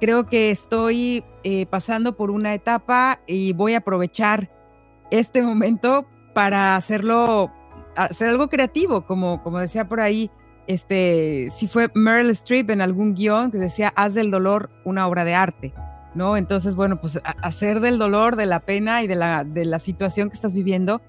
creo 0.00 0.26
que 0.26 0.52
estoy 0.52 1.24
eh, 1.42 1.66
pasando 1.66 2.16
por 2.16 2.30
una 2.30 2.54
etapa 2.54 3.22
y 3.26 3.54
voy 3.54 3.74
a 3.74 3.78
aprovechar 3.78 4.54
este 5.10 5.42
momento 5.42 6.06
para 6.34 6.76
hacerlo, 6.76 7.52
hacer 7.96 8.28
algo 8.28 8.48
creativo, 8.48 9.06
como, 9.06 9.42
como 9.42 9.58
decía 9.58 9.88
por 9.88 10.00
ahí, 10.00 10.30
este, 10.66 11.48
si 11.50 11.68
fue 11.68 11.88
Meryl 11.94 12.30
Streep 12.30 12.70
en 12.70 12.80
algún 12.80 13.14
guion 13.14 13.50
que 13.50 13.58
decía, 13.58 13.92
haz 13.96 14.14
del 14.14 14.30
dolor 14.30 14.70
una 14.84 15.06
obra 15.06 15.24
de 15.24 15.34
arte, 15.34 15.74
¿no? 16.14 16.36
Entonces, 16.36 16.74
bueno, 16.74 17.00
pues 17.00 17.20
hacer 17.42 17.80
del 17.80 17.98
dolor, 17.98 18.36
de 18.36 18.46
la 18.46 18.60
pena 18.60 19.02
y 19.02 19.06
de 19.06 19.16
la, 19.16 19.44
de 19.44 19.64
la 19.64 19.78
situación 19.78 20.28
que 20.28 20.34
estás 20.34 20.56
viviendo, 20.56 21.02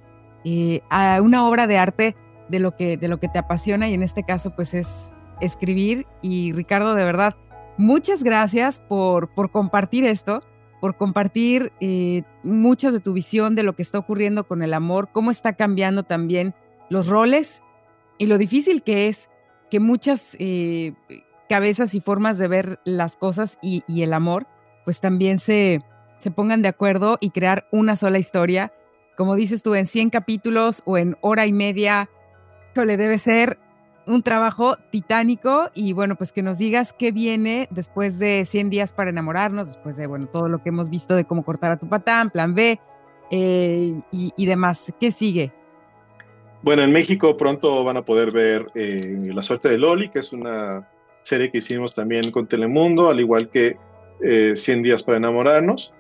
eh, 0.43 0.81
a 0.89 1.21
una 1.21 1.47
obra 1.47 1.67
de 1.67 1.77
arte 1.77 2.15
de 2.49 2.60
lo, 2.60 2.75
que, 2.75 2.97
de 2.97 3.08
lo 3.08 3.19
que 3.19 3.27
te 3.27 3.39
apasiona 3.39 3.89
y 3.89 3.93
en 3.93 4.03
este 4.03 4.23
caso, 4.23 4.55
pues 4.55 4.73
es 4.73 5.13
escribir. 5.41 6.05
Y 6.21 6.51
Ricardo, 6.51 6.93
de 6.93 7.05
verdad, 7.05 7.36
muchas 7.77 8.23
gracias 8.23 8.79
por, 8.79 9.34
por 9.34 9.51
compartir 9.51 10.05
esto 10.05 10.41
por 10.86 10.98
compartir 10.98 11.74
eh, 11.80 12.21
muchas 12.43 12.93
de 12.93 13.00
tu 13.00 13.13
visión 13.13 13.56
de 13.56 13.63
lo 13.63 13.76
que 13.76 13.82
está 13.82 13.98
ocurriendo 13.98 14.48
con 14.48 14.62
el 14.62 14.71
amor, 14.71 15.10
cómo 15.12 15.32
está 15.32 15.54
cambiando 15.54 16.04
también 16.04 16.54
los 16.91 17.08
roles 17.08 17.63
y 18.19 18.28
lo 18.28 18.38
difícil 18.38 18.84
que 18.84 19.08
es 19.08 19.32
que 19.71 19.80
muchas 19.80 20.38
eh, 20.38 20.93
cabezas 21.50 21.95
y 21.95 22.02
formas 22.02 22.38
de 22.38 22.48
ver 22.48 22.80
las 22.86 23.15
cosas 23.17 23.58
y, 23.63 23.82
y 23.88 24.04
el 24.04 24.13
amor, 24.13 24.45
pues 24.84 25.00
también 25.00 25.39
se, 25.39 25.82
se 26.19 26.30
pongan 26.30 26.62
de 26.62 26.67
acuerdo 26.67 27.17
y 27.19 27.32
crear 27.32 27.67
una 27.71 27.96
sola 27.96 28.19
historia. 28.19 28.71
Como 29.17 29.33
dices 29.33 29.63
tú, 29.63 29.73
en 29.73 29.88
100 29.88 30.12
capítulos 30.12 30.83
o 30.86 31.00
en 31.00 31.17
hora 31.21 31.48
y 31.48 31.52
media, 31.52 32.12
le 32.75 32.96
debe 32.96 33.17
ser 33.17 33.58
un 34.08 34.21
trabajo 34.21 34.77
titánico 34.91 35.69
y 35.73 35.93
bueno, 35.93 36.15
pues 36.15 36.31
que 36.31 36.41
nos 36.41 36.58
digas 36.58 36.93
qué 36.93 37.12
viene 37.12 37.67
después 37.71 38.19
de 38.19 38.45
100 38.45 38.69
días 38.69 38.93
para 38.93 39.10
enamorarnos, 39.10 39.67
después 39.67 39.97
de, 39.97 40.08
bueno, 40.08 40.27
todo 40.27 40.47
lo 40.47 40.62
que 40.62 40.69
hemos 40.69 40.89
visto 40.89 41.15
de 41.15 41.25
cómo 41.25 41.43
cortar 41.43 41.71
a 41.71 41.77
tu 41.77 41.87
patán, 41.89 42.29
plan 42.29 42.53
B 42.53 42.79
eh, 43.31 44.01
y, 44.12 44.45
demás. 44.45 44.93
¿Qué 44.99 45.12
sigue? 45.12 45.51
Bueno, 46.62 46.83
en 46.83 46.91
México 46.91 47.37
pronto 47.37 47.83
van 47.83 47.97
a 47.97 48.06
poder 48.06 48.31
ver 48.31 48.65
eh, 48.75 49.19
La 49.25 49.41
suerte 49.41 49.69
de 49.69 49.77
Loli, 49.77 50.10
que 50.10 50.19
es 50.19 50.33
una 50.33 50.87
serie 51.23 51.51
que 51.51 51.58
hicimos 51.58 51.93
también 51.93 52.31
con 52.31 52.47
Telemundo, 52.47 53.10
al 53.10 53.19
igual 53.19 53.49
que 53.49 53.77
eh, 54.21 54.56
100 54.56 54.83
días 54.83 55.03
para 55.03 55.17
enamorarnos. 55.17 55.93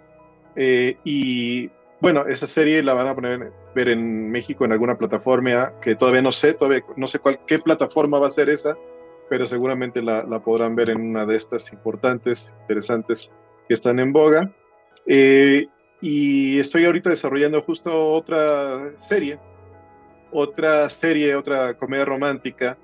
Eh, 0.55 0.97
y 1.03 1.69
bueno, 1.99 2.25
esa 2.27 2.47
serie 2.47 2.81
la 2.83 2.93
van 2.93 3.07
a 3.07 3.15
poner 3.15 3.51
ver 3.75 3.89
en 3.89 4.31
México 4.31 4.65
en 4.65 4.71
alguna 4.71 4.97
plataforma 4.97 5.73
que 5.81 5.95
todavía 5.95 6.21
no 6.21 6.31
sé, 6.31 6.53
todavía 6.53 6.83
no 6.95 7.07
sé 7.07 7.19
cuál, 7.19 7.39
qué 7.45 7.59
plataforma 7.59 8.17
va 8.19 8.27
a 8.27 8.31
ser 8.31 8.49
esa, 8.49 8.75
pero 9.29 9.45
seguramente 9.45 10.01
la, 10.01 10.23
la 10.23 10.39
podrán 10.39 10.75
ver 10.75 10.89
en 10.89 11.01
una 11.01 11.25
de 11.25 11.35
estas 11.35 11.71
importantes, 11.73 12.53
interesantes 12.61 13.31
que 13.67 13.73
están 13.73 13.99
en 13.99 14.13
boga. 14.13 14.49
Eh, 15.05 15.67
y 16.01 16.57
estoy 16.57 16.85
ahorita 16.85 17.09
desarrollando 17.09 17.61
justo 17.61 17.95
otra 17.95 18.97
serie 18.97 19.39
otra 20.35 20.89
serie, 20.89 21.35
otra 21.35 21.75
comedia 21.75 22.05
romántica 22.05 22.77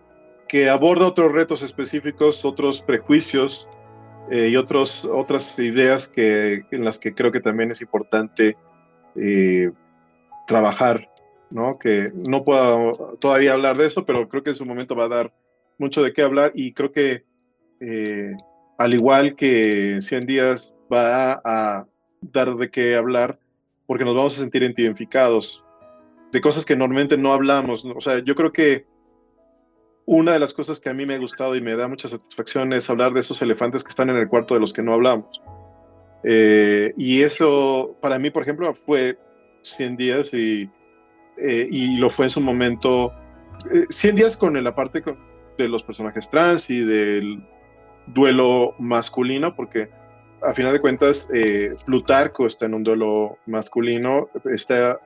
que 0.48 0.70
aborda 0.70 1.08
otros 1.08 1.32
retos 1.32 1.62
específicos, 1.62 2.44
otros 2.46 2.82
prejuicios 2.82 3.68
eh, 4.30 4.50
y 4.50 4.56
otros, 4.56 5.06
otras 5.06 5.58
ideas 5.60 6.08
que, 6.08 6.66
en 6.72 6.84
las 6.84 7.00
que 7.00 7.14
creo 7.14 7.32
que 7.32 7.40
también 7.40 7.72
es 7.72 7.82
importante 7.82 8.58
eh, 9.16 9.72
trabajar, 10.52 11.10
¿no? 11.50 11.80
Que 11.80 12.08
no 12.30 12.44
puedo 12.44 12.92
todavía 13.22 13.54
hablar 13.54 13.78
de 13.78 13.88
eso, 13.88 14.06
pero 14.06 14.28
creo 14.28 14.44
que 14.44 14.50
en 14.50 14.58
su 14.58 14.66
momento 14.66 14.98
va 14.98 15.06
a 15.06 15.16
dar 15.16 15.34
mucho 15.78 16.04
de 16.04 16.12
qué 16.12 16.24
hablar 16.24 16.52
y 16.54 16.74
creo 16.74 16.92
que 16.92 17.24
eh, 17.80 18.36
al 18.78 18.94
igual 18.94 19.36
que 19.36 20.00
100 20.02 20.26
días 20.26 20.74
va 20.92 21.42
a 21.46 21.88
dar 22.22 22.56
de 22.58 22.70
qué 22.70 22.98
hablar 22.98 23.40
porque 23.88 24.04
nos 24.04 24.14
vamos 24.14 24.38
a 24.38 24.42
sentir 24.42 24.62
identificados 24.62 25.64
de 26.34 26.42
cosas 26.42 26.66
que 26.66 26.76
normalmente 26.76 27.18
no 27.18 27.32
hablamos. 27.32 27.86
O 27.86 28.02
sea, 28.02 28.20
yo 28.20 28.36
creo 28.36 28.52
que 28.52 28.86
una 30.06 30.34
de 30.34 30.40
las 30.40 30.54
cosas 30.54 30.82
que 30.82 30.90
a 30.90 30.94
mí 30.94 31.06
me 31.06 31.16
ha 31.16 31.20
gustado 31.20 31.56
y 31.56 31.62
me 31.62 31.78
da 31.78 31.88
mucha 31.88 32.10
satisfacción 32.10 32.74
es 32.74 32.90
hablar 32.90 33.14
de 33.14 33.22
esos 33.22 33.42
elefantes 33.42 33.86
que 33.86 33.90
están 33.90 34.10
en 34.10 34.18
el 34.18 34.28
cuarto 34.28 34.54
de 34.54 34.60
los 34.60 34.74
que 34.74 34.84
no 34.84 34.94
hablamos. 34.94 35.42
Eh, 36.24 36.94
y 36.98 37.22
eso, 37.22 37.98
para 38.02 38.20
mí, 38.20 38.30
por 38.30 38.44
ejemplo, 38.44 38.74
fue 38.74 39.18
100 39.62 39.98
días 39.98 40.34
y, 40.34 40.70
eh, 41.38 41.68
y 41.70 41.98
lo 41.98 42.10
fue 42.10 42.26
en 42.26 42.30
su 42.30 42.42
momento, 42.42 43.14
100 43.90 44.16
eh, 44.16 44.18
días 44.18 44.38
con 44.38 44.62
la 44.62 44.76
parte 44.76 45.04
de 45.58 45.68
los 45.68 45.84
personajes 45.84 46.30
trans 46.30 46.70
y 46.70 46.84
del 46.84 47.44
duelo 48.08 48.76
masculino, 48.80 49.56
porque 49.56 49.90
a 50.42 50.54
final 50.54 50.74
de 50.74 50.80
cuentas, 50.80 51.28
Plutarco 51.86 52.48
está 52.48 52.66
en 52.66 52.74
un 52.74 52.84
duelo 52.84 53.38
masculino, 53.46 54.28
está 54.46 55.00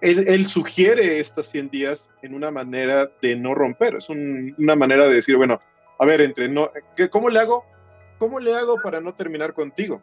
él, 0.00 0.46
sugiere 0.46 1.18
estas 1.18 1.46
100 1.46 1.70
días 1.70 2.10
en 2.22 2.34
una 2.34 2.50
manera 2.50 3.10
de 3.20 3.36
no 3.36 3.54
romper, 3.54 3.96
es 3.96 4.08
una 4.08 4.76
manera 4.76 5.06
de 5.06 5.14
decir, 5.14 5.36
bueno, 5.36 5.60
a 5.98 6.06
ver, 6.06 6.20
entre 6.20 6.48
no, 6.48 6.70
¿cómo 7.10 7.30
le 7.30 7.40
hago? 7.40 7.64
¿Cómo 8.18 8.40
le 8.40 8.54
hago 8.54 8.76
para 8.82 9.00
no 9.00 9.14
terminar 9.14 9.52
contigo? 9.52 10.00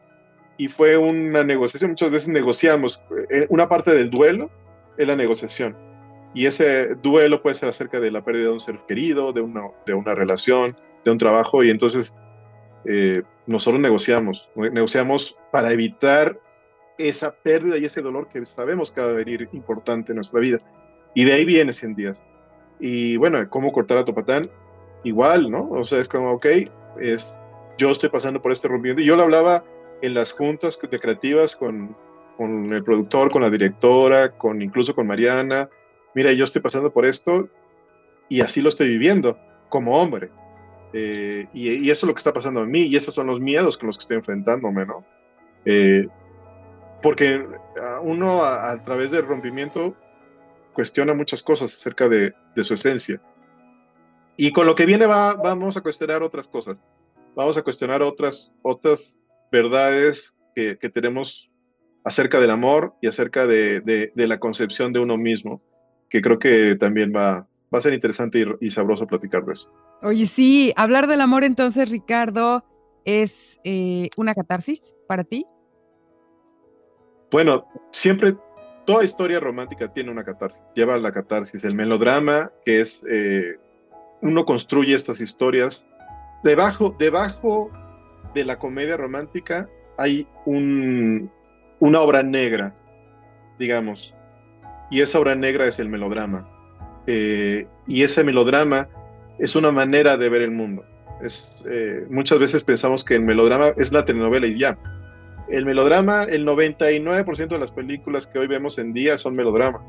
Y 0.60 0.68
fue 0.68 0.98
una 0.98 1.46
negociación, 1.46 1.92
muchas 1.92 2.12
veces 2.12 2.28
negociamos, 2.28 3.02
eh, 3.30 3.48
una 3.48 3.70
parte 3.70 3.96
del 3.96 4.10
duelo 4.10 4.52
es 4.98 5.08
la 5.08 5.16
negociación. 5.16 5.76
Y 6.34 6.48
ese 6.48 6.96
duelo 6.96 7.42
puede 7.42 7.56
ser 7.56 7.70
acerca 7.70 8.02
de 8.02 8.12
la 8.12 8.26
pérdida 8.26 8.48
de 8.48 8.52
un 8.52 8.60
ser 8.60 8.78
querido, 8.86 9.32
de 9.32 9.40
una, 9.40 9.70
de 9.86 9.94
una 9.94 10.14
relación, 10.14 10.76
de 11.06 11.12
un 11.12 11.18
trabajo, 11.18 11.64
y 11.64 11.70
entonces 11.70 12.14
eh, 12.84 13.24
nosotros 13.48 13.82
negociamos, 13.82 14.50
negociamos 14.56 15.38
para 15.50 15.72
evitar 15.72 16.38
esa 16.98 17.34
pérdida 17.34 17.78
y 17.78 17.86
ese 17.86 18.02
dolor 18.02 18.28
que 18.28 18.46
sabemos 18.46 18.92
que 18.92 19.00
va 19.00 19.08
a 19.08 19.14
venir 19.14 19.48
importante 19.54 20.12
en 20.12 20.18
nuestra 20.18 20.42
vida. 20.42 20.58
Y 21.16 21.24
de 21.24 21.36
ahí 21.36 21.46
viene 21.46 21.72
100 21.72 21.96
días. 21.96 22.22
Y 22.82 23.16
bueno, 23.16 23.50
cómo 23.50 23.72
cortar 23.72 23.98
a 23.98 24.04
Topatán, 24.04 24.52
igual, 25.06 25.50
¿no? 25.50 25.70
O 25.70 25.86
sea, 25.86 26.00
es 26.00 26.10
como, 26.10 26.34
ok, 26.34 26.46
es, 27.00 27.40
yo 27.78 27.92
estoy 27.92 28.10
pasando 28.10 28.42
por 28.42 28.52
este 28.52 28.68
rompimiento. 28.68 29.02
Yo 29.02 29.16
lo 29.16 29.24
hablaba 29.24 29.64
en 30.02 30.14
las 30.14 30.34
juntas 30.34 30.80
de 30.80 31.00
creativas 31.00 31.56
con, 31.56 31.94
con 32.38 32.72
el 32.74 32.84
productor, 32.84 33.30
con 33.30 33.42
la 33.42 33.50
directora, 33.50 34.38
con 34.38 34.62
incluso 34.62 34.96
con 34.96 35.08
Mariana. 35.08 35.70
Mira, 36.16 36.32
yo 36.34 36.44
estoy 36.44 36.62
pasando 36.62 36.92
por 36.92 37.06
esto 37.06 37.50
y 38.30 38.42
así 38.42 38.62
lo 38.62 38.70
estoy 38.70 38.88
viviendo 38.88 39.38
como 39.68 39.98
hombre. 39.98 40.30
Eh, 40.94 41.48
y, 41.54 41.90
eso 41.90 42.06
es 42.06 42.08
lo 42.08 42.14
que 42.14 42.20
está 42.20 42.34
pasando 42.34 42.64
en 42.64 42.72
mí 42.72 42.84
y 42.84 42.96
esos 42.96 43.14
son 43.14 43.28
los 43.28 43.40
miedos 43.40 43.78
con 43.78 43.88
los 43.88 43.98
que 43.98 44.04
estoy 44.04 44.18
enfrentándome, 44.18 44.86
¿no? 44.86 45.06
Eh, 45.66 46.08
porque 47.02 47.46
uno 48.02 48.44
a, 48.44 48.84
través 48.84 49.12
del 49.12 49.26
rompimiento 49.26 49.96
cuestiona 50.74 51.14
muchas 51.14 51.44
cosas 51.44 51.74
acerca 51.74 52.08
de, 52.08 52.34
su 52.58 52.74
esencia. 52.74 53.22
Y 54.38 54.52
con 54.52 54.66
lo 54.66 54.76
que 54.76 54.86
viene 54.86 55.06
va, 55.06 55.36
vamos 55.36 55.76
a 55.78 55.82
cuestionar 55.82 56.24
otras 56.24 56.48
cosas. 56.48 56.82
Vamos 57.36 57.58
a 57.58 57.64
cuestionar 57.64 58.02
otras, 58.02 58.54
otras 58.62 59.18
verdades 59.52 60.36
que, 60.56 60.76
tenemos 60.90 61.50
acerca 62.04 62.40
del 62.40 62.50
amor 62.50 62.96
y 63.02 63.08
acerca 63.08 63.48
de, 63.48 64.12
la 64.16 64.40
concepción 64.40 64.94
de 64.94 65.00
uno 65.00 65.18
mismo, 65.18 65.62
que 66.10 66.22
creo 66.22 66.40
que 66.40 66.76
también 66.76 67.14
va, 67.16 67.48
va 67.74 67.78
a 67.78 67.82
ser 67.82 67.94
interesante 67.94 68.46
y, 68.60 68.70
sabroso 68.70 69.08
platicar 69.08 69.46
de 69.46 69.54
eso. 69.54 69.72
Oye, 70.02 70.26
sí, 70.26 70.74
hablar 70.76 71.08
del 71.08 71.22
amor 71.22 71.44
entonces, 71.44 71.92
Ricardo, 71.92 72.64
es 73.06 73.60
eh, 73.64 74.10
una 74.18 74.34
catarsis 74.34 74.96
para 75.08 75.24
ti. 75.24 75.46
Bueno, 77.32 77.66
siempre, 77.92 78.36
toda 78.86 79.04
historia 79.04 79.40
romántica 79.40 79.94
tiene 79.94 80.10
una 80.10 80.24
catarsis, 80.24 80.62
lleva 80.74 80.98
la 80.98 81.12
catarsis, 81.12 81.64
el 81.64 81.76
melodrama, 81.76 82.52
que 82.66 82.82
es, 82.82 83.04
eh, 83.10 83.58
uno 84.22 84.46
construye 84.46 84.96
estas 84.96 85.22
historias. 85.22 85.86
Debajo, 86.44 86.96
debajo 86.98 87.70
de 88.34 88.46
la 88.46 88.60
comedia 88.60 88.98
romántica 88.98 89.70
hay 89.98 90.28
un, 90.46 91.32
una 91.80 92.02
obra 92.02 92.24
negra, 92.24 92.74
digamos, 93.58 94.16
y 94.92 95.02
esa 95.02 95.20
obra 95.20 95.36
negra 95.36 95.66
es 95.68 95.80
el 95.80 95.90
melodrama. 95.90 96.50
Eh, 97.08 97.68
y 97.88 98.04
ese 98.04 98.24
melodrama 98.24 98.88
es 99.40 99.56
una 99.56 99.72
manera 99.72 100.18
de 100.18 100.30
ver 100.30 100.42
el 100.42 100.52
mundo. 100.52 100.86
Es, 101.22 101.62
eh, 101.70 102.06
muchas 102.10 102.40
veces 102.40 102.64
pensamos 102.64 103.04
que 103.04 103.16
el 103.16 103.24
melodrama 103.24 103.74
es 103.78 103.92
la 103.92 104.06
telenovela 104.06 104.48
y 104.48 104.58
ya 104.58 104.78
el 105.50 105.66
melodrama, 105.66 106.24
el 106.24 106.46
99% 106.46 107.48
de 107.48 107.60
las 107.60 107.72
películas 107.72 108.28
que 108.28 108.40
hoy 108.40 108.48
vemos 108.48 108.78
en 108.78 108.94
día 108.94 109.18
son 109.18 109.36
melodramas. 109.36 109.82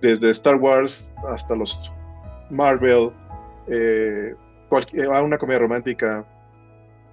Desde 0.00 0.30
Star 0.30 0.56
Wars 0.56 1.10
hasta 1.28 1.56
los 1.56 1.92
Marvel, 2.50 3.10
eh, 3.68 4.34
una 4.70 5.38
comedia 5.38 5.58
romántica. 5.58 6.24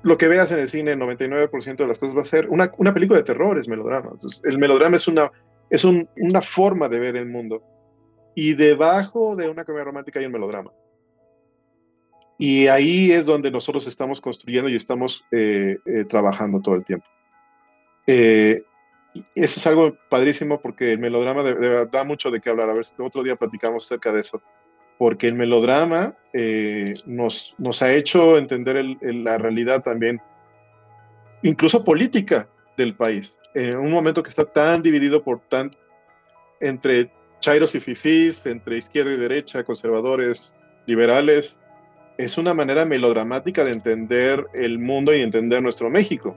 Lo 0.04 0.18
que 0.18 0.28
veas 0.28 0.52
en 0.52 0.60
el 0.60 0.68
cine, 0.68 0.92
el 0.92 1.00
99% 1.00 1.78
de 1.78 1.88
las 1.88 1.98
cosas 1.98 2.16
va 2.16 2.22
a 2.22 2.26
ser 2.26 2.50
una, 2.50 2.94
película 2.94 3.20
de 3.20 3.26
terror, 3.26 3.58
es 3.58 3.70
melodrama. 3.70 4.12
el 4.44 4.58
melodrama 4.58 4.98
es, 4.98 5.08
una, 5.08 5.32
es 5.70 5.86
una 5.86 6.42
forma 6.42 6.90
de 6.90 7.00
ver 7.00 7.16
el 7.16 7.26
mundo. 7.26 7.64
Y 8.36 8.54
debajo 8.54 9.36
de 9.36 9.50
una 9.50 9.64
comedia 9.64 9.86
romántica 9.86 10.20
hay 10.20 10.26
un 10.26 10.34
melodrama. 10.34 10.72
Y 12.38 12.68
ahí 12.68 13.12
es 13.12 13.26
donde 13.26 13.52
nosotros 13.52 13.88
estamos 13.88 14.20
construyendo 14.20 14.70
y 14.70 14.76
estamos 14.76 15.24
eh, 15.32 15.78
eh, 15.86 16.04
trabajando 16.06 16.60
todo 16.62 16.76
el 16.76 16.84
tiempo. 16.84 17.06
Eh, 18.06 18.64
eso 19.36 19.60
es 19.60 19.68
algo 19.68 19.96
padrísimo 20.10 20.60
porque 20.60 20.92
el 20.92 21.00
melodrama 21.00 21.44
da 21.86 22.04
mucho 22.04 22.32
de 22.32 22.42
qué 22.42 22.50
hablar. 22.50 22.70
A 22.70 22.74
ver 22.74 22.84
si 22.84 22.94
otro 22.98 23.24
día 23.24 23.36
platicamos 23.36 23.86
acerca 23.86 24.12
de 24.12 24.22
eso. 24.22 24.42
Porque 24.98 25.28
el 25.28 25.34
melodrama 25.34 26.16
eh, 26.34 26.94
nos, 27.06 27.56
nos 27.58 27.82
ha 27.82 27.94
hecho 27.94 28.38
entender 28.38 28.84
la 29.02 29.38
realidad 29.38 29.84
también, 29.84 30.22
incluso 31.42 31.84
política 31.84 32.48
del 32.78 32.96
país. 32.96 33.40
En 33.54 33.78
un 33.78 33.92
momento 33.92 34.24
que 34.24 34.30
está 34.30 34.46
tan 34.46 34.82
dividido 34.82 35.24
por 35.24 35.42
tan 35.42 35.72
entre 36.60 37.12
chairos 37.40 37.76
y 37.76 37.80
fifís, 37.80 38.46
entre 38.46 38.78
izquierda 38.78 39.14
y 39.14 39.18
derecha, 39.18 39.64
conservadores, 39.64 40.56
liberales, 40.86 41.60
es 42.18 42.38
una 42.38 42.54
manera 42.54 42.86
melodramática 42.86 43.64
de 43.64 43.72
entender 43.72 44.48
el 44.54 44.80
mundo 44.80 45.14
y 45.14 45.22
entender 45.22 45.62
nuestro 45.62 45.90
México. 45.90 46.36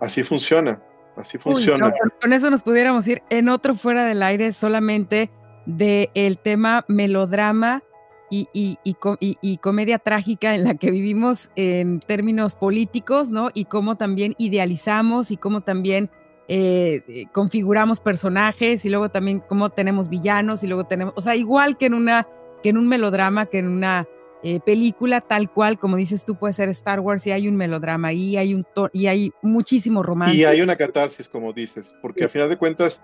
Así 0.00 0.22
funciona, 0.22 0.80
así 1.16 1.38
funciona. 1.38 1.92
con 2.20 2.32
eso 2.32 2.50
nos 2.50 2.62
pudiéramos 2.62 3.06
ir 3.08 3.22
en 3.30 3.48
otro 3.48 3.74
fuera 3.74 4.04
del 4.04 4.22
aire 4.22 4.52
solamente 4.52 5.30
del 5.68 6.08
el 6.14 6.38
tema 6.38 6.84
melodrama 6.88 7.82
y, 8.30 8.48
y, 8.82 9.56
comedia 9.58 9.98
trágica 9.98 10.54
en 10.54 10.64
la 10.64 10.74
que 10.74 10.90
vivimos 10.90 11.50
en 11.56 12.00
términos 12.00 12.56
políticos, 12.56 13.30
¿no? 13.30 13.50
Y 13.54 13.64
cómo 13.64 13.96
también 13.96 14.34
idealizamos 14.38 15.30
y 15.30 15.36
cómo 15.36 15.62
también 15.62 16.10
eh, 16.46 17.02
eh, 17.08 17.26
configuramos 17.32 18.00
personajes 18.00 18.84
y 18.84 18.90
luego 18.90 19.10
también 19.10 19.40
cómo 19.40 19.70
tenemos 19.70 20.08
villanos 20.08 20.62
y 20.62 20.66
luego 20.66 20.84
tenemos, 20.84 21.14
o 21.16 21.20
sea, 21.20 21.36
igual 21.36 21.78
que 21.78 21.86
en 21.86 21.94
una, 21.94 22.26
que 22.62 22.70
en 22.70 22.78
un 22.78 22.88
melodrama, 22.88 23.46
que 23.46 23.58
en 23.58 23.68
una 23.68 24.06
eh, 24.42 24.60
película 24.60 25.20
tal 25.20 25.50
cual, 25.50 25.78
como 25.78 25.96
dices 25.96 26.24
tú, 26.24 26.36
puede 26.36 26.52
ser 26.52 26.68
Star 26.68 27.00
Wars 27.00 27.26
y 27.26 27.32
hay 27.32 27.48
un 27.48 27.56
melodrama 27.56 28.12
y 28.12 28.36
hay, 28.36 28.54
un 28.54 28.64
y 28.92 29.06
hay 29.06 29.32
muchísimo 29.42 30.02
romance. 30.02 30.36
Y 30.36 30.44
hay 30.44 30.60
una 30.60 30.76
catarsis, 30.76 31.28
como 31.28 31.52
dices, 31.52 31.94
porque 32.02 32.24
a 32.24 32.28
final 32.28 32.48
de 32.48 32.56
cuentas, 32.56 33.02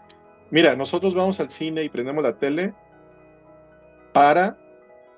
mira, 0.54 0.76
nosotros 0.76 1.16
vamos 1.16 1.40
al 1.40 1.50
cine 1.50 1.82
y 1.82 1.88
prendemos 1.88 2.22
la 2.22 2.38
tele 2.38 2.72
para 4.12 4.56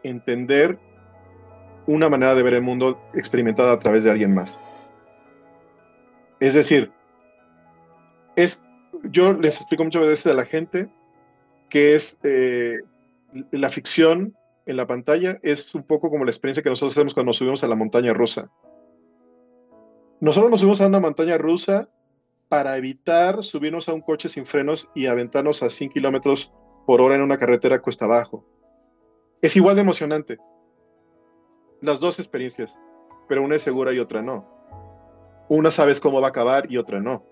entender 0.03 0.79
una 1.87 2.09
manera 2.09 2.35
de 2.35 2.43
ver 2.43 2.55
el 2.55 2.63
mundo 2.63 2.99
experimentada 3.13 3.73
a 3.73 3.79
través 3.79 4.05
de 4.05 4.11
alguien 4.11 4.35
más. 4.35 4.59
Es 6.41 6.55
decir, 6.55 6.91
es, 8.35 8.65
yo 9.11 9.35
les 9.35 9.57
explico 9.57 9.85
muchas 9.85 10.09
veces 10.09 10.27
a 10.27 10.35
la 10.35 10.47
gente 10.47 10.89
que 11.69 11.95
es 11.95 12.19
eh, 12.23 12.79
la 13.51 13.71
ficción 13.71 14.35
en 14.65 14.79
la 14.79 14.87
pantalla 14.87 15.39
es 15.43 15.75
un 15.75 15.83
poco 15.83 16.09
como 16.09 16.25
la 16.25 16.31
experiencia 16.31 16.63
que 16.63 16.71
nosotros 16.71 16.97
hacemos 16.97 17.13
cuando 17.13 17.29
nos 17.29 17.37
subimos 17.37 17.63
a 17.63 17.69
la 17.69 17.77
montaña 17.77 18.15
rusa. 18.15 18.49
Nosotros 20.19 20.51
nos 20.51 20.61
subimos 20.61 20.81
a 20.81 20.87
una 20.87 21.01
montaña 21.01 21.37
rusa 21.37 21.91
para 22.49 22.77
evitar 22.77 23.43
subirnos 23.43 23.89
a 23.89 23.95
un 23.95 24.01
coche 24.01 24.29
sin 24.29 24.47
frenos 24.47 24.91
y 24.95 25.07
aventarnos 25.07 25.63
a 25.63 25.71
100 25.71 25.91
kilómetros 25.91 26.53
por 26.87 27.03
hora 27.03 27.17
en 27.17 27.23
una 27.23 27.39
carretera 27.39 27.83
cuesta 27.83 28.05
abajo. 28.05 28.45
Es 29.43 29.57
igual 29.57 29.77
de 29.77 29.83
emocionante. 29.83 30.39
Las 31.81 32.01
dos 32.01 32.19
experiencias, 32.19 32.79
pero 33.29 33.43
una 33.43 33.57
es 33.57 33.63
segura 33.63 33.93
y 33.93 33.99
otra 33.99 34.23
no. 34.23 34.47
Una 35.49 35.71
sabes 35.71 36.01
cómo 36.01 36.21
va 36.21 36.29
a 36.29 36.31
acabar 36.31 36.71
y 36.71 36.79
otra 36.79 37.01
no. 37.01 37.25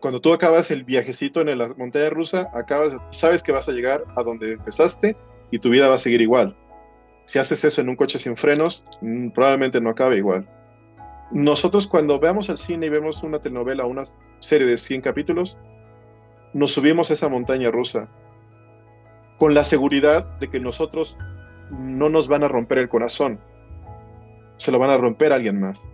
Cuando 0.00 0.20
tú 0.20 0.32
acabas 0.32 0.70
el 0.70 0.84
viajecito 0.84 1.40
en 1.40 1.56
la 1.56 1.74
montaña 1.76 2.10
rusa, 2.10 2.50
acabas, 2.54 2.96
sabes 3.10 3.42
que 3.42 3.52
vas 3.52 3.68
a 3.68 3.72
llegar 3.72 4.04
a 4.16 4.22
donde 4.22 4.52
empezaste 4.52 5.16
y 5.50 5.58
tu 5.58 5.70
vida 5.70 5.88
va 5.88 5.94
a 5.94 5.98
seguir 5.98 6.20
igual. 6.20 6.56
Si 7.26 7.38
haces 7.38 7.64
eso 7.64 7.80
en 7.80 7.88
un 7.88 7.96
coche 7.96 8.18
sin 8.18 8.36
frenos, 8.36 8.84
mm, 9.00 9.30
probablemente 9.30 9.80
no 9.80 9.90
acabe 9.90 10.16
igual. 10.16 10.48
Nosotros 11.32 11.88
cuando 11.88 12.20
veamos 12.20 12.50
al 12.50 12.58
cine 12.58 12.86
y 12.86 12.90
vemos 12.90 13.22
una 13.22 13.40
telenovela 13.40 13.84
o 13.84 13.88
una 13.88 14.04
serie 14.38 14.66
de 14.66 14.76
100 14.76 15.00
capítulos, 15.00 15.58
nos 16.52 16.72
subimos 16.72 17.10
a 17.10 17.14
esa 17.14 17.28
montaña 17.28 17.70
rusa 17.70 18.08
con 19.38 19.52
la 19.52 19.64
seguridad 19.64 20.24
de 20.38 20.48
que 20.48 20.60
nosotros 20.60 21.16
no 21.70 22.08
nos 22.08 22.28
van 22.28 22.44
a 22.44 22.48
romper 22.48 22.78
el 22.78 22.88
corazón, 22.88 23.40
se 24.56 24.70
lo 24.70 24.78
van 24.78 24.90
a 24.90 24.98
romper 24.98 25.32
a 25.32 25.36
alguien 25.36 25.60
más. 25.60 25.86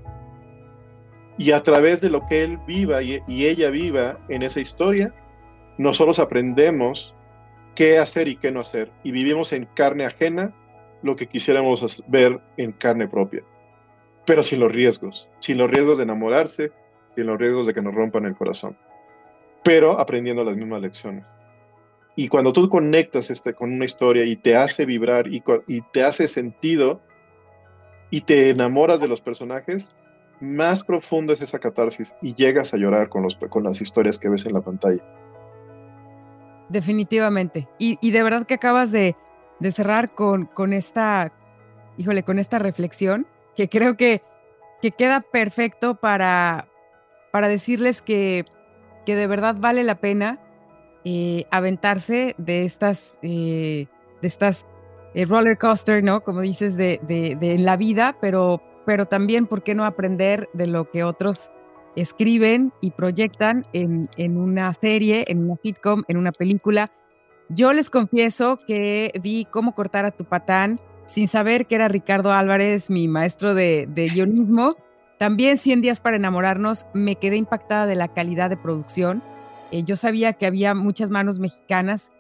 Y 1.39 1.53
a 1.53 1.63
través 1.63 2.03
de 2.03 2.11
lo 2.11 2.27
que 2.27 2.45
él 2.45 2.59
viva 2.67 3.03
y, 3.03 3.21
y 3.27 3.47
ella 3.47 3.71
viva 3.71 4.19
en 4.29 4.43
esa 4.43 4.61
historia, 4.61 5.15
nosotros 5.79 6.19
aprendemos 6.19 7.15
qué 7.75 7.99
hacer 7.99 8.29
y 8.29 8.37
qué 8.37 8.53
no 8.53 8.61
hacer. 8.61 8.93
Y 9.03 9.13
vivimos 9.13 9.53
en 9.53 9.67
carne 9.75 10.05
ajena 10.05 10.53
lo 11.03 11.17
que 11.17 11.27
quisiéramos 11.27 12.05
ver 12.07 12.39
en 12.59 12.73
carne 12.73 13.09
propia. 13.09 13.43
Pero 14.25 14.43
sin 14.43 14.61
los 14.61 14.73
riesgos, 14.73 15.29
sin 15.41 15.59
los 15.59 15.71
riesgos 15.71 15.99
de 15.99 16.05
enamorarse, 16.05 16.73
sin 17.15 17.27
los 17.27 17.39
riesgos 17.39 17.67
de 17.67 17.75
que 17.75 17.83
nos 17.83 17.95
rompan 17.95 18.25
el 18.25 18.37
corazón. 18.37 18.77
Pero 19.65 19.99
aprendiendo 19.99 20.45
las 20.45 20.57
mismas 20.57 20.83
lecciones. 20.83 21.33
Y 22.15 22.29
cuando 22.29 22.53
tú 22.53 22.69
conectas 22.69 23.31
este, 23.31 23.55
con 23.55 23.73
una 23.73 23.85
historia 23.85 24.25
y 24.25 24.37
te 24.37 24.57
hace 24.57 24.85
vibrar 24.85 25.27
y, 25.29 25.43
te 25.93 26.05
hace 26.05 26.29
sentido 26.29 27.01
y 28.11 28.21
te 28.23 28.51
enamoras 28.51 29.01
de 29.01 29.09
los 29.09 29.23
personajes, 29.23 29.91
más 30.41 30.83
profundo 30.83 31.33
es 31.33 31.41
esa 31.41 31.59
catarsis 31.59 32.15
y 32.21 32.35
llegas 32.35 32.75
a 32.75 32.77
llorar 32.77 33.09
con, 33.09 33.23
los, 33.23 33.37
con 33.37 33.65
las 33.65 33.81
historias 33.81 34.19
que 34.19 34.29
ves 34.29 34.45
en 34.45 34.53
la 34.53 34.61
pantalla. 34.61 35.03
Definitivamente. 36.69 37.69
Y, 37.79 37.99
y 38.03 38.11
de 38.11 38.23
verdad 38.23 38.47
que 38.47 38.55
acabas 38.55 38.93
de, 38.93 39.15
de 39.61 39.71
cerrar 39.71 40.13
con, 40.15 40.45
con 40.45 40.73
esta, 40.73 41.33
híjole, 41.97 42.25
con 42.25 42.39
esta 42.39 42.59
reflexión 42.59 43.27
que 43.57 43.69
creo 43.69 43.97
que, 43.97 44.23
que 44.81 44.91
queda 44.91 45.21
perfecto 45.21 45.95
para, 45.95 46.69
para 47.31 47.49
decirles 47.49 48.03
que, 48.03 48.45
que 49.05 49.17
de 49.17 49.27
verdad 49.27 49.57
vale 49.59 49.85
la 49.85 49.97
pena 49.97 50.41
eh, 51.05 51.47
aventarse 51.51 52.35
de 52.39 52.65
estas, 52.65 53.19
eh, 53.23 53.87
de 54.21 54.29
estas 54.29 54.67
eh, 55.15 55.25
roller 55.25 55.59
coaster, 55.59 56.03
¿no? 56.03 56.23
Como 56.23 56.41
dices, 56.41 56.77
de, 56.77 57.01
de, 57.03 57.59
la 57.59 57.77
vida, 57.77 58.17
pero, 58.21 58.63
pero 58.87 59.07
también, 59.07 59.47
¿por 59.47 59.63
qué 59.63 59.75
no 59.75 59.85
aprender 59.85 60.49
de 60.53 60.69
lo 60.69 60.91
que 60.91 61.05
otros 61.05 61.51
escriben 61.97 62.73
y 62.81 62.93
proyectan 62.93 63.67
en, 63.73 64.09
en 64.17 64.39
una 64.39 64.73
serie, 64.73 65.25
en 65.27 65.45
una 65.45 65.57
sitcom, 65.63 66.05
en 66.09 66.17
una 66.17 66.33
película? 66.33 66.91
Yo 67.49 67.73
les 67.73 67.91
confieso 67.91 68.57
que 68.67 69.13
vi 69.21 69.45
cómo 69.45 69.75
cortar 69.75 70.05
a 70.05 70.13
tu 70.13 70.25
patán 70.25 70.79
sin 71.13 71.29
saber 71.29 71.67
que 71.67 71.75
era 71.75 71.89
Ricardo 71.89 72.33
Álvarez, 72.33 72.89
mi 72.89 73.07
maestro 73.07 73.55
de, 73.55 73.87
de 73.87 74.09
guionismo. 74.09 74.77
También 75.19 75.59
100 75.59 75.83
días 75.83 76.01
para 76.01 76.17
enamorarnos, 76.17 76.87
me 76.95 77.17
quedé 77.17 77.37
impactada 77.37 77.87
de 77.87 77.97
la 77.97 78.09
calidad 78.09 78.49
de 78.49 78.57
producción. 78.57 79.23
Eh, 79.73 79.83
yo 79.85 79.95
sabía 79.95 80.33
que 80.33 80.47
había 80.47 80.75
muchas 80.75 81.11
manos 81.11 81.39
mexicanas, 81.39 82.13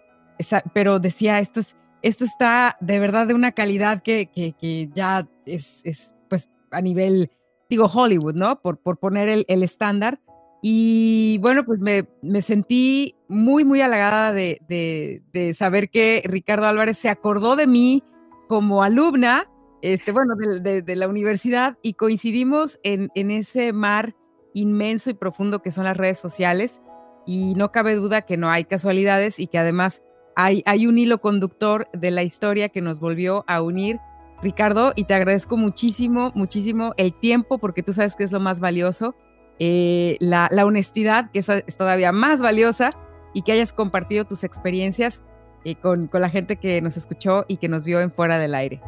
pero 0.74 0.98
decía, 0.98 1.38
esto, 1.38 1.60
es, 1.60 1.74
esto 2.02 2.24
está 2.24 2.76
de 2.80 3.00
verdad 3.00 3.26
de 3.26 3.32
una 3.32 3.52
calidad 3.52 4.02
que, 4.02 4.26
que, 4.26 4.90
ya 4.92 5.26
es, 5.46 5.80
es, 5.84 6.12
pues 6.28 6.50
a 6.70 6.82
nivel, 6.82 7.30
digo, 7.70 7.86
Hollywood, 7.86 8.34
¿no? 8.34 8.60
Por, 8.60 8.76
por 8.76 8.98
poner 8.98 9.30
el, 9.30 9.46
el 9.48 9.62
estándar. 9.62 10.20
Y 10.60 11.38
bueno, 11.38 11.64
pues 11.64 11.80
me, 11.80 12.04
me 12.20 12.42
sentí 12.42 13.14
muy, 13.26 13.64
muy 13.64 13.80
halagada 13.80 14.34
de, 14.34 14.60
de, 14.68 15.22
de, 15.32 15.54
saber 15.54 15.88
que 15.88 16.22
Ricardo 16.26 16.66
Álvarez 16.66 16.98
se 16.98 17.08
acordó 17.08 17.56
de 17.56 17.66
mí 17.66 18.04
como 18.52 18.82
alumna, 18.82 19.50
este, 19.80 20.12
bueno, 20.12 20.34
de, 20.36 20.84
la 20.94 21.08
universidad 21.08 21.78
y 21.80 21.94
coincidimos 21.94 22.78
en, 22.82 23.08
ese 23.14 23.72
mar 23.72 24.14
inmenso 24.52 25.08
y 25.08 25.14
profundo 25.14 25.62
que 25.62 25.70
son 25.70 25.84
las 25.84 25.96
redes 25.96 26.18
sociales. 26.18 26.82
Y 27.24 27.54
no 27.54 27.72
cabe 27.72 27.94
duda 27.94 28.20
que 28.20 28.36
no 28.36 28.50
hay 28.50 28.64
casualidades 28.64 29.40
y 29.40 29.46
que 29.46 29.56
además 29.56 30.02
hay, 30.36 30.86
un 30.86 30.98
hilo 30.98 31.22
conductor 31.22 31.88
de 31.94 32.10
la 32.10 32.24
historia 32.24 32.68
que 32.68 32.82
nos 32.82 33.00
volvió 33.00 33.42
a 33.48 33.62
unir. 33.62 34.00
Ricardo, 34.42 34.92
y 34.96 35.04
te 35.04 35.14
agradezco 35.14 35.56
muchísimo, 35.56 36.30
muchísimo 36.34 36.92
el 36.98 37.18
tiempo, 37.18 37.56
porque 37.56 37.82
tú 37.82 37.94
sabes 37.94 38.16
que 38.16 38.24
es 38.24 38.32
lo 38.32 38.40
más 38.40 38.60
valioso 38.60 39.14
eh, 39.60 40.18
la, 40.20 40.50
honestidad, 40.62 41.30
que 41.30 41.38
es, 41.38 41.48
todavía 41.78 42.12
más 42.12 42.42
valiosa, 42.42 42.90
y 43.32 43.44
que 43.44 43.52
hayas 43.52 43.72
compartido 43.72 44.26
tus 44.26 44.44
experiencias 44.44 45.22
eh, 45.64 45.74
con, 45.76 46.06
con, 46.06 46.20
la 46.20 46.28
gente 46.28 46.56
que 46.56 46.80
nos 46.80 46.96
escuchó 46.96 47.44
y 47.48 47.56
que 47.56 47.68
nos 47.68 47.84
vio 47.84 48.00
en 48.00 48.10
fuera 48.10 48.38
del 48.38 48.54
aire. 48.54 48.80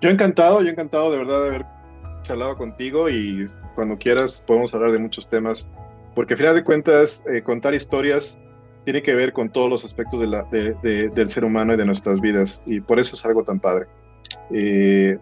Yo 0.00 0.10
encantado, 0.10 0.62
yo 0.62 0.70
encantado 0.70 1.12
de 1.12 1.18
verdad 1.18 1.42
de 1.42 1.48
haber 1.48 1.66
charlado 2.22 2.56
contigo 2.56 3.08
y 3.08 3.46
cuando 3.74 3.96
quieras 3.98 4.42
podemos 4.46 4.74
hablar 4.74 4.92
de 4.92 4.98
muchos 4.98 5.28
temas, 5.28 5.68
porque 6.14 6.34
a 6.34 6.36
final 6.36 6.54
de 6.54 6.64
cuentas 6.64 7.22
eh, 7.26 7.42
contar 7.42 7.74
historias 7.74 8.38
tiene 8.84 9.02
que 9.02 9.14
ver 9.14 9.32
con 9.32 9.50
todos 9.50 9.70
los 9.70 9.84
aspectos 9.84 10.20
de 10.20 10.26
la, 10.26 10.42
de, 10.44 10.74
de, 10.82 11.08
del 11.08 11.28
ser 11.28 11.44
humano 11.44 11.74
y 11.74 11.76
de 11.76 11.84
nuestras 11.84 12.20
vidas, 12.20 12.62
y 12.66 12.80
por 12.80 12.98
eso 12.98 13.14
es 13.14 13.24
algo 13.24 13.44
tan 13.44 13.60
padre. 13.60 13.86
Eh, 14.50 15.18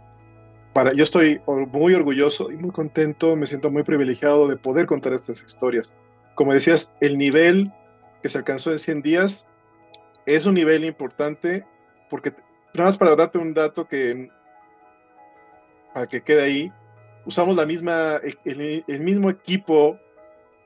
para, 0.72 0.92
yo 0.92 1.02
estoy 1.02 1.40
muy 1.46 1.94
orgulloso 1.94 2.50
y 2.50 2.56
muy 2.56 2.70
contento, 2.70 3.36
me 3.36 3.46
siento 3.46 3.70
muy 3.70 3.82
privilegiado 3.82 4.48
de 4.48 4.56
poder 4.56 4.86
contar 4.86 5.12
estas 5.12 5.42
historias. 5.42 5.94
Como 6.34 6.54
decías, 6.54 6.92
el 7.00 7.18
nivel 7.18 7.70
que 8.22 8.28
se 8.28 8.38
alcanzó 8.38 8.70
en 8.70 8.78
100 8.78 9.02
días 9.02 9.46
es 10.26 10.46
un 10.46 10.54
nivel 10.54 10.84
importante 10.84 11.64
porque, 12.08 12.32
nada 12.74 12.88
más 12.88 12.98
para 12.98 13.16
darte 13.16 13.38
un 13.38 13.54
dato 13.54 13.86
que, 13.86 14.30
para 15.94 16.06
que 16.06 16.22
quede 16.22 16.42
ahí, 16.42 16.72
usamos 17.24 17.56
la 17.56 17.66
misma, 17.66 18.20
el, 18.44 18.84
el 18.86 19.00
mismo 19.00 19.30
equipo 19.30 19.98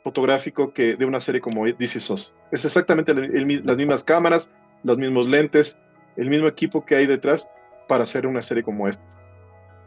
fotográfico 0.02 0.72
que 0.72 0.96
de 0.96 1.04
una 1.06 1.20
serie 1.20 1.40
como 1.40 1.64
DC 1.66 2.00
SOS. 2.00 2.34
Es 2.50 2.64
exactamente 2.64 3.14
las 3.14 3.76
mismas 3.76 4.04
cámaras, 4.04 4.50
los 4.82 4.98
mismos 4.98 5.28
lentes, 5.28 5.76
el 6.16 6.28
mismo 6.28 6.46
equipo 6.46 6.84
que 6.84 6.96
hay 6.96 7.06
detrás 7.06 7.50
para 7.88 8.04
hacer 8.04 8.26
una 8.26 8.42
serie 8.42 8.62
como 8.62 8.86
esta 8.86 9.06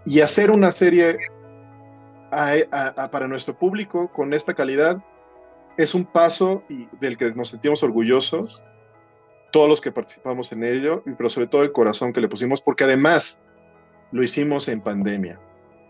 y 0.07 0.21
hacer 0.21 0.51
una 0.51 0.71
serie 0.71 1.17
para 2.29 3.27
nuestro 3.27 3.57
público 3.57 4.09
con 4.13 4.33
esta 4.33 4.53
calidad 4.53 5.03
es 5.77 5.93
un 5.93 6.05
paso 6.05 6.63
del 6.99 7.17
que 7.17 7.33
nos 7.33 7.49
sentimos 7.49 7.83
orgullosos, 7.83 8.63
todos 9.51 9.69
los 9.69 9.81
que 9.81 9.91
participamos 9.91 10.51
en 10.51 10.63
ello, 10.63 11.03
pero 11.17 11.29
sobre 11.29 11.47
todo 11.47 11.63
el 11.63 11.71
corazón 11.71 12.13
que 12.13 12.21
le 12.21 12.27
pusimos, 12.27 12.61
porque 12.61 12.83
además 12.83 13.39
lo 14.11 14.23
hicimos 14.23 14.67
en 14.67 14.81
pandemia, 14.81 15.39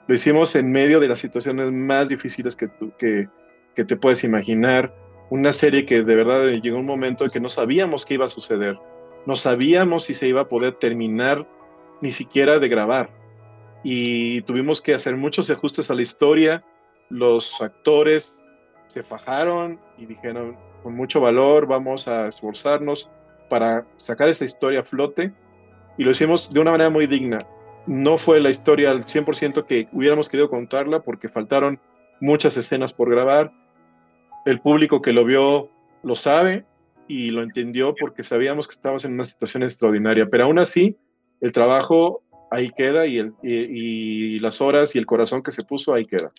lo 0.07 0.15
hicimos 0.15 0.55
en 0.55 0.71
medio 0.71 0.99
de 0.99 1.07
las 1.07 1.19
situaciones 1.19 1.71
más 1.71 2.09
difíciles 2.09 2.55
que, 2.55 2.67
tú, 2.67 2.91
que, 2.97 3.27
que 3.75 3.83
te 3.83 3.95
puedes 3.95 4.23
imaginar, 4.23 4.93
una 5.29 5.51
serie 5.51 5.85
que 5.85 6.03
de 6.03 6.15
verdad 6.15 6.47
llegó 6.47 6.77
un 6.77 6.85
momento 6.85 7.25
en 7.25 7.29
que 7.29 7.39
no 7.39 7.49
sabíamos 7.49 8.05
qué 8.05 8.13
iba 8.13 8.25
a 8.25 8.29
suceder, 8.29 8.77
no 9.25 9.35
sabíamos 9.35 10.05
si 10.05 10.13
se 10.13 10.27
iba 10.27 10.41
a 10.41 10.47
poder 10.47 10.73
terminar 10.73 11.45
ni 12.01 12.11
siquiera 12.11 12.59
de 12.59 12.69
grabar. 12.69 13.09
Y 13.83 14.41
tuvimos 14.43 14.81
que 14.81 14.93
hacer 14.93 15.17
muchos 15.17 15.49
ajustes 15.49 15.91
a 15.91 15.95
la 15.95 16.01
historia. 16.01 16.63
Los 17.09 17.61
actores 17.61 18.41
se 18.87 19.03
fajaron 19.03 19.79
y 19.97 20.05
dijeron, 20.05 20.57
con 20.81 20.95
mucho 20.95 21.19
valor, 21.19 21.67
vamos 21.67 22.07
a 22.07 22.27
esforzarnos 22.27 23.09
para 23.49 23.85
sacar 23.95 24.29
esta 24.29 24.45
historia 24.45 24.81
a 24.81 24.83
flote. 24.83 25.31
Y 25.97 26.03
lo 26.03 26.11
hicimos 26.11 26.49
de 26.51 26.59
una 26.59 26.71
manera 26.71 26.89
muy 26.89 27.07
digna. 27.07 27.45
No 27.85 28.17
fue 28.17 28.39
la 28.39 28.49
historia 28.49 28.91
al 28.91 29.05
100% 29.05 29.65
que 29.65 29.87
hubiéramos 29.91 30.29
querido 30.29 30.49
contarla 30.49 31.01
porque 31.01 31.29
faltaron 31.29 31.79
muchas 32.19 32.57
escenas 32.57 32.93
por 32.93 33.09
grabar. 33.09 33.51
El 34.45 34.59
público 34.59 35.01
que 35.01 35.13
lo 35.13 35.25
vio 35.25 35.69
lo 36.03 36.15
sabe 36.15 36.65
y 37.07 37.29
lo 37.31 37.41
entendió 37.41 37.95
porque 37.95 38.23
sabíamos 38.23 38.67
que 38.67 38.73
estábamos 38.73 39.05
en 39.05 39.13
una 39.13 39.23
situación 39.23 39.63
extraordinaria. 39.63 40.27
Pero 40.29 40.45
aún 40.45 40.59
así, 40.59 40.97
el 41.41 41.51
trabajo 41.51 42.21
ahí 42.51 42.69
queda 42.71 43.05
y, 43.07 43.17
el, 43.17 43.33
y, 43.43 44.35
y, 44.35 44.39
las 44.39 44.61
horas 44.61 44.95
y 44.95 44.99
el 44.99 45.05
corazón 45.05 45.41
que 45.43 45.51
se 45.51 45.63
puso, 45.63 45.93
ahí 45.93 46.03
queda. 46.03 46.29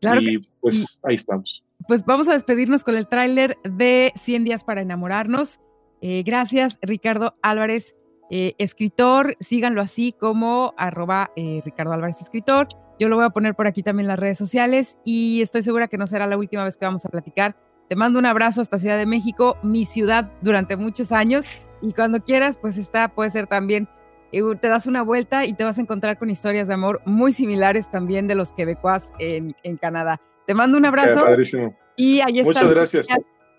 Claro 0.00 0.20
y 0.20 0.40
que, 0.40 0.48
pues 0.60 1.00
ahí 1.02 1.14
estamos. 1.14 1.64
Pues 1.88 2.04
vamos 2.04 2.28
a 2.28 2.32
despedirnos 2.32 2.84
con 2.84 2.96
el 2.96 3.06
tráiler 3.08 3.56
de 3.64 4.12
100 4.14 4.44
días 4.44 4.64
para 4.64 4.82
enamorarnos. 4.82 5.60
Eh, 6.00 6.22
gracias, 6.24 6.78
Ricardo 6.82 7.36
Álvarez, 7.42 7.96
eh, 8.30 8.54
escritor. 8.58 9.36
Síganlo 9.40 9.80
así 9.80 10.12
como 10.12 10.74
arroba 10.76 11.30
eh, 11.36 11.60
Ricardo 11.64 11.92
Álvarez, 11.92 12.20
escritor. 12.20 12.68
Yo 12.98 13.08
lo 13.08 13.16
voy 13.16 13.24
a 13.26 13.30
poner 13.30 13.54
por 13.54 13.66
aquí 13.66 13.82
también 13.82 14.04
en 14.04 14.08
las 14.08 14.18
redes 14.18 14.38
sociales 14.38 14.98
y 15.04 15.42
estoy 15.42 15.62
segura 15.62 15.86
que 15.88 15.98
no 15.98 16.06
será 16.06 16.26
la 16.26 16.36
última 16.36 16.64
vez 16.64 16.76
que 16.76 16.86
vamos 16.86 17.04
a 17.04 17.08
platicar. 17.08 17.56
Te 17.88 17.96
mando 17.96 18.18
un 18.18 18.26
abrazo 18.26 18.60
hasta 18.60 18.78
Ciudad 18.78 18.98
de 18.98 19.06
México, 19.06 19.58
mi 19.62 19.84
ciudad 19.84 20.32
durante 20.40 20.76
muchos 20.76 21.12
años. 21.12 21.46
Y 21.82 21.92
cuando 21.92 22.24
quieras, 22.24 22.58
pues 22.58 22.78
esta 22.78 23.08
puede 23.08 23.30
ser 23.30 23.46
también, 23.46 23.88
eh, 24.32 24.40
te 24.60 24.68
das 24.68 24.86
una 24.86 25.02
vuelta 25.02 25.44
y 25.44 25.52
te 25.52 25.62
vas 25.62 25.78
a 25.78 25.82
encontrar 25.82 26.18
con 26.18 26.30
historias 26.30 26.68
de 26.68 26.74
amor 26.74 27.00
muy 27.04 27.32
similares 27.32 27.90
también 27.90 28.26
de 28.26 28.34
los 28.34 28.52
quebecuas 28.52 29.12
en, 29.18 29.48
en 29.62 29.76
Canadá. 29.76 30.20
Te 30.46 30.54
mando 30.54 30.78
un 30.78 30.86
abrazo. 30.86 31.22
padrísimo. 31.22 31.76
Y 31.96 32.20
ahí 32.20 32.40
está. 32.40 32.64
Muchas 32.64 32.70
gracias. 32.70 33.08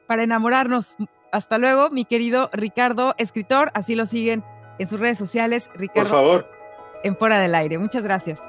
Para 0.08 0.24
enamorarnos. 0.24 0.98
Hasta 1.32 1.58
luego, 1.58 1.90
mi 1.90 2.06
querido 2.06 2.50
Ricardo, 2.54 3.14
escritor. 3.18 3.72
Así 3.74 3.96
lo 3.96 4.06
siguen 4.06 4.44
en 4.80 4.88
sus 4.88 5.00
redes 5.00 5.18
sociales. 5.18 5.70
Ricardo. 5.76 6.10
Por 6.10 6.18
favor. 6.18 6.52
En 7.04 7.16
Fuera 7.16 7.40
del 7.40 7.56
Aire. 7.56 7.78
Muchas 7.78 8.04
gracias. 8.04 8.42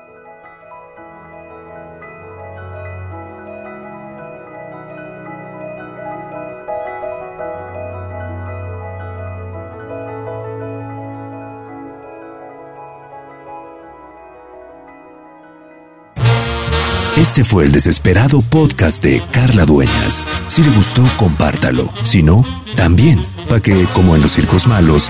Este 17.39 17.51
fue 17.55 17.67
el 17.67 17.71
desesperado 17.71 18.43
podcast 18.43 19.01
de 19.01 19.23
Carla 19.31 19.65
Dueñas. 19.65 20.25
Si 20.49 20.61
le 20.61 20.71
gustó, 20.71 21.09
compártalo. 21.17 21.89
Si 22.03 22.21
no, 22.21 22.45
también, 22.75 23.25
para 23.49 23.61
que, 23.61 23.85
como 23.95 24.17
en 24.17 24.23
los 24.23 24.33
circos 24.33 24.67
malos, 24.67 25.09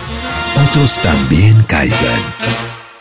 otros 0.69 0.99
también 1.03 1.57
caigan. 1.67 2.21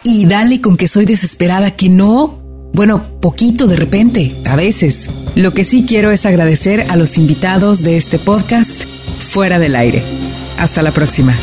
Y 0.02 0.28
dale 0.28 0.62
con 0.62 0.78
que 0.78 0.88
soy 0.88 1.04
desesperada, 1.04 1.72
que 1.72 1.90
no. 1.90 2.42
Bueno, 2.74 3.04
poquito 3.20 3.68
de 3.68 3.76
repente, 3.76 4.34
a 4.46 4.56
veces. 4.56 5.10
Lo 5.36 5.54
que 5.54 5.66
sí 5.66 5.84
quiero 5.86 6.12
es 6.12 6.26
agradecer 6.26 6.90
a 6.90 6.96
los 6.96 7.18
invitados 7.18 7.84
de 7.84 7.98
este 7.98 8.20
podcast 8.20 8.86
fuera 9.20 9.60
del 9.60 9.76
aire. 9.76 10.04
Hasta 10.58 10.82
la 10.82 10.92
próxima. 10.92 11.36